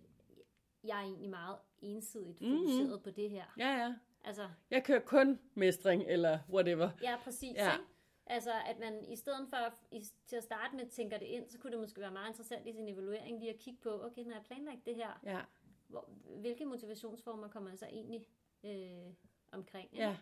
jeg 0.85 0.99
er 0.99 1.03
egentlig 1.03 1.31
meget 1.31 1.57
ensidigt 1.83 2.41
mhm. 2.41 2.51
fokuseret 2.51 2.87
mm-hmm. 2.87 3.03
på 3.03 3.11
det 3.11 3.31
her. 3.31 3.45
Ja, 3.59 3.77
ja. 3.77 3.95
Altså, 4.25 4.49
jeg 4.71 4.85
kører 4.85 5.01
kun 5.01 5.39
mestring, 5.55 6.03
eller 6.07 6.39
whatever. 6.51 6.91
Ja, 7.03 7.17
præcis. 7.25 7.57
Ja. 7.57 7.73
Ikke? 7.73 7.85
Altså, 8.27 8.53
at 8.67 8.79
man 8.79 9.05
i 9.09 9.17
stedet 9.17 9.49
for 9.49 9.75
i, 9.91 10.05
til 10.27 10.37
at 10.37 10.43
starte 10.43 10.77
med 10.77 10.87
tænker 10.87 11.19
det 11.19 11.27
ind, 11.27 11.49
så 11.49 11.59
kunne 11.59 11.71
det 11.71 11.81
måske 11.81 12.01
være 12.01 12.11
meget 12.11 12.29
interessant 12.29 12.67
i 12.67 12.73
sin 12.73 12.89
evaluering 12.89 13.39
lige 13.39 13.51
at 13.51 13.59
kigge 13.59 13.81
på, 13.83 14.05
okay, 14.05 14.23
når 14.23 14.35
jeg 14.35 14.43
planlagt 14.45 14.87
det 14.87 14.95
her, 14.95 15.21
ja. 15.25 15.41
hvor, 15.89 16.09
hvilke 16.41 16.65
motivationsformer 16.65 17.49
kommer 17.49 17.71
jeg 17.71 17.79
så 17.79 17.87
egentlig 17.87 18.27
øh, 18.65 19.15
omkring? 19.53 19.89
Ja. 19.95 20.09
ja. 20.09 20.17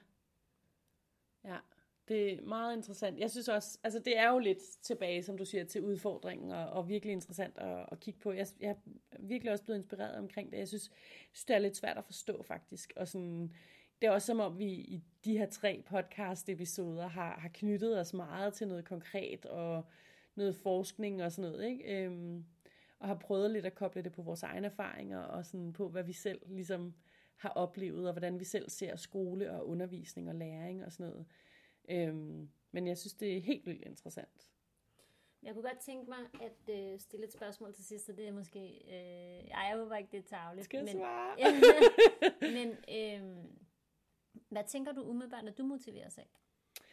Ja, 1.44 1.58
det 2.08 2.32
er 2.32 2.42
meget 2.42 2.76
interessant. 2.76 3.18
Jeg 3.18 3.30
synes 3.30 3.48
også, 3.48 3.78
altså 3.82 3.98
det 3.98 4.18
er 4.18 4.30
jo 4.30 4.38
lidt 4.38 4.58
tilbage, 4.82 5.22
som 5.22 5.38
du 5.38 5.44
siger, 5.44 5.64
til 5.64 5.82
udfordringen, 5.82 6.50
og, 6.50 6.66
og 6.70 6.88
virkelig 6.88 7.12
interessant 7.12 7.58
at, 7.58 7.86
at 7.92 8.00
kigge 8.00 8.20
på. 8.20 8.32
Jeg, 8.32 8.46
jeg 8.60 8.70
er 8.70 9.18
virkelig 9.18 9.52
også 9.52 9.64
blevet 9.64 9.78
inspireret 9.78 10.18
omkring 10.18 10.52
det. 10.52 10.58
Jeg 10.58 10.68
synes, 10.68 10.90
synes, 11.32 11.44
det 11.44 11.56
er 11.56 11.58
lidt 11.58 11.76
svært 11.76 11.98
at 11.98 12.04
forstå 12.04 12.42
faktisk, 12.42 12.92
og 12.96 13.08
sådan 13.08 13.54
det 14.02 14.06
er 14.06 14.10
også 14.10 14.26
som 14.26 14.40
om, 14.40 14.58
vi 14.58 14.66
i 14.66 15.04
de 15.24 15.38
her 15.38 15.46
tre 15.46 15.82
podcast-episoder 15.86 17.06
har, 17.06 17.38
har 17.40 17.50
knyttet 17.54 18.00
os 18.00 18.14
meget 18.14 18.54
til 18.54 18.68
noget 18.68 18.84
konkret 18.84 19.46
og 19.46 19.84
noget 20.34 20.56
forskning 20.56 21.22
og 21.22 21.32
sådan 21.32 21.50
noget, 21.50 21.66
ikke? 21.66 22.04
Øhm, 22.04 22.44
og 22.98 23.08
har 23.08 23.14
prøvet 23.14 23.50
lidt 23.50 23.66
at 23.66 23.74
koble 23.74 24.02
det 24.02 24.12
på 24.12 24.22
vores 24.22 24.42
egne 24.42 24.66
erfaringer 24.66 25.18
og 25.18 25.46
sådan 25.46 25.72
på, 25.72 25.88
hvad 25.88 26.02
vi 26.02 26.12
selv 26.12 26.40
ligesom 26.46 26.94
har 27.36 27.48
oplevet, 27.48 28.06
og 28.06 28.12
hvordan 28.12 28.40
vi 28.40 28.44
selv 28.44 28.70
ser 28.70 28.96
skole 28.96 29.52
og 29.52 29.68
undervisning 29.68 30.28
og 30.28 30.34
læring 30.34 30.84
og 30.84 30.92
sådan 30.92 31.12
noget. 31.12 31.26
Øhm, 31.88 32.50
men 32.70 32.86
jeg 32.86 32.98
synes, 32.98 33.14
det 33.14 33.36
er 33.36 33.40
helt 33.40 33.66
vildt 33.66 33.82
interessant. 33.82 34.48
Jeg 35.42 35.54
kunne 35.54 35.62
godt 35.62 35.78
tænke 35.78 36.10
mig 36.10 36.18
at 36.42 36.74
øh, 36.74 37.00
stille 37.00 37.26
et 37.26 37.32
spørgsmål 37.32 37.74
til 37.74 37.84
sidst, 37.84 38.08
og 38.08 38.16
det 38.16 38.28
er 38.28 38.32
måske... 38.32 38.60
Øh, 38.86 39.48
jeg 39.48 39.72
håber 39.76 39.96
ikke, 39.96 40.08
det 40.12 40.18
er 40.18 40.38
tageligt. 40.38 40.64
Skal 40.64 40.76
jeg 40.76 40.84
men, 40.84 40.96
svare? 40.96 41.36
men 42.56 42.68
øh, 42.68 43.44
hvad 44.48 44.64
tænker 44.64 44.92
du 44.92 45.02
umiddelbart, 45.02 45.44
når 45.44 45.52
du 45.52 45.62
motiveres 45.62 46.18
af 46.18 46.28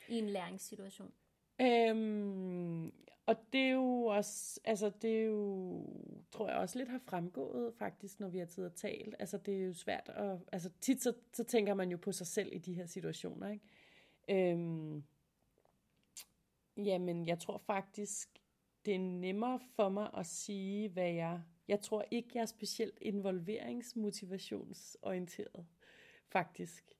i 0.09 0.17
en 0.17 0.29
læringssituation? 0.29 1.13
Øhm, 1.61 2.93
og 3.25 3.35
det 3.53 3.61
er 3.61 3.71
jo 3.71 4.03
også, 4.03 4.59
altså 4.63 4.91
det 5.01 5.17
er 5.17 5.23
jo, 5.23 5.85
tror 6.31 6.49
jeg 6.49 6.57
også 6.57 6.77
lidt 6.77 6.89
har 6.89 7.01
fremgået 7.05 7.73
faktisk, 7.73 8.19
når 8.19 8.27
vi 8.27 8.37
har 8.37 8.45
tid 8.45 8.65
at 8.65 8.73
talt. 8.73 9.15
Altså 9.19 9.37
det 9.37 9.55
er 9.55 9.65
jo 9.65 9.73
svært 9.73 10.09
at, 10.09 10.39
altså 10.51 10.69
tit 10.81 11.03
så, 11.03 11.13
så 11.33 11.43
tænker 11.43 11.73
man 11.73 11.91
jo 11.91 11.97
på 11.97 12.11
sig 12.11 12.27
selv 12.27 12.49
i 12.53 12.57
de 12.57 12.73
her 12.73 12.85
situationer, 12.85 13.49
ikke? 13.49 13.65
Øhm, 14.29 15.03
jamen 16.77 17.27
jeg 17.27 17.39
tror 17.39 17.57
faktisk, 17.57 18.29
det 18.85 18.95
er 18.95 18.99
nemmere 18.99 19.59
for 19.75 19.89
mig 19.89 20.09
at 20.17 20.25
sige, 20.25 20.89
hvad 20.89 21.11
jeg, 21.11 21.41
jeg 21.67 21.81
tror 21.81 22.05
ikke, 22.11 22.29
jeg 22.33 22.41
er 22.41 22.45
specielt 22.45 22.97
involveringsmotivationsorienteret, 23.01 25.65
faktisk. 26.29 26.96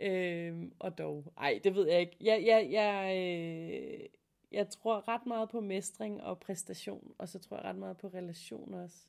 Øh, 0.00 0.70
og 0.78 0.98
dog, 0.98 1.32
ej, 1.36 1.60
det 1.64 1.74
ved 1.74 1.88
jeg 1.88 2.00
ikke. 2.00 2.16
Jeg, 2.20 2.42
jeg, 2.46 2.68
jeg, 2.70 3.16
øh, 3.16 4.08
jeg 4.52 4.68
tror 4.68 5.08
ret 5.08 5.26
meget 5.26 5.48
på 5.48 5.60
mestring 5.60 6.22
og 6.22 6.40
præstation, 6.40 7.14
og 7.18 7.28
så 7.28 7.38
tror 7.38 7.56
jeg 7.56 7.64
ret 7.64 7.76
meget 7.76 7.96
på 7.96 8.08
relation 8.08 8.74
også. 8.74 9.08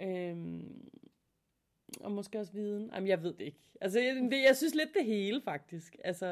Øh, 0.00 0.60
og 2.00 2.12
måske 2.12 2.40
også 2.40 2.52
viden. 2.52 2.90
Jamen, 2.94 3.08
jeg 3.08 3.22
ved 3.22 3.32
det 3.34 3.44
ikke. 3.44 3.60
Altså, 3.80 4.00
jeg, 4.00 4.14
det, 4.14 4.42
jeg 4.42 4.56
synes 4.56 4.74
lidt 4.74 4.94
det 4.94 5.04
hele, 5.04 5.42
faktisk. 5.42 5.96
Altså, 6.04 6.26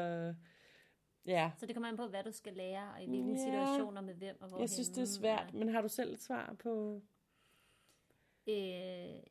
ja. 1.25 1.51
Så 1.57 1.65
det 1.65 1.75
kommer 1.75 1.89
an 1.89 1.97
på, 1.97 2.07
hvad 2.07 2.23
du 2.23 2.31
skal 2.31 2.53
lære, 2.53 2.93
og 2.95 3.03
i 3.03 3.07
hvilke 3.07 3.31
ja. 3.31 3.37
situationer 3.37 4.01
med 4.01 4.13
hvem 4.13 4.41
og 4.41 4.49
hvor 4.49 4.59
Jeg 4.59 4.69
synes, 4.69 4.89
det 4.89 5.01
er 5.01 5.05
svært, 5.05 5.53
men 5.53 5.69
har 5.69 5.81
du 5.81 5.87
selv 5.87 6.13
et 6.13 6.21
svar 6.21 6.55
på... 6.59 7.01
Øh, 8.47 9.23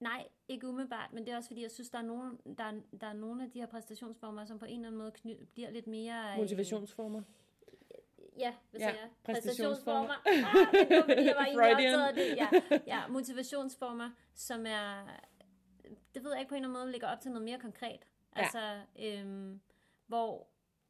Nej, 0.00 0.28
ikke 0.48 0.68
umiddelbart, 0.68 1.12
men 1.12 1.26
det 1.26 1.32
er 1.32 1.36
også 1.36 1.48
fordi, 1.48 1.62
jeg 1.62 1.70
synes, 1.70 1.90
der 1.90 1.98
er 1.98 2.02
nogle, 2.02 2.38
der, 2.58 2.64
er, 2.64 2.72
der 3.00 3.06
er 3.06 3.12
nogle 3.12 3.44
af 3.44 3.50
de 3.50 3.58
her 3.58 3.66
præstationsformer, 3.66 4.44
som 4.44 4.58
på 4.58 4.64
en 4.64 4.70
eller 4.70 4.86
anden 4.86 4.98
måde 4.98 5.10
kny, 5.10 5.36
bliver 5.54 5.70
lidt 5.70 5.86
mere... 5.86 6.32
Øh, 6.32 6.38
Motivationsformer? 6.38 7.22
Ja, 8.38 8.54
hvad 8.70 8.80
siger 8.80 8.94
ja, 8.94 9.00
jeg? 9.00 9.10
Præstationsformer. 9.24 10.14
ah, 10.26 10.66
men 10.72 10.88
det 10.88 10.96
var, 10.96 11.02
fordi 11.02 11.24
jeg 11.24 11.36
var 11.36 11.44
egentlig 11.46 12.14
det. 12.14 12.36
Ja, 12.36 12.48
ja, 12.86 13.06
motivationsformer, 13.08 14.10
som 14.34 14.66
er... 14.66 15.06
Det 16.14 16.24
ved 16.24 16.30
jeg 16.30 16.40
ikke 16.40 16.48
på 16.48 16.54
en 16.54 16.64
eller 16.64 16.68
anden 16.68 16.82
måde, 16.82 16.92
ligger 16.92 17.08
op 17.08 17.20
til 17.20 17.30
noget 17.30 17.44
mere 17.44 17.58
konkret. 17.58 18.00
Ja. 18.36 18.42
Altså, 18.42 18.80
øhm, 18.98 19.60
hvor, 20.06 20.46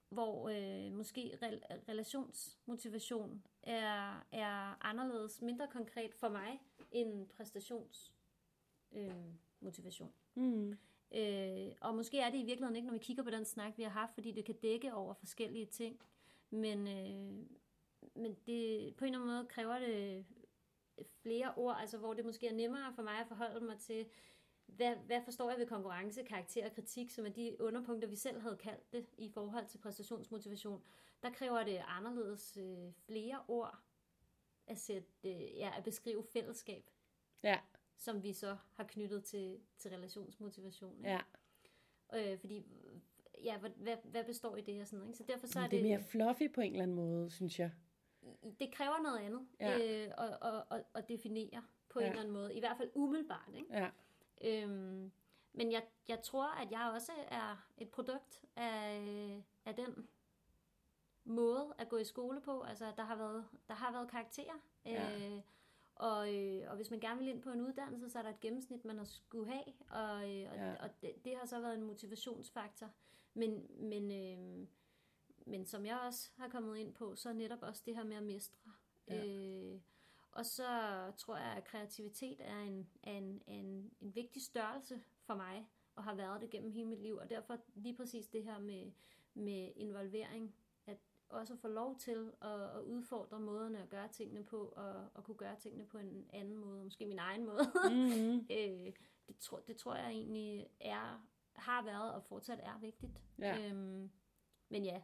hvor 0.09 0.49
øh, 0.49 0.93
måske 0.93 1.39
re, 1.43 1.61
relationsmotivation 1.89 3.43
er, 3.63 4.27
er 4.33 4.87
anderledes, 4.87 5.43
mindre 5.43 5.67
konkret 5.69 6.15
for 6.15 6.29
mig, 6.29 6.63
end 6.91 7.29
præstations 7.29 8.13
øh, 8.93 9.35
motivation. 9.61 10.13
Mm. 10.35 10.79
Øh, 11.13 11.73
og 11.81 11.95
måske 11.95 12.19
er 12.19 12.31
det 12.31 12.39
i 12.39 12.45
virkeligheden 12.45 12.77
ikke, 12.77 12.87
når 12.87 12.93
vi 12.93 12.99
kigger 12.99 13.23
på 13.23 13.31
den 13.31 13.45
snak, 13.45 13.73
vi 13.77 13.83
har 13.83 13.91
haft, 13.91 14.15
fordi 14.15 14.33
det 14.33 14.45
kan 14.45 14.55
dække 14.55 14.95
over 14.95 15.15
forskellige 15.15 15.67
ting. 15.67 16.01
Men, 16.51 16.89
øh, 16.89 17.47
men 18.15 18.37
det, 18.47 18.97
på 18.97 19.05
en 19.05 19.15
eller 19.15 19.21
anden 19.21 19.37
måde 19.37 19.47
kræver 19.49 19.79
det 19.79 20.25
flere 21.23 21.55
ord, 21.57 21.77
altså 21.81 21.99
hvor 21.99 22.15
det 22.15 22.25
måske 22.25 22.49
er 22.49 22.55
nemmere 22.55 22.93
for 22.95 23.03
mig 23.03 23.21
at 23.21 23.29
forholde 23.29 23.67
mig 23.67 23.79
til, 23.79 24.07
hvad, 24.67 24.95
hvad 24.97 25.23
forstår 25.25 25.51
jeg 25.51 25.59
ved 25.59 25.67
konkurrence, 25.67 26.23
karakter 26.23 26.67
og 26.67 26.75
kritik, 26.75 27.11
som 27.11 27.27
er 27.27 27.31
de 27.31 27.57
underpunkter, 27.61 28.09
vi 28.09 28.17
selv 28.17 28.41
havde 28.41 28.57
kaldt 28.57 28.93
det 28.93 29.07
i 29.19 29.29
forhold 29.29 29.67
til 29.67 29.79
præstationsmotivation. 29.79 30.83
Der 31.23 31.31
kræver 31.31 31.65
det 31.65 31.83
anderledes 31.87 32.57
øh, 32.57 32.93
flere 33.07 33.45
ord 33.49 33.79
at, 34.67 34.79
sætte, 34.79 35.09
øh, 35.25 35.57
ja, 35.57 35.73
at 35.77 35.85
beskrive 35.85 36.25
fællesskab. 36.33 36.91
Ja 37.43 37.59
som 37.99 38.23
vi 38.23 38.33
så 38.33 38.57
har 38.75 38.85
knyttet 38.85 39.25
til, 39.25 39.61
til 39.79 39.91
relationsmotivation. 39.91 41.05
Ja. 41.05 41.21
Øh, 42.15 42.39
fordi, 42.39 42.65
ja, 43.45 43.59
hvad, 43.59 43.71
hvad, 43.71 43.97
hvad 44.05 44.25
består 44.25 44.57
i 44.57 44.61
det 44.61 44.81
og 44.81 44.87
sådan 44.87 44.99
noget. 44.99 45.09
Ikke? 45.09 45.19
Så 45.19 45.25
derfor 45.33 45.47
så 45.47 45.59
er 45.59 45.63
det, 45.63 45.71
det 45.71 45.79
er 45.79 45.83
mere 45.83 46.03
fluffy 46.03 46.53
på 46.55 46.61
en 46.61 46.73
eller 46.73 46.83
anden 46.83 46.97
måde, 46.97 47.31
synes 47.31 47.59
jeg. 47.59 47.71
Det 48.61 48.73
kræver 48.73 49.03
noget 49.03 49.19
andet 49.19 49.47
ja. 49.61 49.79
øh, 49.79 50.13
at, 50.19 50.39
at, 50.43 50.65
at, 50.71 50.85
at 50.95 51.09
definere 51.09 51.63
på 51.89 52.01
ja. 52.01 52.07
en 52.07 52.11
eller 52.11 52.23
anden 52.23 52.35
måde. 52.35 52.55
I 52.55 52.61
hvert 52.61 52.77
fald 52.77 52.91
umiddelbart. 52.95 53.51
Ikke? 53.55 53.75
Ja. 53.75 53.91
Øhm, 54.45 55.13
men 55.53 55.73
jeg, 55.73 55.83
jeg 56.09 56.23
tror, 56.23 56.63
at 56.63 56.71
jeg 56.71 56.91
også 56.95 57.13
er 57.29 57.69
et 57.79 57.89
produkt 57.89 58.45
af, 58.57 59.43
af 59.65 59.75
den 59.75 60.09
måde 61.25 61.75
at 61.79 61.89
gå 61.89 61.97
i 61.97 62.05
skole 62.05 62.41
på. 62.41 62.63
Altså, 62.63 62.93
der 62.97 63.05
har 63.05 63.17
været, 63.17 63.45
der 63.69 63.75
har 63.75 63.93
været 63.93 64.11
karakterer. 64.11 64.63
Ja. 64.85 65.17
Øh, 65.17 65.41
og, 65.99 66.35
øh, 66.35 66.71
og 66.71 66.77
hvis 66.77 66.91
man 66.91 67.01
gerne 67.01 67.19
vil 67.19 67.29
ind 67.29 67.43
på 67.43 67.51
en 67.51 67.61
uddannelse, 67.61 68.11
så 68.11 68.19
er 68.19 68.23
der 68.23 68.31
et 68.31 68.41
gennemsnit, 68.41 68.85
man 68.85 68.99
har 68.99 69.05
skulle 69.05 69.53
have, 69.53 69.65
og, 69.91 70.31
øh, 70.31 70.51
og, 70.51 70.57
ja. 70.57 70.75
og 70.75 70.91
det, 71.03 71.25
det 71.25 71.37
har 71.37 71.47
så 71.47 71.61
været 71.61 71.75
en 71.75 71.83
motivationsfaktor. 71.83 72.91
Men, 73.35 73.67
men, 73.81 74.11
øh, 74.11 74.67
men 75.47 75.67
som 75.67 75.87
jeg 75.87 75.99
også 75.99 76.31
har 76.37 76.49
kommet 76.49 76.77
ind 76.77 76.95
på, 76.95 77.17
så 77.17 77.29
er 77.29 77.33
netop 77.33 77.63
også 77.63 77.83
det 77.87 77.97
her 77.97 78.05
med 78.05 78.17
at 78.17 78.23
mestre. 78.23 78.73
Ja. 79.09 79.27
Øh, 79.27 79.81
og 80.33 80.47
så 80.47 80.67
tror 81.17 81.37
jeg, 81.37 81.57
at 81.57 81.65
kreativitet 81.65 82.41
er 82.41 82.59
en, 82.59 82.89
en, 83.05 83.43
en, 83.47 83.91
en 84.01 84.15
vigtig 84.15 84.43
størrelse 84.43 85.03
for 85.23 85.35
mig, 85.35 85.69
og 85.95 86.05
har 86.05 86.15
været 86.15 86.41
det 86.41 86.51
gennem 86.51 86.71
hele 86.71 86.89
mit 86.89 87.03
liv. 87.03 87.17
Og 87.17 87.31
derfor 87.31 87.59
lige 87.75 87.97
præcis 87.97 88.27
det 88.27 88.45
her 88.45 88.59
med, 88.59 88.93
med 89.35 89.73
involvering 89.77 90.55
også 91.31 91.57
få 91.57 91.69
lov 91.69 91.97
til 91.99 92.33
at, 92.43 92.63
at 92.63 92.83
udfordre 92.83 93.41
måderne 93.41 93.83
at 93.83 93.89
gøre 93.89 94.09
tingene 94.09 94.45
på, 94.45 94.73
og, 94.77 95.09
og 95.15 95.25
kunne 95.25 95.37
gøre 95.37 95.57
tingene 95.57 95.87
på 95.87 95.99
en 95.99 96.31
anden 96.33 96.57
måde, 96.57 96.85
måske 96.85 97.07
min 97.07 97.19
egen 97.19 97.45
måde. 97.45 97.73
Mm-hmm. 97.91 98.47
øh, 98.57 98.93
det, 99.27 99.39
tror, 99.39 99.59
det 99.59 99.77
tror 99.77 99.95
jeg 99.95 100.11
egentlig 100.11 100.69
er, 100.81 101.29
har 101.53 101.85
været 101.85 102.15
og 102.15 102.23
fortsat 102.25 102.61
er 102.63 102.79
vigtigt. 102.81 103.25
Ja. 103.39 103.69
Øhm, 103.69 104.11
men 104.69 104.85
ja, 104.85 105.03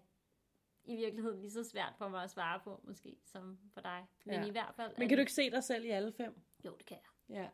i 0.84 0.96
virkeligheden 0.96 1.40
lige 1.40 1.50
så 1.50 1.64
svært 1.64 1.94
for 1.98 2.08
mig 2.08 2.22
at 2.22 2.30
svare 2.30 2.60
på, 2.64 2.80
måske, 2.84 3.16
som 3.24 3.58
for 3.72 3.80
dig. 3.80 4.06
Men 4.24 4.34
ja. 4.34 4.46
i 4.46 4.50
hvert 4.50 4.74
fald... 4.76 4.94
Men 4.98 5.08
kan 5.08 5.18
du 5.18 5.20
ikke 5.20 5.32
se 5.32 5.50
dig 5.50 5.64
selv 5.64 5.84
i 5.84 5.88
alle 5.88 6.12
fem? 6.12 6.40
Jo, 6.64 6.76
det 6.78 6.86
kan 6.86 6.96
jeg. 6.96 7.36
Ja. 7.36 7.48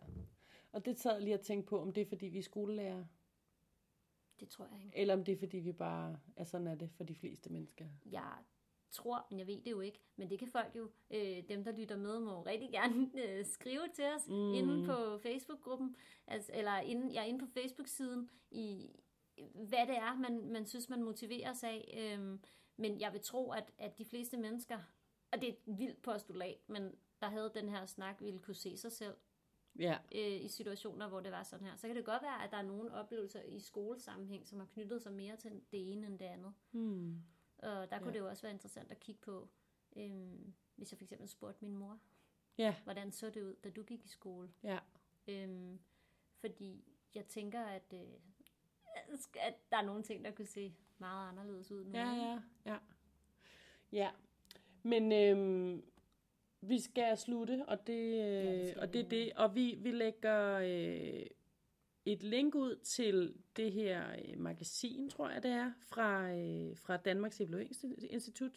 Og 0.72 0.84
det 0.84 0.98
sad 0.98 1.20
lige 1.20 1.34
at 1.34 1.40
tænke 1.40 1.66
på, 1.66 1.80
om 1.80 1.92
det 1.92 2.00
er, 2.00 2.06
fordi 2.06 2.26
vi 2.26 2.38
er 2.38 2.42
skolelærer. 2.42 3.04
Det 4.40 4.48
tror 4.48 4.68
jeg 4.72 4.84
ikke. 4.84 4.98
Eller 4.98 5.14
om 5.14 5.24
det 5.24 5.32
er, 5.32 5.38
fordi 5.38 5.56
vi 5.56 5.72
bare 5.72 6.20
er 6.36 6.44
sådan 6.44 6.66
er 6.66 6.74
det 6.74 6.90
for 6.90 7.04
de 7.04 7.14
fleste 7.14 7.52
mennesker. 7.52 7.88
Jeg 8.06 8.38
tror, 8.90 9.26
men 9.30 9.38
jeg 9.38 9.46
ved 9.46 9.62
det 9.62 9.70
jo 9.70 9.80
ikke. 9.80 10.00
Men 10.16 10.30
det 10.30 10.38
kan 10.38 10.48
folk 10.48 10.76
jo, 10.76 10.90
øh, 11.10 11.48
dem 11.48 11.64
der 11.64 11.72
lytter 11.72 11.96
med, 11.96 12.20
må 12.20 12.42
rigtig 12.42 12.70
gerne 12.70 13.10
øh, 13.24 13.46
skrive 13.46 13.88
til 13.94 14.04
os 14.04 14.28
mm. 14.28 14.54
inde 14.54 14.86
på 14.86 15.18
Facebook-gruppen, 15.18 15.96
altså, 16.26 16.52
eller 16.54 16.78
inde, 16.78 17.12
ja, 17.12 17.24
inde 17.24 17.38
på 17.38 17.46
Facebook-siden, 17.46 18.30
i 18.50 18.90
hvad 19.54 19.86
det 19.86 19.96
er, 19.96 20.16
man, 20.16 20.52
man 20.52 20.66
synes, 20.66 20.88
man 20.88 21.02
motiveres 21.02 21.64
af. 21.64 21.94
Øhm, 21.98 22.40
men 22.76 23.00
jeg 23.00 23.12
vil 23.12 23.20
tro, 23.20 23.50
at, 23.50 23.72
at 23.78 23.98
de 23.98 24.04
fleste 24.04 24.36
mennesker, 24.36 24.78
og 25.32 25.40
det 25.40 25.48
er 25.48 25.52
et 25.52 25.78
vildt 25.78 26.02
postulat, 26.02 26.58
men 26.66 26.94
der 27.20 27.28
havde 27.28 27.50
den 27.54 27.68
her 27.68 27.86
snak, 27.86 28.20
ville 28.20 28.38
kunne 28.38 28.54
se 28.54 28.76
sig 28.76 28.92
selv 28.92 29.14
ja. 29.78 29.98
øh, 30.14 30.44
i 30.44 30.48
situationer, 30.48 31.08
hvor 31.08 31.20
det 31.20 31.32
var 31.32 31.42
sådan 31.42 31.66
her. 31.66 31.76
Så 31.76 31.86
kan 31.86 31.96
det 31.96 32.04
godt 32.04 32.22
være, 32.22 32.44
at 32.44 32.50
der 32.50 32.56
er 32.56 32.62
nogle 32.62 32.94
oplevelser 32.94 33.42
i 33.42 33.60
skolesammenhæng, 33.60 34.46
som 34.46 34.58
har 34.58 34.66
knyttet 34.66 35.02
sig 35.02 35.12
mere 35.12 35.36
til 35.36 35.50
det 35.72 35.92
ene 35.92 36.06
end 36.06 36.18
det 36.18 36.24
andet. 36.24 36.52
Mm. 36.72 37.22
Og 37.62 37.90
der 37.90 37.98
kunne 37.98 38.06
ja. 38.06 38.12
det 38.12 38.18
jo 38.18 38.28
også 38.28 38.42
være 38.42 38.52
interessant 38.52 38.90
at 38.90 39.00
kigge 39.00 39.20
på, 39.20 39.48
øhm, 39.96 40.54
hvis 40.76 40.92
jeg 40.92 40.98
for 40.98 41.04
eksempel 41.04 41.28
spurgte 41.28 41.64
min 41.64 41.76
mor, 41.76 41.98
ja. 42.58 42.74
hvordan 42.84 43.12
så 43.12 43.30
det 43.30 43.42
ud, 43.42 43.54
da 43.64 43.70
du 43.70 43.82
gik 43.82 44.04
i 44.04 44.08
skole. 44.08 44.52
Ja. 44.62 44.78
Øhm, 45.28 45.80
fordi 46.40 46.84
jeg 47.14 47.26
tænker, 47.26 47.60
at, 47.60 47.92
øh, 47.92 48.08
at 49.40 49.54
der 49.70 49.76
er 49.76 49.82
nogle 49.82 50.02
ting, 50.02 50.24
der 50.24 50.30
kunne 50.30 50.46
se 50.46 50.74
meget 50.98 51.28
anderledes 51.28 51.70
ud 51.70 51.84
nu. 51.84 51.98
Ja, 51.98 52.14
ja, 52.14 52.40
ja. 52.64 52.78
Ja, 53.92 54.10
men 54.82 55.12
øhm, 55.12 55.84
vi 56.60 56.80
skal 56.80 57.18
slutte, 57.18 57.64
og 57.68 57.86
det, 57.86 57.92
øh, 57.92 58.14
ja, 58.14 58.66
det 58.66 58.76
og 58.76 58.92
det 58.92 59.04
er 59.04 59.08
det. 59.08 59.32
Og 59.32 59.54
vi, 59.54 59.74
vi 59.78 59.90
lægger 59.90 60.58
øh, 60.58 61.26
et 62.12 62.22
link 62.22 62.54
ud 62.54 62.76
til 62.76 63.34
det 63.56 63.72
her 63.72 64.10
øh, 64.10 64.38
magasin, 64.38 65.10
tror 65.10 65.30
jeg 65.30 65.42
det 65.42 65.50
er, 65.50 65.72
fra, 65.80 66.30
øh, 66.30 66.76
fra 66.76 66.96
Danmarks 66.96 67.40
Evalueringsinstitut, 67.40 68.52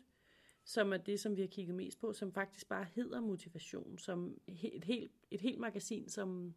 som 0.63 0.93
er 0.93 0.97
det, 0.97 1.19
som 1.19 1.35
vi 1.35 1.41
har 1.41 1.47
kigget 1.47 1.75
mest 1.75 1.99
på, 1.99 2.13
som 2.13 2.33
faktisk 2.33 2.69
bare 2.69 2.85
hedder 2.95 3.21
motivation, 3.21 3.97
som 3.97 4.37
et 4.47 4.83
helt, 4.83 5.11
et 5.31 5.41
helt 5.41 5.59
magasin, 5.59 6.09
som, 6.09 6.53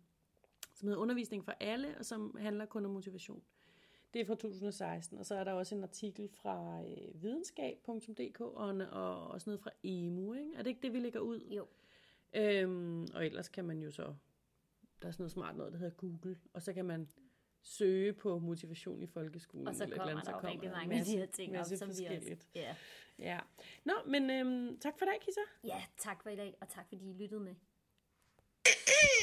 som 0.75 0.89
hedder 0.89 1.03
undervisning 1.03 1.45
for 1.45 1.55
alle, 1.61 1.99
og 1.99 2.05
som 2.05 2.37
handler 2.39 2.67
kun 2.67 2.85
om 2.85 2.91
motivation. 2.91 3.43
Det 4.15 4.21
er 4.21 4.27
fra 4.27 4.35
2016, 4.35 5.19
og 5.19 5.27
så 5.27 5.35
er 5.35 5.45
der 5.45 5.53
også 5.53 5.75
en 5.75 5.83
artikel 5.83 6.29
fra 6.29 6.83
øh, 6.83 7.23
videnskab.dk 7.23 8.41
og, 8.41 8.69
og 8.93 9.29
også 9.29 9.51
noget 9.51 9.61
fra 9.61 9.71
EMU, 9.83 10.35
ikke? 10.35 10.51
Er 10.55 10.63
det 10.63 10.71
ikke 10.71 10.83
det, 10.83 10.93
vi 10.93 10.99
lægger 10.99 11.21
ud? 11.21 11.41
Jo. 11.41 11.67
Øhm, 12.35 13.07
og 13.15 13.27
ellers 13.27 13.49
kan 13.49 13.65
man 13.65 13.83
jo 13.83 13.91
så 13.91 14.15
der 15.03 15.09
er 15.09 15.13
sådan 15.13 15.23
noget 15.23 15.33
smart 15.33 15.57
noget, 15.57 15.73
der 15.73 15.79
hedder 15.79 15.97
Google, 15.97 16.39
og 16.53 16.63
så 16.63 16.73
kan 16.73 16.85
man 16.85 17.09
søge 17.63 18.13
på 18.13 18.39
motivation 18.39 19.03
i 19.03 19.07
folkeskolen. 19.07 19.69
Og 19.69 19.75
så 19.75 19.87
kommer 19.87 20.11
eller 20.11 20.25
så 20.25 20.31
der 20.31 20.39
jo 20.43 20.49
rigtig 20.49 20.71
mange 20.71 20.99
af 20.99 21.05
de 21.05 21.17
her 21.17 21.27
ting 21.27 21.59
op, 21.59 21.65
som 21.65 21.89
vi 21.89 22.05
også... 22.05 22.37
Ja. 22.55 22.75
ja. 23.19 23.41
Nå, 23.85 23.93
men 24.07 24.31
øhm, 24.31 24.79
tak 24.79 24.99
for 24.99 25.05
i 25.05 25.09
dag, 25.09 25.21
Kisa. 25.21 25.41
Ja, 25.65 25.83
tak 25.99 26.23
for 26.23 26.31
i 26.31 26.37
dag, 26.37 26.55
og 26.61 26.69
tak 26.69 26.89
fordi 26.89 27.11
I 27.11 27.13
lyttede 27.13 27.41
med. 27.41 27.55